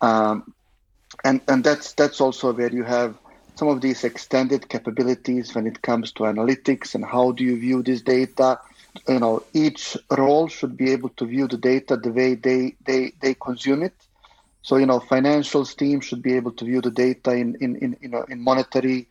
Um, 0.00 0.54
and 1.24 1.40
and 1.48 1.64
that's 1.64 1.92
that's 1.94 2.20
also 2.20 2.52
where 2.52 2.72
you 2.72 2.84
have 2.84 3.16
some 3.56 3.68
of 3.68 3.80
these 3.80 4.04
extended 4.04 4.68
capabilities 4.68 5.54
when 5.54 5.66
it 5.66 5.82
comes 5.82 6.12
to 6.12 6.24
analytics 6.24 6.94
and 6.94 7.04
how 7.04 7.32
do 7.32 7.44
you 7.44 7.58
view 7.58 7.82
this 7.82 8.02
data. 8.02 8.60
You 9.08 9.18
know 9.18 9.44
each 9.52 9.96
role 10.16 10.46
should 10.46 10.76
be 10.76 10.92
able 10.92 11.08
to 11.10 11.26
view 11.26 11.48
the 11.48 11.56
data 11.56 11.96
the 11.96 12.12
way 12.12 12.36
they 12.36 12.76
they 12.86 13.12
they 13.20 13.34
consume 13.34 13.82
it 13.82 13.94
so 14.64 14.76
you 14.76 14.86
know 14.86 14.98
financials 14.98 15.76
team 15.76 16.00
should 16.00 16.22
be 16.22 16.34
able 16.34 16.50
to 16.50 16.64
view 16.64 16.80
the 16.80 16.90
data 16.90 17.32
in 17.32 17.54
in 17.60 17.76
in 17.84 17.96
you 18.00 18.08
know 18.08 18.24
in 18.30 18.40
monetary 18.40 19.06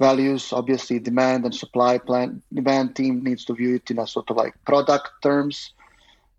values. 0.00 0.52
Obviously 0.52 0.98
demand 0.98 1.44
and 1.44 1.54
supply 1.54 1.98
plan 1.98 2.42
demand 2.52 2.96
team 2.96 3.22
needs 3.22 3.44
to 3.44 3.54
view 3.54 3.76
it 3.76 3.88
in 3.92 4.00
a 4.00 4.06
sort 4.08 4.28
of 4.28 4.36
like 4.36 4.54
product 4.64 5.08
terms. 5.22 5.72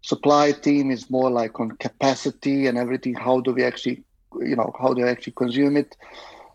Supply 0.01 0.51
team 0.51 0.91
is 0.91 1.09
more 1.09 1.31
like 1.31 1.57
on 1.59 1.71
capacity 1.87 2.67
and 2.67 2.77
everything 2.77 3.15
how 3.15 3.39
do 3.39 3.53
we 3.53 3.63
actually 3.63 4.03
you 4.41 4.57
know 4.57 4.73
how 4.77 4.93
do 4.93 5.03
we 5.03 5.09
actually 5.09 5.33
consume 5.37 5.77
it? 5.77 5.95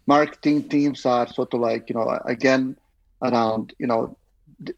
Marketing 0.07 0.68
teams 0.68 1.07
are 1.07 1.26
sort 1.26 1.55
of 1.55 1.61
like 1.61 1.88
you 1.88 1.94
know 1.94 2.07
again 2.26 2.76
around 3.22 3.72
you 3.78 3.86
know 3.86 4.14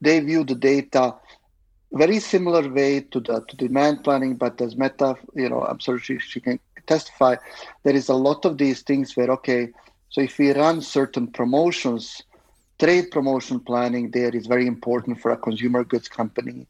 they 0.00 0.20
view 0.20 0.44
the 0.44 0.54
data 0.54 1.12
very 1.92 2.20
similar 2.20 2.68
way 2.68 3.00
to 3.00 3.20
the 3.20 3.40
to 3.48 3.56
demand 3.56 4.04
planning, 4.04 4.34
but 4.36 4.60
as 4.60 4.76
Meta, 4.76 5.16
you 5.34 5.48
know, 5.48 5.62
I'm 5.62 5.78
sure 5.78 5.98
she, 5.98 6.18
she 6.18 6.40
can 6.40 6.58
testify, 6.86 7.36
there 7.84 7.94
is 7.94 8.08
a 8.08 8.14
lot 8.14 8.44
of 8.44 8.58
these 8.58 8.82
things 8.82 9.16
where 9.16 9.30
okay, 9.30 9.68
so 10.10 10.20
if 10.20 10.38
we 10.38 10.52
run 10.52 10.80
certain 10.80 11.26
promotions, 11.28 12.22
trade 12.78 13.10
promotion 13.10 13.60
planning 13.60 14.10
there 14.10 14.34
is 14.34 14.46
very 14.46 14.66
important 14.66 15.20
for 15.20 15.30
a 15.30 15.36
consumer 15.36 15.84
goods 15.84 16.08
company. 16.08 16.66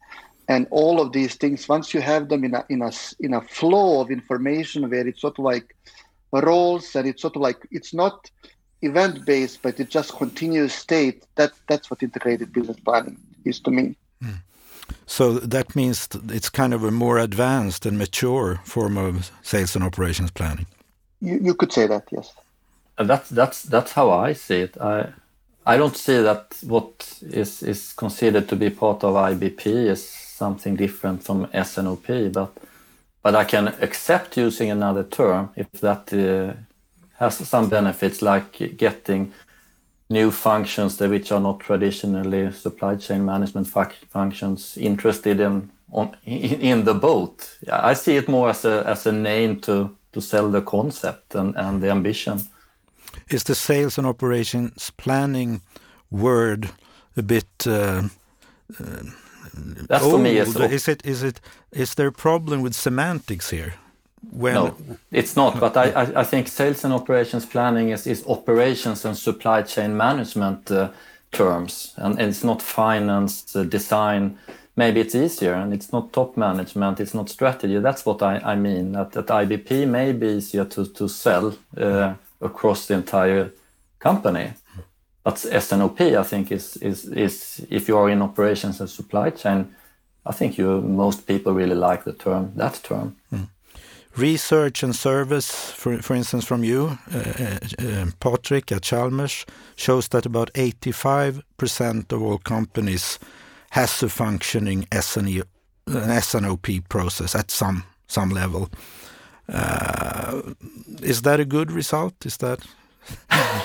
And 0.49 0.65
all 0.71 1.01
of 1.01 1.11
these 1.11 1.35
things, 1.35 1.67
once 1.67 1.93
you 1.93 1.99
have 2.01 2.29
them 2.29 2.43
in 2.45 2.55
a 2.55 2.65
in 2.69 2.81
a 2.81 2.91
in 3.19 3.33
a 3.33 3.41
flow 3.41 4.01
of 4.01 4.11
information 4.11 4.89
where 4.89 5.05
it's 5.05 5.21
sort 5.21 5.37
of 5.39 5.45
like 5.45 5.75
roles 6.31 6.95
and 6.95 7.07
it's 7.07 7.21
sort 7.21 7.35
of 7.35 7.41
like 7.41 7.67
it's 7.71 7.93
not 7.93 8.29
event 8.81 9.25
based, 9.25 9.61
but 9.61 9.79
it's 9.79 9.91
just 9.91 10.15
continuous 10.15 10.73
state. 10.73 11.25
That 11.35 11.51
that's 11.67 11.89
what 11.89 12.01
integrated 12.01 12.53
business 12.53 12.79
planning 12.79 13.17
is 13.43 13.59
to 13.61 13.71
me. 13.71 13.97
Mm. 14.23 14.39
So 15.07 15.33
that 15.33 15.75
means 15.75 16.09
it's 16.29 16.49
kind 16.49 16.73
of 16.73 16.83
a 16.83 16.91
more 16.91 17.17
advanced 17.17 17.85
and 17.85 17.97
mature 17.97 18.59
form 18.65 18.97
of 18.97 19.31
sales 19.41 19.75
and 19.75 19.83
operations 19.83 20.31
planning. 20.31 20.67
You, 21.21 21.39
you 21.41 21.53
could 21.55 21.71
say 21.71 21.87
that, 21.87 22.03
yes. 22.11 22.33
That's 22.97 23.29
that's 23.29 23.63
that's 23.63 23.91
how 23.93 24.11
I 24.11 24.33
see 24.33 24.61
it. 24.61 24.77
I 24.81 25.07
I 25.65 25.77
don't 25.77 25.95
see 25.95 26.21
that 26.21 26.57
what 26.63 27.19
is 27.21 27.63
is 27.63 27.93
considered 27.93 28.47
to 28.49 28.55
be 28.55 28.69
part 28.69 29.03
of 29.03 29.13
IBP 29.15 29.65
is 29.65 30.09
something 30.09 30.75
different 30.75 31.23
from 31.23 31.47
S&OP, 31.53 32.07
but 32.33 32.51
but 33.23 33.35
I 33.35 33.45
can 33.45 33.67
accept 33.81 34.37
using 34.37 34.71
another 34.71 35.03
term 35.03 35.49
if 35.55 35.71
that 35.81 36.11
uh, 36.11 36.53
has 37.19 37.37
some 37.47 37.69
benefits 37.69 38.21
like 38.21 38.77
getting 38.77 39.31
new 40.09 40.31
functions 40.31 40.97
that 40.97 41.09
which 41.09 41.31
are 41.31 41.39
not 41.39 41.59
traditionally 41.59 42.51
supply 42.51 42.95
chain 42.95 43.25
management 43.25 43.67
functions 43.67 44.77
interested 44.77 45.39
in 45.39 45.69
on 45.91 46.15
in, 46.25 46.61
in 46.61 46.83
the 46.85 46.93
boat. 46.93 47.57
I 47.71 47.93
see 47.95 48.17
it 48.17 48.27
more 48.27 48.49
as 48.49 48.65
a 48.65 48.83
as 48.87 49.07
a 49.07 49.11
name 49.11 49.59
to 49.61 49.89
to 50.13 50.21
sell 50.21 50.51
the 50.51 50.61
concept 50.61 51.35
and, 51.35 51.55
and 51.55 51.81
the 51.81 51.89
ambition. 51.89 52.39
Is 53.29 53.43
the 53.43 53.55
sales 53.55 53.97
and 53.97 54.07
operations 54.07 54.91
planning 54.91 55.61
word 56.09 56.69
a 57.15 57.23
bit 57.23 57.67
uh, 57.67 58.03
uh, 58.79 59.03
That's 59.89 60.03
old? 60.03 60.13
for 60.13 60.19
me. 60.19 60.37
Is, 60.37 60.55
is 60.55 60.87
it 60.87 61.05
is 61.05 61.23
it 61.23 61.41
is 61.71 61.93
there 61.95 62.07
a 62.07 62.11
problem 62.11 62.61
with 62.61 62.73
semantics 62.73 63.49
here? 63.49 63.73
When, 64.31 64.53
no, 64.53 64.75
it's 65.11 65.35
not. 65.35 65.59
But 65.59 65.77
I, 65.77 65.91
I, 65.91 66.19
I, 66.21 66.23
think 66.23 66.47
sales 66.47 66.83
and 66.83 66.93
operations 66.93 67.45
planning 67.45 67.89
is, 67.89 68.07
is 68.07 68.25
operations 68.27 69.05
and 69.05 69.17
supply 69.17 69.61
chain 69.61 69.95
management 69.95 70.69
uh, 70.71 70.89
terms, 71.31 71.93
and, 71.97 72.19
and, 72.19 72.29
it's 72.29 72.43
not 72.43 72.61
finance 72.61 73.55
uh, 73.55 73.63
design. 73.63 74.37
Maybe 74.75 74.99
it's 75.01 75.15
easier, 75.15 75.53
and 75.53 75.73
it's 75.73 75.91
not 75.91 76.13
top 76.13 76.37
management. 76.37 76.99
It's 76.99 77.13
not 77.13 77.29
strategy. 77.29 77.79
That's 77.79 78.05
what 78.05 78.21
I, 78.21 78.37
I 78.39 78.55
mean. 78.55 78.91
That 78.91 79.15
at 79.15 79.27
IBP, 79.27 79.87
may 79.87 80.11
be 80.11 80.27
easier 80.27 80.65
to 80.65 80.85
to 80.85 81.07
sell 81.07 81.57
uh, 81.77 82.13
across 82.41 82.87
the 82.87 82.95
entire 82.95 83.51
company. 83.99 84.53
But 85.23 85.45
S&OP, 85.51 86.01
I 86.01 86.23
think, 86.23 86.51
is 86.51 86.77
is 86.77 87.05
is 87.05 87.65
if 87.69 87.87
you 87.87 87.97
are 87.97 88.09
in 88.09 88.21
operations 88.21 88.79
and 88.79 88.89
supply 88.89 89.29
chain, 89.31 89.75
I 90.25 90.31
think 90.33 90.57
you 90.57 90.81
most 90.81 91.27
people 91.27 91.53
really 91.53 91.75
like 91.75 92.03
the 92.03 92.13
term 92.13 92.51
that 92.55 92.79
term. 92.83 93.15
Mm 93.31 93.47
research 94.17 94.83
and 94.83 94.95
service, 94.95 95.71
for, 95.71 96.01
for 96.01 96.15
instance, 96.15 96.45
from 96.45 96.63
you, 96.63 96.97
uh, 97.13 97.17
uh, 97.17 97.59
uh 97.79 98.05
Patrik 98.19 98.71
at 98.71 98.81
Chalmers, 98.81 99.45
shows 99.75 100.07
that 100.09 100.25
about 100.25 100.51
85% 100.53 102.11
of 102.11 102.21
all 102.21 102.37
companies 102.39 103.19
has 103.71 104.03
a 104.03 104.09
functioning 104.09 104.87
SNE, 104.91 105.43
an 105.87 106.09
S&OP 106.09 106.67
process 106.89 107.35
at 107.35 107.51
some 107.51 107.83
some 108.07 108.29
level. 108.29 108.69
Uh, 109.49 110.41
is 111.01 111.21
that 111.21 111.39
a 111.39 111.45
good 111.45 111.71
result? 111.71 112.25
Is 112.25 112.37
that 112.37 112.59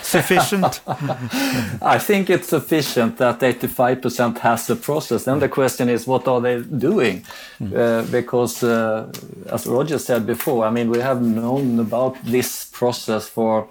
sufficient? 0.02 0.80
I 1.82 1.98
think 1.98 2.30
it's 2.30 2.48
sufficient 2.48 3.18
that 3.18 3.40
85% 3.40 4.38
has 4.38 4.66
the 4.66 4.76
process. 4.76 5.24
Then 5.24 5.38
the 5.38 5.48
question 5.48 5.88
is, 5.88 6.06
what 6.06 6.28
are 6.28 6.40
they 6.40 6.62
doing? 6.62 7.24
Mm. 7.60 7.72
Uh, 7.74 8.10
because, 8.10 8.62
uh, 8.62 9.10
as 9.50 9.66
Roger 9.66 9.98
said 9.98 10.26
before, 10.26 10.64
I 10.64 10.70
mean, 10.70 10.90
we 10.90 11.00
have 11.00 11.22
known 11.22 11.78
about 11.78 12.16
this 12.24 12.66
process 12.72 13.28
for 13.28 13.68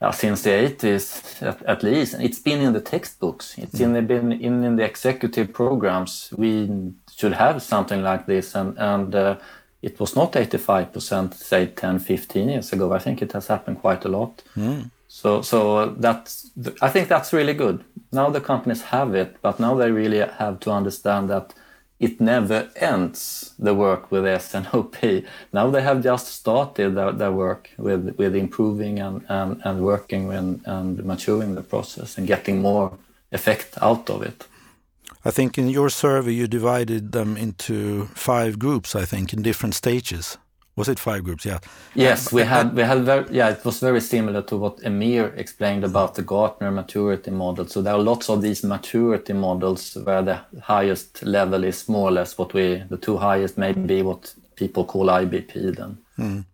uh, 0.00 0.12
since 0.12 0.42
the 0.42 0.50
80s 0.50 1.42
at, 1.42 1.62
at, 1.62 1.82
least. 1.82 2.14
It's 2.20 2.38
been 2.38 2.60
in 2.60 2.72
the 2.72 2.80
textbooks. 2.80 3.56
It's 3.56 3.78
mm. 3.78 3.96
in 3.96 4.06
been 4.06 4.32
in, 4.32 4.64
in 4.64 4.76
the 4.76 4.84
executive 4.84 5.52
programs. 5.52 6.32
We 6.36 6.92
should 7.16 7.32
have 7.32 7.62
something 7.62 8.02
like 8.02 8.26
this, 8.26 8.54
and 8.54 8.76
and 8.78 9.14
uh, 9.14 9.36
it 9.82 10.00
was 10.00 10.16
not 10.16 10.32
85% 10.32 11.34
say 11.34 11.66
10 11.66 11.98
15 12.00 12.48
years 12.48 12.72
ago 12.72 12.92
i 12.92 12.98
think 12.98 13.22
it 13.22 13.32
has 13.32 13.46
happened 13.46 13.80
quite 13.80 14.04
a 14.04 14.08
lot 14.08 14.42
mm. 14.56 14.90
So, 15.22 15.40
so 15.40 15.78
uh, 15.78 15.94
that's 15.96 16.50
I 16.82 16.90
think 16.90 17.08
that's 17.08 17.32
really 17.32 17.54
good. 17.54 17.82
Now 18.12 18.28
the 18.28 18.40
companies 18.40 18.82
have 18.82 19.14
it, 19.14 19.36
but 19.40 19.58
now 19.58 19.74
they 19.74 19.90
really 19.90 20.18
have 20.18 20.60
to 20.60 20.70
understand 20.70 21.30
that 21.30 21.54
it 21.98 22.20
never 22.20 22.68
ends 22.76 23.54
the 23.58 23.74
work 23.74 24.12
with 24.12 24.26
S&OP. 24.26 24.96
Now 25.54 25.70
they 25.70 25.80
have 25.80 26.02
just 26.02 26.26
started 26.26 26.94
their, 26.94 27.12
their 27.12 27.32
work 27.32 27.70
with, 27.78 28.14
with 28.18 28.36
improving 28.36 28.98
and, 28.98 29.24
and, 29.30 29.62
and 29.64 29.80
working 29.80 30.30
and, 30.34 30.60
and 30.66 31.02
maturing 31.02 31.54
the 31.54 31.62
process 31.62 32.18
and 32.18 32.26
getting 32.26 32.60
more 32.60 32.92
effect 33.32 33.78
out 33.80 34.10
of 34.10 34.20
it. 34.20 34.46
I 35.24 35.30
think 35.30 35.56
in 35.56 35.70
your 35.70 35.88
survey 35.88 36.32
you 36.32 36.46
divided 36.46 37.12
them 37.12 37.38
into 37.38 38.04
five 38.14 38.58
groups, 38.58 38.94
I 38.94 39.06
think, 39.06 39.32
in 39.32 39.40
different 39.40 39.74
stages. 39.74 40.36
Was 40.76 40.88
it 40.88 40.98
five 40.98 41.24
groups? 41.24 41.46
Yeah. 41.46 41.58
Yes, 41.94 42.30
we 42.32 42.42
had 42.42 42.76
we 42.76 42.82
had 42.82 43.02
very 43.04 43.24
yeah. 43.30 43.48
It 43.48 43.64
was 43.64 43.80
very 43.80 44.00
similar 44.00 44.42
to 44.42 44.56
what 44.58 44.78
Emir 44.82 45.28
explained 45.36 45.84
about 45.84 46.14
the 46.14 46.22
Gartner 46.22 46.70
maturity 46.70 47.30
model. 47.30 47.66
So 47.66 47.80
there 47.80 47.94
are 47.94 48.02
lots 48.02 48.28
of 48.28 48.42
these 48.42 48.62
maturity 48.62 49.32
models 49.32 49.96
where 49.96 50.22
the 50.22 50.40
highest 50.62 51.22
level 51.22 51.64
is 51.64 51.88
more 51.88 52.08
or 52.08 52.12
less 52.12 52.36
what 52.36 52.52
we 52.52 52.82
the 52.90 52.98
two 52.98 53.16
highest 53.16 53.56
may 53.56 53.72
be 53.72 54.02
what 54.02 54.34
people 54.54 54.84
call 54.84 55.06
IBP 55.06 55.76
then. 55.76 55.98
Mm. 56.18 56.44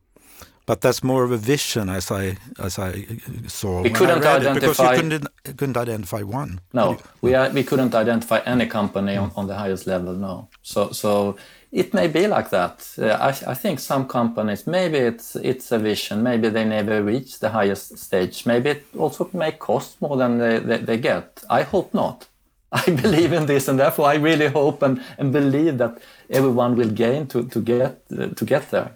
But 0.65 0.81
that's 0.81 1.03
more 1.03 1.25
of 1.25 1.33
a 1.33 1.37
vision, 1.37 1.89
as 1.89 2.13
I 2.13 2.37
as 2.61 2.79
I 2.79 3.05
saw. 3.49 3.83
We 3.83 3.91
couldn't 3.91 4.25
identify 4.25 4.51
it, 4.51 4.55
because 4.55 4.79
you 4.79 5.03
couldn't, 5.03 5.57
couldn't 5.57 5.77
identify 5.77 6.23
one. 6.23 6.61
No, 6.73 6.99
we 7.21 7.35
we 7.49 7.65
couldn't 7.65 7.95
identify 7.95 8.39
any 8.47 8.67
company 8.67 9.17
on, 9.17 9.33
on 9.35 9.49
the 9.49 9.57
highest 9.57 9.89
level. 9.89 10.15
No, 10.15 10.49
so 10.63 10.93
so 10.93 11.37
it 11.73 11.95
may 11.95 12.07
be 12.07 12.27
like 12.27 12.51
that. 12.51 12.87
Uh, 12.99 13.07
I, 13.07 13.29
I, 13.51 13.55
think 13.55 13.81
some 13.81 14.07
companies, 14.07 14.67
maybe 14.67 14.99
it's 14.99 15.37
it's 15.37 15.73
a 15.73 15.79
vision, 15.79 16.23
maybe 16.23 16.51
they 16.51 16.65
never 16.65 17.03
reach 17.03 17.39
the 17.39 17.49
highest 17.49 17.99
stage. 17.99 18.45
Maybe 18.47 18.71
it 18.71 18.85
also 18.97 19.31
may 19.33 19.53
cost 19.53 20.01
more 20.01 20.17
than 20.19 20.39
they, 20.39 20.59
they, 20.59 20.77
they 20.77 20.99
get. 20.99 21.43
I 21.49 21.63
hope 21.63 21.95
not. 21.95 22.29
I 22.73 22.85
believe 22.85 23.33
in 23.33 23.47
this, 23.47 23.69
and 23.69 23.79
therefore 23.79 24.07
I 24.07 24.17
really 24.17 24.49
hope 24.49 24.83
and, 24.83 25.03
and 25.19 25.33
believe 25.33 25.79
that 25.79 25.99
everyone 26.31 26.77
will 26.77 26.91
gain 26.91 27.27
to, 27.29 27.45
to 27.49 27.61
get 27.61 28.03
uh, 28.19 28.27
to 28.29 28.45
get 28.45 28.71
there. 28.71 28.93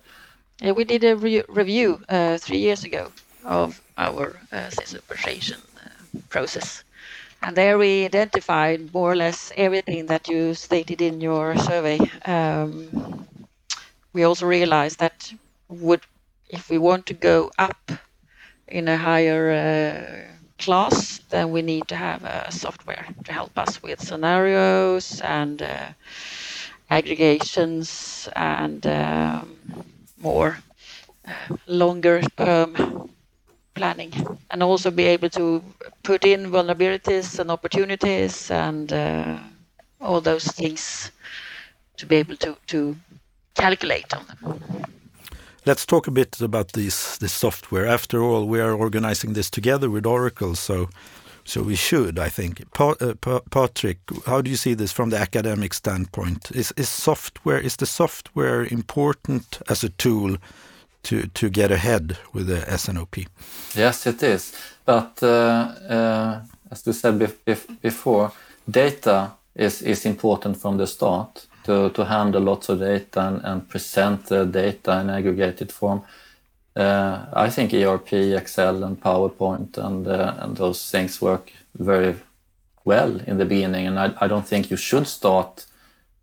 Yeah, 0.60 0.72
we 0.72 0.84
did 0.84 1.04
a 1.04 1.16
re 1.16 1.42
review 1.48 2.00
uh, 2.08 2.38
three 2.38 2.58
years 2.58 2.84
ago 2.84 3.10
of 3.44 3.80
our 3.96 4.38
uh, 4.52 4.70
operation 5.10 5.58
uh, 5.78 6.20
process 6.28 6.84
and 7.46 7.56
there 7.56 7.78
we 7.78 8.04
identified 8.04 8.92
more 8.92 9.12
or 9.12 9.14
less 9.14 9.52
everything 9.56 10.06
that 10.06 10.26
you 10.26 10.52
stated 10.52 11.00
in 11.00 11.20
your 11.20 11.56
survey. 11.56 11.96
Um, 12.24 13.24
we 14.12 14.24
also 14.24 14.46
realized 14.46 14.98
that 14.98 15.32
would 15.68 16.00
if 16.48 16.68
we 16.68 16.78
want 16.78 17.06
to 17.06 17.14
go 17.14 17.52
up 17.56 17.92
in 18.66 18.88
a 18.88 18.96
higher 18.96 19.44
uh, 19.52 20.34
class, 20.58 21.20
then 21.30 21.52
we 21.52 21.62
need 21.62 21.86
to 21.86 21.94
have 21.94 22.24
a 22.24 22.50
software 22.50 23.06
to 23.24 23.32
help 23.32 23.56
us 23.56 23.80
with 23.80 24.00
scenarios 24.02 25.20
and 25.20 25.62
uh, 25.62 25.88
aggregations 26.90 28.28
and 28.34 28.84
um, 28.88 29.56
more 30.18 30.58
uh, 31.28 31.56
longer 31.68 32.22
term 32.36 33.08
planning 33.76 34.12
and 34.50 34.62
also 34.62 34.90
be 34.90 35.04
able 35.04 35.28
to 35.30 35.62
put 36.02 36.24
in 36.24 36.50
vulnerabilities 36.50 37.38
and 37.38 37.50
opportunities 37.50 38.50
and 38.50 38.92
uh, 38.92 39.38
all 40.00 40.20
those 40.20 40.44
things 40.44 41.12
to 41.96 42.06
be 42.06 42.16
able 42.16 42.36
to, 42.36 42.56
to 42.66 42.96
calculate 43.54 44.12
on 44.14 44.26
them. 44.26 44.60
Let's 45.66 45.86
talk 45.86 46.06
a 46.06 46.12
bit 46.12 46.40
about 46.40 46.72
this 46.72 47.18
this 47.18 47.32
software. 47.32 47.86
After 47.86 48.22
all, 48.22 48.46
we 48.46 48.60
are 48.60 48.72
organizing 48.72 49.34
this 49.34 49.50
together 49.50 49.90
with 49.90 50.06
Oracle, 50.06 50.54
so 50.54 50.88
so 51.44 51.62
we 51.62 51.74
should, 51.76 52.18
I 52.18 52.28
think. 52.28 52.62
Pa 52.72 52.94
uh, 53.00 53.14
pa 53.20 53.40
Patrik, 53.50 53.98
how 54.26 54.42
do 54.42 54.48
you 54.50 54.56
see 54.56 54.74
this 54.74 54.92
from 54.92 55.10
the 55.10 55.18
academic 55.18 55.74
standpoint? 55.74 56.50
Is 56.54 56.72
is 56.76 56.88
software 56.88 57.64
is 57.64 57.76
the 57.76 57.86
software 57.86 58.64
important 58.70 59.58
as 59.68 59.84
a 59.84 59.88
tool 59.88 60.36
to 61.06 61.26
to 61.34 61.48
get 61.48 61.70
ahead 61.70 62.18
with 62.32 62.46
the 62.46 62.60
S&OP. 62.72 63.16
Yes, 63.74 64.06
it 64.06 64.22
is. 64.22 64.52
But 64.84 65.22
uh, 65.22 65.28
uh, 65.88 66.40
as 66.70 66.86
we 66.86 66.92
said 66.92 67.18
bef 67.18 67.80
before, 67.82 68.32
data 68.68 69.30
is 69.54 69.82
is 69.82 70.06
important 70.06 70.56
from 70.56 70.76
the 70.78 70.86
start 70.86 71.46
to 71.64 71.90
to 71.90 72.04
handle 72.04 72.42
lots 72.42 72.68
of 72.68 72.78
data 72.78 73.20
and, 73.20 73.44
and 73.44 73.68
present 73.68 74.26
the 74.26 74.44
data 74.44 75.00
in 75.00 75.10
aggregated 75.10 75.72
form. 75.72 76.02
Uh, 76.76 77.26
I 77.32 77.50
think 77.50 77.72
ERP, 77.72 78.12
Excel, 78.12 78.84
and 78.84 79.00
PowerPoint 79.00 79.78
and 79.78 80.06
uh, 80.06 80.34
and 80.38 80.56
those 80.56 80.90
things 80.90 81.22
work 81.22 81.52
very 81.78 82.14
well 82.84 83.20
in 83.26 83.38
the 83.38 83.44
beginning, 83.44 83.86
and 83.86 83.98
I, 83.98 84.12
I 84.24 84.28
don't 84.28 84.46
think 84.46 84.70
you 84.70 84.76
should 84.76 85.06
start 85.06 85.66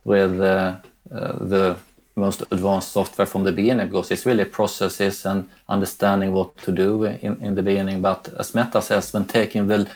with 0.04 0.40
uh, 0.40 0.76
uh, 1.12 1.46
the 1.46 1.76
most 2.16 2.44
advanced 2.52 2.92
software 2.92 3.26
from 3.26 3.44
the 3.44 3.52
beginning 3.52 3.88
because 3.88 4.12
it's 4.12 4.26
really 4.26 4.46
processes 4.46 5.26
and 5.26 5.50
understanding 5.68 6.32
what 6.32 6.56
to 6.58 6.72
do 6.72 7.04
in, 7.06 7.38
in 7.42 7.56
the 7.56 7.64
beginning. 7.64 8.02
But 8.02 8.34
as 8.40 8.54
Meta 8.54 8.82
says, 8.82 9.14
when 9.14 9.26
taking 9.26 9.68
the 9.68 9.90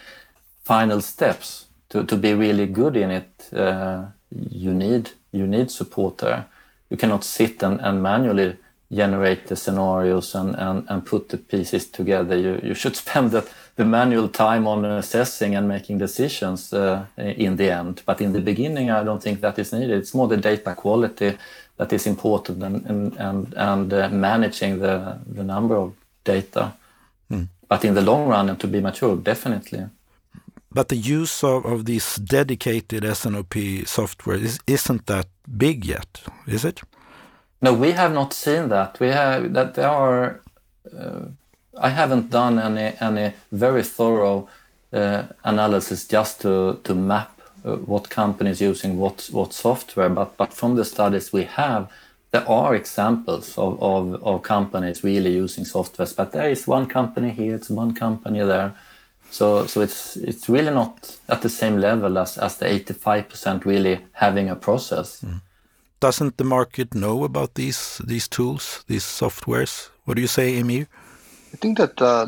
final 0.64 1.02
steps 1.02 1.68
to, 1.90 2.04
to 2.04 2.16
be 2.16 2.34
really 2.34 2.66
good 2.66 2.98
in 2.98 3.12
it, 3.12 3.54
uh, 3.54 4.06
you 4.32 4.74
need 4.74 5.12
you 5.32 5.48
need 5.48 5.70
support 5.70 6.18
there. 6.18 6.46
You 6.90 6.98
cannot 6.98 7.24
sit 7.24 7.62
and, 7.64 7.80
and 7.82 8.02
manually 8.02 8.58
generate 8.92 9.48
the 9.48 9.56
scenarios 9.56 10.34
and, 10.34 10.56
and, 10.56 10.86
and 10.88 11.06
put 11.06 11.30
the 11.30 11.38
pieces 11.38 11.88
together. 11.88 12.38
You, 12.38 12.60
you 12.64 12.74
should 12.74 12.96
spend 13.04 13.32
the, 13.32 13.48
the 13.76 13.86
manual 13.86 14.30
time 14.30 14.66
on 14.68 14.86
assessing 14.86 15.56
and 15.56 15.68
making 15.68 15.98
decisions 15.98 16.74
uh, 16.74 17.06
in 17.18 17.58
the 17.58 17.70
end. 17.70 18.02
But 18.06 18.22
in 18.22 18.34
the 18.34 18.42
beginning, 18.42 18.90
I 18.90 19.04
don't 19.04 19.22
think 19.22 19.42
that 19.42 19.60
is 19.60 19.74
needed. 19.74 19.92
It's 19.92 20.14
more 20.14 20.28
the 20.28 20.38
data 20.38 20.74
quality 20.76 21.38
that 21.78 21.94
is 21.94 22.08
important 22.08 22.64
and 22.64 22.86
and 23.20 23.54
and, 23.54 23.94
uh, 23.94 24.10
managing 24.10 24.80
the 24.80 25.20
the 25.36 25.44
number 25.44 25.76
of 25.76 25.94
data. 26.24 26.74
Mm. 27.32 27.48
but 27.68 27.84
in 27.84 27.94
the 27.94 28.02
long 28.02 28.28
run 28.28 28.50
and 28.50 28.60
to 28.60 28.68
be 28.68 28.80
mature, 28.80 29.16
definitely. 29.18 29.86
But 30.72 30.90
the 30.90 30.96
use 30.96 31.44
of, 31.44 31.66
of 31.66 31.86
these 31.86 32.16
dedicated 32.16 33.04
S&OP 33.04 33.56
software 33.86 34.38
is, 34.38 34.60
isn't 34.68 35.06
that 35.08 35.28
big 35.58 35.86
yet, 35.86 36.22
is 36.46 36.64
it? 36.64 36.82
No, 37.62 37.74
we 37.74 37.92
have 37.92 38.14
not 38.14 38.34
seen 38.34 38.70
that. 38.70 39.00
We 39.00 39.08
have 39.08 39.54
that 39.54 39.74
there 39.74 39.90
are. 39.90 40.42
Uh, 40.96 41.30
I 41.80 41.90
haven't 41.90 42.30
done 42.30 42.60
any 42.60 42.96
any 43.00 43.34
very 43.52 43.84
thorough 43.84 44.48
uh, 44.94 45.24
analysis 45.44 46.08
just 46.08 46.42
to 46.42 46.80
to 46.84 46.94
map 46.94 47.37
uh, 47.66 47.76
what 47.78 48.10
companies 48.10 48.62
using 48.62 48.98
what 48.98 49.30
what 49.32 49.54
software. 49.54 50.10
But 50.10 50.38
but 50.38 50.54
from 50.54 50.76
the 50.76 50.86
studies 50.86 51.34
we 51.34 51.44
have, 51.44 51.90
there 52.32 52.48
are 52.50 52.76
examples 52.76 53.58
of, 53.58 53.82
of, 53.82 54.24
of 54.24 54.42
companies 54.42 55.04
really 55.04 55.34
using 55.34 55.66
software. 55.66 56.08
But 56.16 56.32
there 56.32 56.50
is 56.50 56.68
one 56.68 56.88
company 56.88 57.30
here, 57.32 57.56
it's 57.56 57.70
one 57.70 57.94
company 57.94 58.40
there. 58.40 58.74
So 59.32 59.68
so 59.68 59.82
it's 59.82 60.18
it's 60.18 60.50
really 60.50 60.72
not 60.72 61.18
at 61.28 61.42
the 61.42 61.50
same 61.50 61.78
level 61.78 62.18
as 62.18 62.38
as 62.38 62.58
the 62.58 62.68
eighty 62.68 62.94
five 62.94 63.30
percent 63.30 63.66
really 63.66 64.00
having 64.14 64.50
a 64.50 64.56
process. 64.56 65.22
Mm 65.22 65.42
doesn't 66.00 66.38
the 66.38 66.44
market 66.44 66.94
know 66.94 67.24
about 67.24 67.56
these 67.56 68.02
these 68.06 68.28
tools, 68.28 68.84
these 68.88 69.04
softwares? 69.04 69.90
What 70.06 70.16
do 70.16 70.22
you 70.22 70.28
say, 70.28 70.58
Emir? 70.58 70.88
I 71.54 71.58
think 71.58 71.78
that 71.78 72.02
uh, 72.02 72.28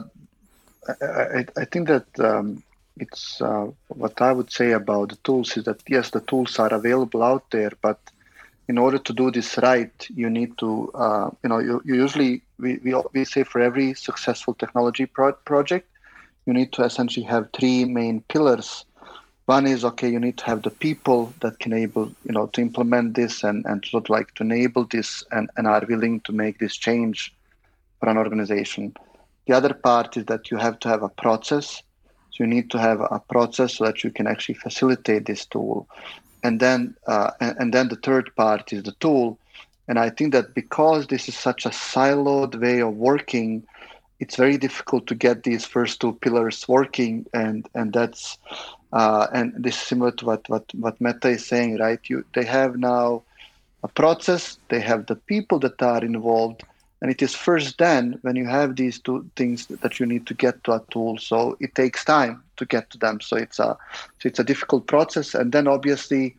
I, 1.01 1.45
I, 1.57 1.65
think 1.65 1.87
that 1.87 2.07
um, 2.19 2.63
it's 2.99 3.41
uh, 3.41 3.67
what 3.87 4.21
I 4.21 4.31
would 4.31 4.51
say 4.51 4.71
about 4.71 5.09
the 5.09 5.15
tools 5.17 5.57
is 5.57 5.65
that 5.65 5.81
yes, 5.87 6.11
the 6.11 6.21
tools 6.21 6.59
are 6.59 6.73
available 6.73 7.23
out 7.23 7.49
there, 7.51 7.71
but 7.81 7.99
in 8.67 8.77
order 8.77 8.99
to 8.99 9.13
do 9.13 9.31
this 9.31 9.57
right, 9.57 10.07
you 10.13 10.29
need 10.29 10.57
to 10.59 10.91
uh, 10.93 11.29
you 11.43 11.49
know 11.49 11.59
you, 11.59 11.81
you 11.85 11.95
usually 11.95 12.41
we, 12.59 12.77
we, 12.83 12.93
we 13.13 13.25
say 13.25 13.43
for 13.43 13.61
every 13.61 13.93
successful 13.93 14.53
technology 14.53 15.05
pro- 15.05 15.33
project, 15.33 15.87
you 16.45 16.53
need 16.53 16.71
to 16.73 16.83
essentially 16.83 17.25
have 17.25 17.49
three 17.53 17.85
main 17.85 18.21
pillars 18.21 18.85
one 19.49 19.65
is 19.65 19.83
okay, 19.83 20.07
you 20.07 20.19
need 20.19 20.37
to 20.37 20.45
have 20.45 20.61
the 20.61 20.69
people 20.69 21.33
that 21.41 21.57
can 21.57 21.73
able, 21.73 22.05
you 22.23 22.33
know, 22.33 22.45
to 22.53 22.61
implement 22.61 23.15
this 23.15 23.43
and, 23.43 23.65
and 23.65 23.83
sort 23.83 24.07
like 24.07 24.31
to 24.35 24.43
enable 24.43 24.83
this 24.85 25.23
and, 25.31 25.49
and 25.57 25.65
are 25.65 25.83
willing 25.89 26.19
to 26.25 26.31
make 26.31 26.59
this 26.59 26.75
change 26.77 27.33
for 27.99 28.09
an 28.09 28.17
organization. 28.19 28.93
The 29.47 29.55
other 29.55 29.73
part 29.73 30.17
is 30.17 30.25
that 30.25 30.51
you 30.51 30.57
have 30.57 30.77
to 30.81 30.87
have 30.87 31.01
a 31.01 31.09
process. 31.09 31.81
You 32.39 32.47
need 32.47 32.71
to 32.71 32.79
have 32.79 33.01
a 33.01 33.21
process 33.29 33.75
so 33.75 33.85
that 33.85 34.03
you 34.03 34.11
can 34.11 34.27
actually 34.27 34.55
facilitate 34.55 35.25
this 35.25 35.45
tool. 35.45 35.87
And 36.43 36.59
then 36.59 36.95
uh, 37.05 37.31
and, 37.39 37.55
and 37.59 37.73
then 37.73 37.89
the 37.89 37.97
third 37.97 38.35
part 38.35 38.71
is 38.73 38.83
the 38.83 38.93
tool. 38.93 39.37
And 39.87 39.99
I 39.99 40.09
think 40.09 40.33
that 40.33 40.53
because 40.53 41.07
this 41.07 41.27
is 41.27 41.35
such 41.35 41.65
a 41.65 41.69
siloed 41.69 42.59
way 42.59 42.81
of 42.81 42.95
working, 42.95 43.65
it's 44.19 44.35
very 44.35 44.57
difficult 44.57 45.07
to 45.07 45.15
get 45.15 45.43
these 45.43 45.65
first 45.65 45.99
two 45.99 46.13
pillars 46.13 46.67
working 46.67 47.25
and 47.33 47.67
and 47.73 47.91
that's 47.93 48.37
uh, 48.91 49.27
and 49.33 49.53
this 49.57 49.75
is 49.75 49.81
similar 49.81 50.11
to 50.11 50.25
what, 50.25 50.49
what, 50.49 50.65
what 50.73 50.99
Meta 50.99 51.29
is 51.29 51.45
saying, 51.45 51.77
right? 51.77 51.99
You, 52.05 52.25
they 52.33 52.45
have 52.45 52.77
now 52.77 53.23
a 53.83 53.87
process, 53.87 54.57
they 54.69 54.79
have 54.79 55.05
the 55.05 55.15
people 55.15 55.59
that 55.59 55.81
are 55.81 56.03
involved, 56.03 56.63
and 57.01 57.09
it 57.09 57.21
is 57.21 57.33
first 57.35 57.77
then 57.77 58.19
when 58.21 58.35
you 58.35 58.45
have 58.45 58.75
these 58.75 58.99
two 58.99 59.29
things 59.35 59.67
that 59.67 59.99
you 59.99 60.05
need 60.05 60.27
to 60.27 60.33
get 60.33 60.63
to 60.65 60.73
a 60.73 60.83
tool. 60.91 61.17
So 61.17 61.57
it 61.59 61.75
takes 61.75 62.03
time 62.03 62.43
to 62.57 62.65
get 62.65 62.89
to 62.91 62.97
them. 62.97 63.21
So 63.21 63.37
it's 63.37 63.59
a 63.59 63.77
so 64.19 64.27
it's 64.27 64.39
a 64.39 64.43
difficult 64.43 64.87
process, 64.87 65.33
and 65.33 65.51
then 65.51 65.67
obviously. 65.67 66.35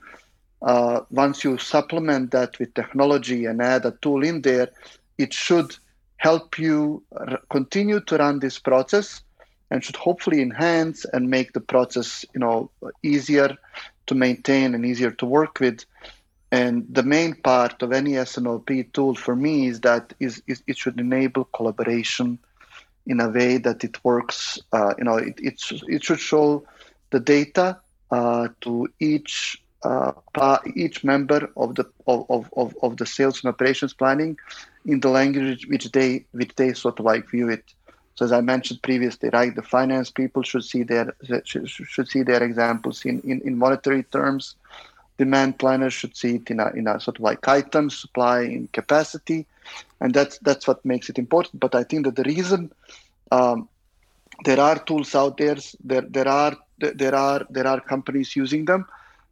Uh, 0.63 1.01
once 1.11 1.43
you 1.43 1.57
supplement 1.57 2.33
that 2.33 2.59
with 2.59 2.75
technology 2.75 3.47
and 3.47 3.63
add 3.63 3.87
a 3.87 3.97
tool 4.03 4.23
in 4.23 4.43
there, 4.43 4.69
it 5.17 5.33
should 5.33 5.75
help 6.21 6.59
you 6.59 7.03
r- 7.17 7.41
continue 7.49 7.99
to 8.01 8.17
run 8.19 8.41
this 8.41 8.59
process 8.59 9.23
and 9.71 9.83
should 9.83 9.97
hopefully 9.97 10.43
enhance 10.43 11.05
and 11.13 11.31
make 11.31 11.53
the 11.53 11.61
process 11.61 12.25
you 12.35 12.41
know 12.41 12.71
easier 13.03 13.57
to 14.07 14.15
maintain 14.15 14.75
and 14.75 14.85
easier 14.85 15.11
to 15.11 15.27
work 15.27 15.61
with 15.61 15.85
and 16.53 16.87
the 16.91 17.03
main 17.03 17.35
part 17.35 17.81
of 17.83 17.93
any 17.93 18.17
S&OP 18.17 18.69
tool 18.93 19.15
for 19.15 19.37
me 19.37 19.69
is 19.69 19.81
that 19.81 20.13
is, 20.19 20.43
is 20.47 20.63
it 20.67 20.77
should 20.77 20.99
enable 20.99 21.45
collaboration 21.45 22.39
in 23.07 23.21
a 23.21 23.29
way 23.29 23.57
that 23.57 23.85
it 23.85 24.03
works 24.05 24.59
uh, 24.73 24.95
you 24.99 25.05
know 25.05 25.17
it, 25.17 25.39
it, 25.39 25.61
it 25.89 26.05
should 26.05 26.21
show 26.21 26.65
the 27.11 27.21
data 27.21 27.79
uh, 28.11 28.49
to 28.61 28.89
each 28.99 29.63
uh, 29.83 30.13
each 30.75 31.03
member 31.05 31.51
of 31.57 31.75
the 31.75 31.85
of, 32.07 32.51
of, 32.57 32.77
of 32.83 32.97
the 32.99 33.07
sales 33.07 33.43
and 33.43 33.49
operations 33.53 33.95
planning 33.95 34.37
in 34.85 35.01
the 35.01 35.09
language 35.09 35.67
which 35.69 35.91
they 35.93 36.25
which 36.33 36.55
they 36.57 36.73
sort 36.75 36.99
of 36.99 37.07
like 37.07 37.31
view 37.31 37.49
it 37.49 37.65
so 38.21 38.27
as 38.27 38.33
I 38.33 38.43
mentioned 38.43 38.83
previously, 38.83 39.31
right, 39.31 39.55
the 39.55 39.63
finance 39.63 40.11
people 40.11 40.43
should 40.43 40.65
see 40.65 40.83
their 40.83 41.17
should, 41.45 41.71
should 41.71 42.07
see 42.07 42.23
their 42.23 42.43
examples 42.43 43.07
in, 43.07 43.21
in, 43.21 43.41
in 43.41 43.57
monetary 43.57 44.03
terms. 44.03 44.57
Demand 45.23 45.59
planners 45.63 45.95
should 45.99 46.17
see 46.17 46.33
it 46.39 46.51
in 46.53 46.59
a 46.65 46.69
in 46.81 46.87
a 46.93 46.99
sort 47.05 47.17
of 47.19 47.25
like 47.31 47.47
items, 47.61 47.93
supply, 48.05 48.39
in 48.57 48.69
capacity, 48.79 49.41
and 50.01 50.15
that's 50.17 50.39
that's 50.47 50.67
what 50.69 50.85
makes 50.93 51.07
it 51.11 51.19
important. 51.25 51.61
But 51.65 51.75
I 51.81 51.85
think 51.89 52.01
that 52.07 52.17
the 52.17 52.29
reason 52.35 52.73
um, 53.31 53.69
there 54.47 54.61
are 54.69 54.79
tools 54.89 55.15
out 55.15 55.37
there, 55.37 55.59
there 55.91 56.07
there 56.17 56.29
are 56.29 56.55
there 57.03 57.15
are 57.15 57.41
there 57.51 57.69
are 57.73 57.81
companies 57.95 58.35
using 58.43 58.65
them, 58.65 58.87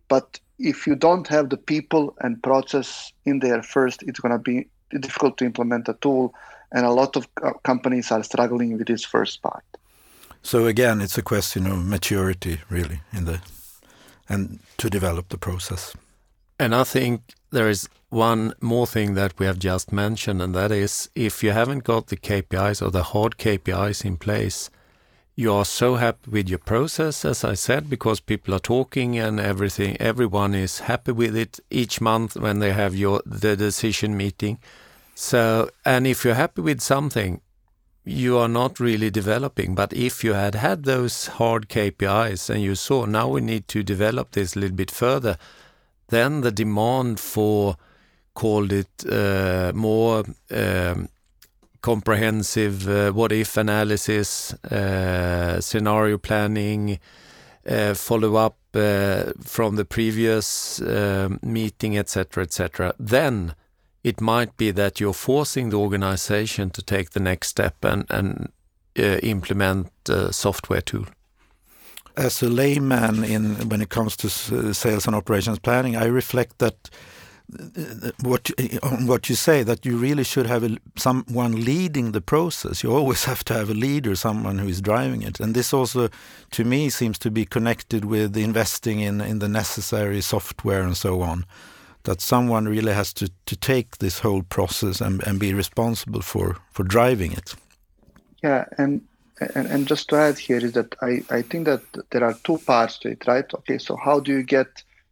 but 0.09 0.29
if 0.59 0.87
you 0.87 0.95
don't 1.07 1.27
have 1.29 1.49
the 1.49 1.57
people 1.57 2.15
and 2.21 2.43
process 2.43 3.13
in 3.25 3.39
there 3.39 3.63
first, 3.63 4.03
it's 4.09 4.21
going 4.21 4.33
to 4.33 4.45
be 4.53 4.57
difficult 5.07 5.39
to 5.39 5.45
implement 5.45 5.89
a 5.89 5.95
tool 5.95 6.35
and 6.73 6.85
a 6.85 6.91
lot 6.91 7.17
of 7.17 7.27
companies 7.63 8.11
are 8.11 8.23
struggling 8.23 8.77
with 8.77 8.87
this 8.87 9.05
first 9.05 9.43
part. 9.43 9.65
So 10.43 10.67
again, 10.67 11.01
it's 11.01 11.19
a 11.19 11.23
question 11.23 11.67
of 11.67 11.85
maturity, 11.85 12.61
really, 12.71 13.01
in 13.13 13.25
the 13.25 13.41
and 14.29 14.59
to 14.77 14.91
develop 14.91 15.29
the 15.29 15.39
process. 15.39 15.95
And 16.59 16.75
I 16.75 16.85
think 16.85 17.23
there 17.51 17.69
is 17.69 17.89
one 18.11 18.55
more 18.61 18.87
thing 18.87 19.15
that 19.15 19.39
we 19.39 19.47
have 19.47 19.59
just 19.59 19.93
mentioned, 19.93 20.43
and 20.43 20.55
that 20.55 20.73
is 20.73 21.11
if 21.15 21.43
you 21.43 21.53
haven't 21.53 21.85
got 21.85 22.09
the 22.09 22.17
KPIs 22.17 22.83
or 22.83 22.91
the 22.91 23.05
hard 23.05 23.39
KPIs 23.39 24.05
in 24.05 24.17
place, 24.17 24.71
you 25.37 25.53
are 25.53 25.65
so 25.65 25.95
happy 25.95 26.31
with 26.31 26.49
your 26.49 26.59
process, 26.59 27.25
as 27.25 27.45
I 27.45 27.55
said, 27.55 27.89
because 27.89 28.19
people 28.19 28.55
are 28.55 28.59
talking 28.59 29.17
and 29.19 29.39
everything. 29.39 29.97
Everyone 30.01 30.53
is 30.53 30.81
happy 30.81 31.13
with 31.13 31.37
it 31.37 31.61
each 31.71 32.01
month 32.01 32.37
when 32.37 32.59
they 32.59 32.73
have 32.73 32.97
your 32.97 33.23
the 33.25 33.57
decision 33.57 34.17
meeting. 34.17 34.59
So, 35.15 35.71
and 35.85 36.09
if 36.09 36.25
you're 36.25 36.35
happy 36.35 36.63
with 36.63 36.81
something, 36.81 37.41
you 38.09 38.39
are 38.39 38.49
not 38.49 38.81
really 38.81 39.11
developing. 39.11 39.75
But 39.75 39.93
if 39.93 40.25
you 40.25 40.33
had 40.33 40.55
had 40.55 40.85
those 40.85 41.27
hard 41.27 41.69
KPIs 41.69 42.51
and 42.51 42.63
you 42.63 42.75
saw 42.75 43.05
now 43.05 43.29
we 43.29 43.41
need 43.41 43.69
to 43.69 43.83
develop 43.83 44.33
this 44.33 44.57
a 44.57 44.61
little 44.61 44.77
bit 44.77 44.91
further, 44.91 45.37
then 46.09 46.41
the 46.41 46.51
demand 46.51 47.21
for 47.21 47.77
called 48.35 48.73
it 48.73 49.05
uh, 49.11 49.73
more 49.75 50.25
um, 50.51 51.09
comprehensive 51.83 52.89
uh, 52.89 53.11
what 53.13 53.33
if 53.33 53.57
analysis, 53.57 54.53
uh, 54.65 55.61
scenario 55.61 56.19
planning, 56.19 56.99
uh, 57.69 57.95
follow 57.95 58.37
up 58.37 58.57
uh, 58.75 59.33
from 59.43 59.77
the 59.77 59.85
previous 59.85 60.81
uh, 60.81 61.29
meeting, 61.43 61.99
etc., 61.99 62.45
etc. 62.45 62.95
Then 62.99 63.55
it 64.05 64.21
might 64.21 64.57
be 64.57 64.71
that 64.71 65.01
you're 65.01 65.13
forcing 65.13 65.71
the 65.71 65.77
organization 65.77 66.71
to 66.71 66.83
take 66.83 67.11
the 67.11 67.21
next 67.21 67.49
step 67.49 67.85
and, 67.85 68.07
and 68.11 68.53
uh, 68.99 69.19
implement 69.23 69.91
a 70.09 70.33
software 70.33 70.81
tool. 70.81 71.07
As 72.17 72.43
a 72.43 72.49
layman, 72.49 73.23
in 73.25 73.69
when 73.69 73.81
it 73.81 73.91
comes 73.91 74.17
to 74.17 74.29
sales 74.75 75.07
and 75.07 75.15
operations 75.15 75.59
planning, 75.61 75.97
I 75.97 76.07
reflect 76.07 76.59
that 76.59 76.91
what 78.23 78.51
on 78.83 79.07
what 79.07 79.29
you 79.31 79.35
say 79.35 79.63
that 79.63 79.87
you 79.87 79.97
really 79.97 80.25
should 80.25 80.47
have 80.47 80.65
a, 80.65 80.77
someone 80.97 81.65
leading 81.65 82.13
the 82.13 82.21
process. 82.21 82.83
You 82.83 82.93
always 82.95 83.25
have 83.31 83.45
to 83.45 83.55
have 83.55 83.71
a 83.71 83.75
leader, 83.75 84.17
someone 84.17 84.59
who 84.59 84.69
is 84.69 84.81
driving 84.81 85.23
it, 85.23 85.41
and 85.41 85.55
this 85.55 85.73
also, 85.73 86.09
to 86.51 86.65
me, 86.65 86.91
seems 86.91 87.19
to 87.21 87.31
be 87.31 87.45
connected 87.45 88.05
with 88.05 88.37
investing 88.37 89.01
in 89.01 89.21
in 89.21 89.39
the 89.39 89.49
necessary 89.49 90.21
software 90.21 90.83
and 90.83 90.97
so 90.97 91.23
on 91.23 91.45
that 92.05 92.21
someone 92.21 92.67
really 92.67 92.93
has 92.93 93.13
to, 93.15 93.31
to 93.47 93.57
take 93.57 93.99
this 93.99 94.21
whole 94.21 94.43
process 94.43 95.01
and, 95.01 95.27
and 95.27 95.39
be 95.39 95.53
responsible 95.53 96.23
for, 96.23 96.57
for 96.71 96.85
driving 96.85 97.33
it. 97.33 97.55
Yeah, 98.43 98.67
and, 98.79 99.03
and 99.55 99.67
and 99.67 99.87
just 99.87 100.09
to 100.09 100.17
add 100.17 100.39
here 100.39 100.59
is 100.59 100.73
that 100.73 100.95
I, 101.03 101.23
I 101.31 101.43
think 101.43 101.67
that 101.67 101.83
there 102.11 102.25
are 102.25 102.35
two 102.45 102.59
parts 102.59 102.99
to 102.99 103.11
it, 103.11 103.27
right? 103.27 103.45
Okay, 103.53 103.79
so 103.79 103.97
how 103.97 104.21
do 104.21 104.33
you 104.33 104.43
get 104.43 104.69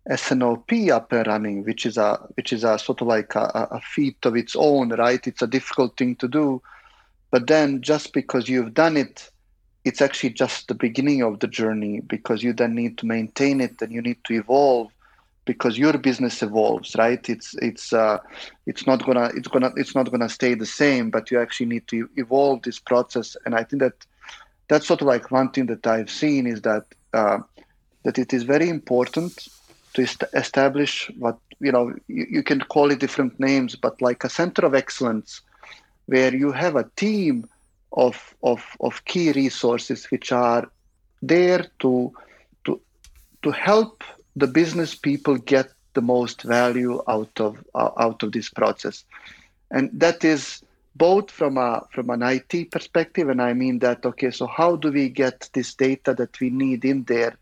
S&OP 0.08 0.72
up 0.92 1.12
and 1.12 1.26
running, 1.26 1.64
which 1.64 1.86
is 1.86 1.96
a 1.96 2.16
which 2.34 2.52
is 2.52 2.64
a 2.64 2.78
sort 2.78 3.00
of 3.00 3.08
like 3.08 3.34
a, 3.34 3.68
a 3.70 3.80
feat 3.80 4.24
of 4.24 4.36
its 4.36 4.54
own, 4.56 4.90
right? 4.90 5.26
It's 5.26 5.42
a 5.42 5.46
difficult 5.46 5.96
thing 5.96 6.16
to 6.16 6.28
do, 6.28 6.62
but 7.30 7.46
then 7.46 7.82
just 7.82 8.12
because 8.12 8.48
you've 8.48 8.74
done 8.74 8.96
it, 8.96 9.28
it's 9.84 10.00
actually 10.00 10.30
just 10.30 10.68
the 10.68 10.74
beginning 10.74 11.22
of 11.22 11.40
the 11.40 11.48
journey 11.48 12.00
because 12.00 12.42
you 12.42 12.52
then 12.52 12.74
need 12.74 12.98
to 12.98 13.06
maintain 13.06 13.60
it 13.60 13.80
and 13.82 13.92
you 13.92 14.02
need 14.02 14.18
to 14.24 14.34
evolve 14.34 14.90
because 15.46 15.78
your 15.78 15.96
business 15.96 16.42
evolves 16.42 16.94
right? 16.96 17.26
It's 17.28 17.54
it's 17.62 17.92
uh, 17.92 18.18
it's 18.66 18.86
not 18.86 19.04
gonna 19.06 19.30
it's 19.34 19.48
gonna 19.48 19.72
it's 19.76 19.94
not 19.94 20.10
gonna 20.10 20.28
stay 20.28 20.54
the 20.54 20.66
same 20.66 21.10
but 21.10 21.30
you 21.30 21.40
actually 21.40 21.66
need 21.66 21.88
to 21.88 22.08
evolve 22.16 22.62
this 22.62 22.78
process. 22.78 23.36
And 23.46 23.54
i 23.54 23.64
think 23.64 23.80
that 23.82 24.06
that's 24.68 24.86
sort 24.86 25.00
of 25.00 25.06
like 25.06 25.30
one 25.30 25.50
thing 25.50 25.66
that 25.66 25.86
I've 25.86 26.10
seen 26.10 26.46
is 26.46 26.62
that 26.62 26.84
uh, 27.14 27.38
that 28.04 28.18
it 28.18 28.32
is 28.34 28.42
very 28.42 28.68
important 28.68 29.48
to 29.94 30.02
est- 30.02 30.30
establish 30.34 31.10
what 31.18 31.38
you 31.60 31.72
know 31.72 31.94
you, 32.08 32.26
you 32.30 32.42
can 32.42 32.60
call 32.60 32.90
it 32.90 32.98
different 33.00 33.38
names, 33.38 33.76
but 33.76 34.00
like 34.02 34.24
a 34.24 34.28
center 34.28 34.66
of 34.66 34.74
excellence 34.74 35.40
where 36.06 36.34
you 36.34 36.52
have 36.52 36.76
a 36.76 36.90
team 36.96 37.48
of 37.92 38.34
of 38.42 38.64
of 38.80 39.04
key 39.04 39.32
resources 39.32 40.06
which 40.10 40.32
are 40.32 40.70
there 41.22 41.66
to 41.78 42.12
to 42.64 42.80
to 43.42 43.50
help 43.50 44.02
the 44.36 44.46
business 44.46 44.94
people 44.94 45.36
get 45.36 45.72
the 45.94 46.02
most 46.02 46.42
value 46.42 47.02
out 47.08 47.40
of 47.40 47.64
uh, 47.74 47.90
out 47.98 48.22
of 48.22 48.32
this 48.32 48.48
process. 48.50 49.04
And 49.70 49.90
that 49.94 50.24
is 50.24 50.62
both 50.94 51.30
from 51.30 51.56
a 51.56 51.86
from 51.90 52.10
an 52.10 52.22
IT 52.22 52.70
perspective 52.70 53.28
and 53.28 53.40
I 53.42 53.52
mean 53.52 53.80
that 53.80 54.04
okay 54.06 54.30
so 54.30 54.46
how 54.46 54.76
do 54.76 54.92
we 54.92 55.08
get 55.08 55.50
this 55.52 55.74
data 55.74 56.14
that 56.14 56.40
we 56.40 56.50
need 56.50 56.84
in 56.84 57.04
there 57.04 57.34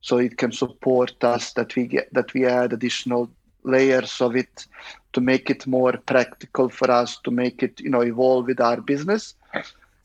so 0.00 0.18
it 0.18 0.38
can 0.38 0.52
support 0.52 1.22
us 1.22 1.52
that 1.54 1.74
we 1.76 1.86
get 1.86 2.12
that 2.14 2.32
we 2.34 2.46
add 2.46 2.72
additional 2.72 3.30
layers 3.62 4.20
of 4.20 4.36
it 4.36 4.66
to 5.14 5.20
make 5.20 5.50
it 5.50 5.66
more 5.66 5.94
practical 6.12 6.68
for 6.68 6.90
us 6.90 7.18
to 7.24 7.30
make 7.30 7.62
it 7.62 7.80
you 7.80 7.90
know 7.90 8.02
evolve 8.02 8.46
with 8.46 8.60
our 8.60 8.80
business? 8.80 9.34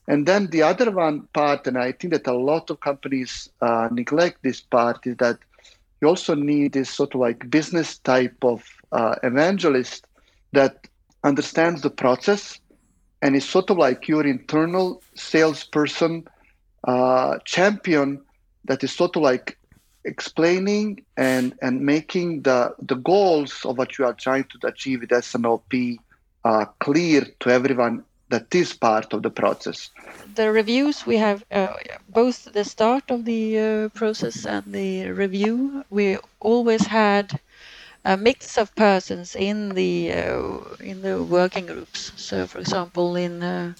And 0.07 0.25
then 0.25 0.47
the 0.47 0.63
other 0.63 0.89
one 0.91 1.27
part 1.33 1.67
and 1.67 1.77
i 1.77 1.91
think 1.91 2.13
that 2.13 2.27
a 2.27 2.33
lot 2.51 2.69
of 2.69 2.79
companies 2.79 3.49
uh, 3.61 3.87
neglect 3.91 4.37
this 4.41 4.59
part 4.59 5.05
is 5.05 5.15
that 5.17 5.37
you 6.01 6.07
also 6.07 6.33
need 6.35 6.73
this 6.73 6.89
sort 6.89 7.13
of 7.13 7.21
like 7.21 7.49
business 7.49 7.97
type 7.99 8.35
of 8.43 8.63
uh, 8.91 9.15
evangelist 9.23 10.05
that 10.53 10.87
understands 11.23 11.81
the 11.81 11.89
process 11.89 12.59
and 13.21 13.35
is 13.35 13.47
sort 13.47 13.69
of 13.69 13.77
like 13.77 14.07
your 14.07 14.25
internal 14.25 15.01
salesperson 15.15 16.25
uh, 16.85 17.37
champion 17.45 18.21
that 18.65 18.83
is 18.83 18.91
sort 18.91 19.15
of 19.15 19.21
like 19.21 19.57
explaining 20.05 21.03
and 21.17 21.53
and 21.61 21.81
making 21.81 22.41
the 22.43 22.73
the 22.81 22.95
goals 22.95 23.65
of 23.65 23.77
what 23.77 23.97
you 23.97 24.05
are 24.05 24.13
trying 24.13 24.45
to 24.45 24.67
achieve 24.67 25.01
with 25.01 25.11
S&OP 25.11 25.73
uh, 26.45 26.65
clear 26.79 27.27
to 27.41 27.49
everyone 27.49 28.03
that 28.29 28.53
is 28.55 28.73
part 28.73 29.13
of 29.13 29.23
the 29.23 29.29
process. 29.29 29.89
The 30.35 30.51
reviews 30.51 31.05
we 31.05 31.17
have 31.17 31.43
uh, 31.51 31.67
both 32.07 32.53
the 32.53 32.63
start 32.63 33.11
of 33.11 33.25
the 33.25 33.59
uh, 33.59 33.89
process 33.89 34.45
and 34.45 34.63
the 34.71 35.11
review. 35.11 35.83
We 35.89 36.17
always 36.39 36.85
had 36.87 37.39
a 38.05 38.15
mix 38.15 38.57
of 38.57 38.73
persons 38.75 39.35
in 39.35 39.69
the 39.75 40.11
uh, 40.13 40.59
in 40.79 41.01
the 41.01 41.21
working 41.23 41.65
groups. 41.65 42.11
So, 42.15 42.47
for 42.47 42.59
example, 42.59 43.15
in 43.15 43.43
uh, 43.43 43.73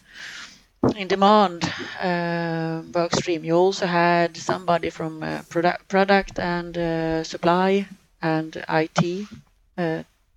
in 0.96 1.08
demand 1.08 1.72
uh, 2.02 2.82
work 2.94 3.12
you 3.28 3.56
also 3.56 3.86
had 3.86 4.36
somebody 4.38 4.90
from 4.90 5.24
uh, 5.24 5.42
product, 5.50 5.88
product 5.88 6.40
and 6.40 7.26
supply 7.26 7.88
and 8.22 8.64
IT 8.70 9.28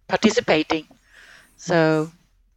participating. 0.08 0.86
So 1.56 2.10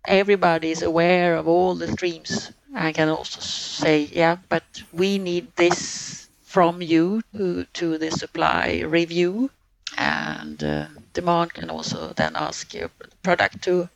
everybody 0.08 0.72
is 0.72 0.82
aware 0.82 1.36
of 1.36 1.48
all 1.48 1.76
the 1.76 1.92
streams. 1.92 2.52
I 2.74 2.92
can 2.92 3.10
also 3.10 3.40
say, 3.40 4.10
yeah, 4.12 4.38
but 4.50 4.64
we 4.92 5.18
need 5.18 5.56
this 5.56 6.28
from 6.44 6.82
you 6.82 7.22
to, 7.36 7.66
to 7.74 7.98
the 7.98 8.12
supply 8.12 8.84
review. 8.86 9.50
And 9.98 10.64
uh, 10.64 10.88
demand 11.14 11.54
can 11.54 11.70
also 11.70 12.14
then 12.16 12.36
ask 12.36 12.74
your 12.74 12.90
product 13.24 13.64
to, 13.64 13.90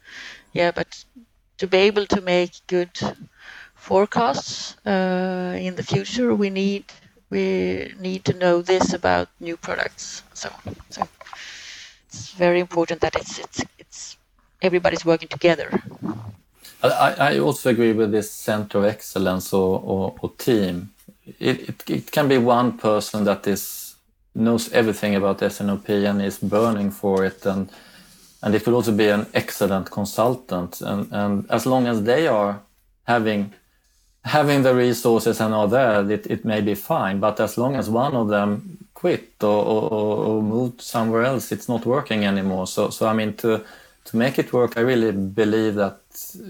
yeah, 0.54 0.72
but 0.72 1.04
to 1.58 1.68
be 1.68 1.78
able 1.78 2.06
to 2.08 2.22
make 2.22 2.52
good 2.68 2.92
forecasts 3.76 4.76
uh, 4.86 5.56
in 5.60 5.76
the 5.76 5.84
future, 5.84 6.34
we 6.36 6.50
need 6.50 6.86
we 7.30 7.94
need 8.00 8.26
to 8.26 8.34
know 8.34 8.62
this 8.62 8.94
about 8.94 9.28
new 9.40 9.56
products. 9.58 10.24
So, 10.34 10.50
so 10.90 11.08
it's 12.08 12.32
very 12.32 12.60
important 12.60 13.02
that 13.02 13.16
it's 13.16 13.40
it's 13.40 13.62
it's 13.78 13.79
everybody's 14.62 15.06
working 15.06 15.28
together. 15.28 15.82
I, 16.82 17.16
I 17.20 17.40
also 17.40 17.70
agree 17.70 17.92
with 17.92 18.12
this 18.12 18.32
center 18.32 18.80
of 18.80 18.86
excellence 18.86 19.52
or, 19.54 19.82
or, 19.84 20.16
or 20.22 20.32
team. 20.38 20.92
It, 21.40 21.70
it, 21.70 21.90
it 21.90 22.12
can 22.12 22.28
be 22.28 22.38
one 22.38 22.78
person 22.78 23.26
that 23.26 23.46
is 23.48 23.90
knows 24.36 24.72
everything 24.72 25.16
about 25.16 25.42
S&OP 25.42 25.90
and 25.90 26.22
is 26.22 26.38
burning 26.38 26.92
for 26.92 27.26
it 27.26 27.46
and 27.46 27.70
and 28.42 28.56
it 28.56 28.64
could 28.64 28.74
also 28.74 28.94
be 28.94 29.10
an 29.10 29.26
excellent 29.34 29.92
consultant 29.92 30.80
and, 30.82 31.12
and 31.12 31.50
as 31.50 31.66
long 31.66 31.88
as 31.88 32.04
they 32.04 32.28
are 32.28 32.62
having 33.06 33.54
having 34.24 34.64
the 34.64 34.74
resources 34.74 35.42
and 35.42 35.54
are 35.54 35.68
there 35.68 36.10
it, 36.10 36.26
it 36.28 36.46
may 36.46 36.62
be 36.62 36.76
fine 36.76 37.20
but 37.20 37.40
as 37.40 37.58
long 37.58 37.76
as 37.76 37.90
one 37.90 38.16
of 38.16 38.30
them 38.30 38.78
quit 38.94 39.32
or, 39.42 39.66
or, 39.66 39.92
or 40.26 40.44
moved 40.44 40.82
somewhere 40.82 41.24
else 41.24 41.52
it's 41.52 41.68
not 41.68 41.86
working 41.86 42.24
anymore 42.24 42.68
so 42.68 42.90
so 42.90 43.08
i 43.08 43.14
mean 43.14 43.34
to 43.34 43.64
to 44.10 44.18
make 44.18 44.40
it 44.40 44.52
work, 44.54 44.78
I 44.78 44.82
really 44.82 45.12
believe 45.12 45.76
that 45.76 46.02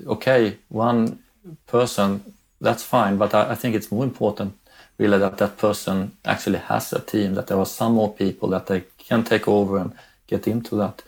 okay, 0.07 0.57
one 0.69 1.19
person 1.67 2.23
that's 2.61 2.83
fine, 2.83 3.17
but 3.17 3.33
I, 3.33 3.51
I, 3.51 3.55
think 3.55 3.75
it's 3.75 3.91
more 3.91 4.03
important 4.03 4.53
really 4.97 5.17
that 5.17 5.37
that 5.37 5.57
person 5.57 6.11
actually 6.25 6.59
has 6.59 6.91
a 6.93 6.99
team, 6.99 7.33
that 7.35 7.47
there 7.47 7.57
are 7.57 7.65
some 7.65 7.93
more 7.93 8.13
people 8.13 8.49
that 8.49 8.67
they 8.67 8.83
can 8.97 9.23
take 9.23 9.47
over 9.47 9.77
and 9.77 9.93
get 10.27 10.47
into 10.47 10.75
that. 10.75 11.01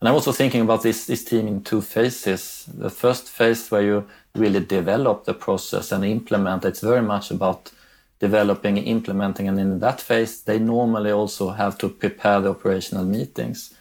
And 0.00 0.08
I'm 0.08 0.14
also 0.14 0.32
thinking 0.32 0.62
about 0.62 0.82
this 0.82 1.06
this 1.06 1.24
team 1.24 1.46
in 1.46 1.62
two 1.62 1.80
phases. 1.80 2.66
The 2.66 2.90
first 2.90 3.28
phase 3.28 3.70
where 3.70 3.82
you 3.82 4.06
really 4.34 4.60
develop 4.60 5.24
the 5.24 5.34
process 5.34 5.92
and 5.92 6.04
implement, 6.04 6.64
it's 6.64 6.80
very 6.80 7.02
much 7.02 7.30
about 7.30 7.70
developing, 8.18 8.78
implementing, 8.78 9.48
and 9.48 9.58
in 9.58 9.78
that 9.80 10.00
phase, 10.00 10.42
they 10.42 10.58
normally 10.58 11.10
also 11.10 11.50
have 11.50 11.76
to 11.78 11.88
prepare 11.88 12.40
the 12.40 12.50
operational 12.50 13.04
meetings 13.04 13.74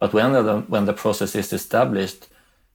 but 0.00 0.12
when 0.14 0.32
the, 0.32 0.64
when 0.66 0.86
the 0.86 0.94
process 0.94 1.36
is 1.36 1.52
established, 1.52 2.26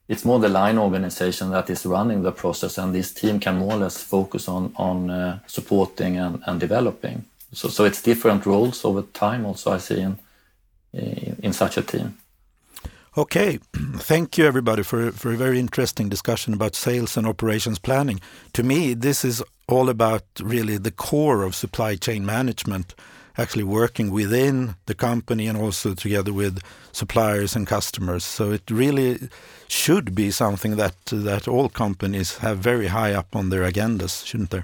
it's 0.08 0.24
more 0.24 0.40
the 0.40 0.48
line 0.48 0.78
organization 0.78 1.50
that 1.50 1.70
is 1.70 1.86
running 1.86 2.22
the 2.22 2.32
process, 2.32 2.78
and 2.78 2.94
this 2.94 3.12
team 3.12 3.40
can 3.40 3.58
more 3.58 3.74
or 3.74 3.78
less 3.78 4.02
focus 4.02 4.48
on 4.48 4.72
on 4.78 5.10
uh, 5.10 5.40
supporting 5.48 6.18
and, 6.18 6.42
and 6.46 6.60
developing. 6.60 7.26
So 7.52 7.70
so 7.70 7.86
it's 7.86 8.04
different 8.04 8.46
roles 8.46 8.86
over 8.86 9.02
time. 9.02 9.46
Also, 9.46 9.74
I 9.74 9.80
see 9.80 10.02
in 10.02 10.20
in, 10.94 11.36
in 11.42 11.54
such 11.54 11.78
a 11.78 11.82
team. 11.82 12.18
Okay, 13.18 13.60
thank 13.98 14.38
you 14.38 14.46
everybody 14.46 14.84
for 14.84 15.12
for 15.12 15.34
a 15.34 15.38
very 15.38 15.60
interesting 15.60 16.10
discussion 16.10 16.54
about 16.54 16.76
sales 16.76 17.18
and 17.18 17.26
operations 17.26 17.80
planning. 17.80 18.20
To 18.54 18.64
me, 18.64 18.94
this 18.94 19.26
is 19.26 19.44
all 19.68 19.90
about 19.90 20.24
really 20.40 20.78
the 20.78 20.92
core 20.92 21.42
of 21.42 21.56
supply 21.56 21.96
chain 21.96 22.26
management 22.26 22.94
actually 23.38 23.64
working 23.64 24.12
within 24.12 24.76
the 24.86 24.96
company 24.96 25.48
and 25.48 25.58
also 25.58 25.94
together 25.94 26.34
with 26.34 26.62
suppliers 26.92 27.56
and 27.56 27.68
customers. 27.68 28.24
So 28.24 28.52
it 28.52 28.70
really 28.72 29.30
should 29.68 30.16
be 30.16 30.32
something 30.32 30.78
that 30.78 30.96
that 31.06 31.48
all 31.48 31.70
companies 31.70 32.38
have 32.38 32.58
very 32.60 32.88
high 32.88 33.14
up 33.14 33.36
on 33.36 33.50
their 33.50 33.70
agendas, 33.70 34.26
shouldn't 34.26 34.52
they? 34.52 34.64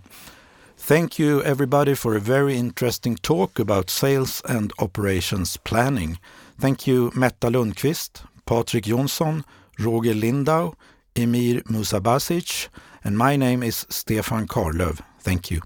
Thank 0.78 1.20
you 1.20 1.44
everybody 1.44 1.94
for 1.94 2.16
a 2.16 2.20
very 2.20 2.58
interesting 2.58 3.16
talk 3.18 3.60
about 3.60 3.90
sales 3.90 4.42
and 4.46 4.74
operations 4.80 5.58
planning. 5.58 6.18
Thank 6.60 6.88
you 6.88 7.12
Metta 7.16 7.50
Lundqvist, 7.50 8.24
Patrik 8.46 8.86
Jonsson, 8.86 9.44
Roger 9.80 10.16
Lindau, 10.16 10.74
Emir 11.16 11.62
Musabasic, 11.64 12.70
and 13.04 13.18
my 13.18 13.36
name 13.36 13.64
is 13.64 13.86
Stefan 13.90 14.48
Karlöv. 14.48 15.02
Thank 15.20 15.52
you. 15.52 15.62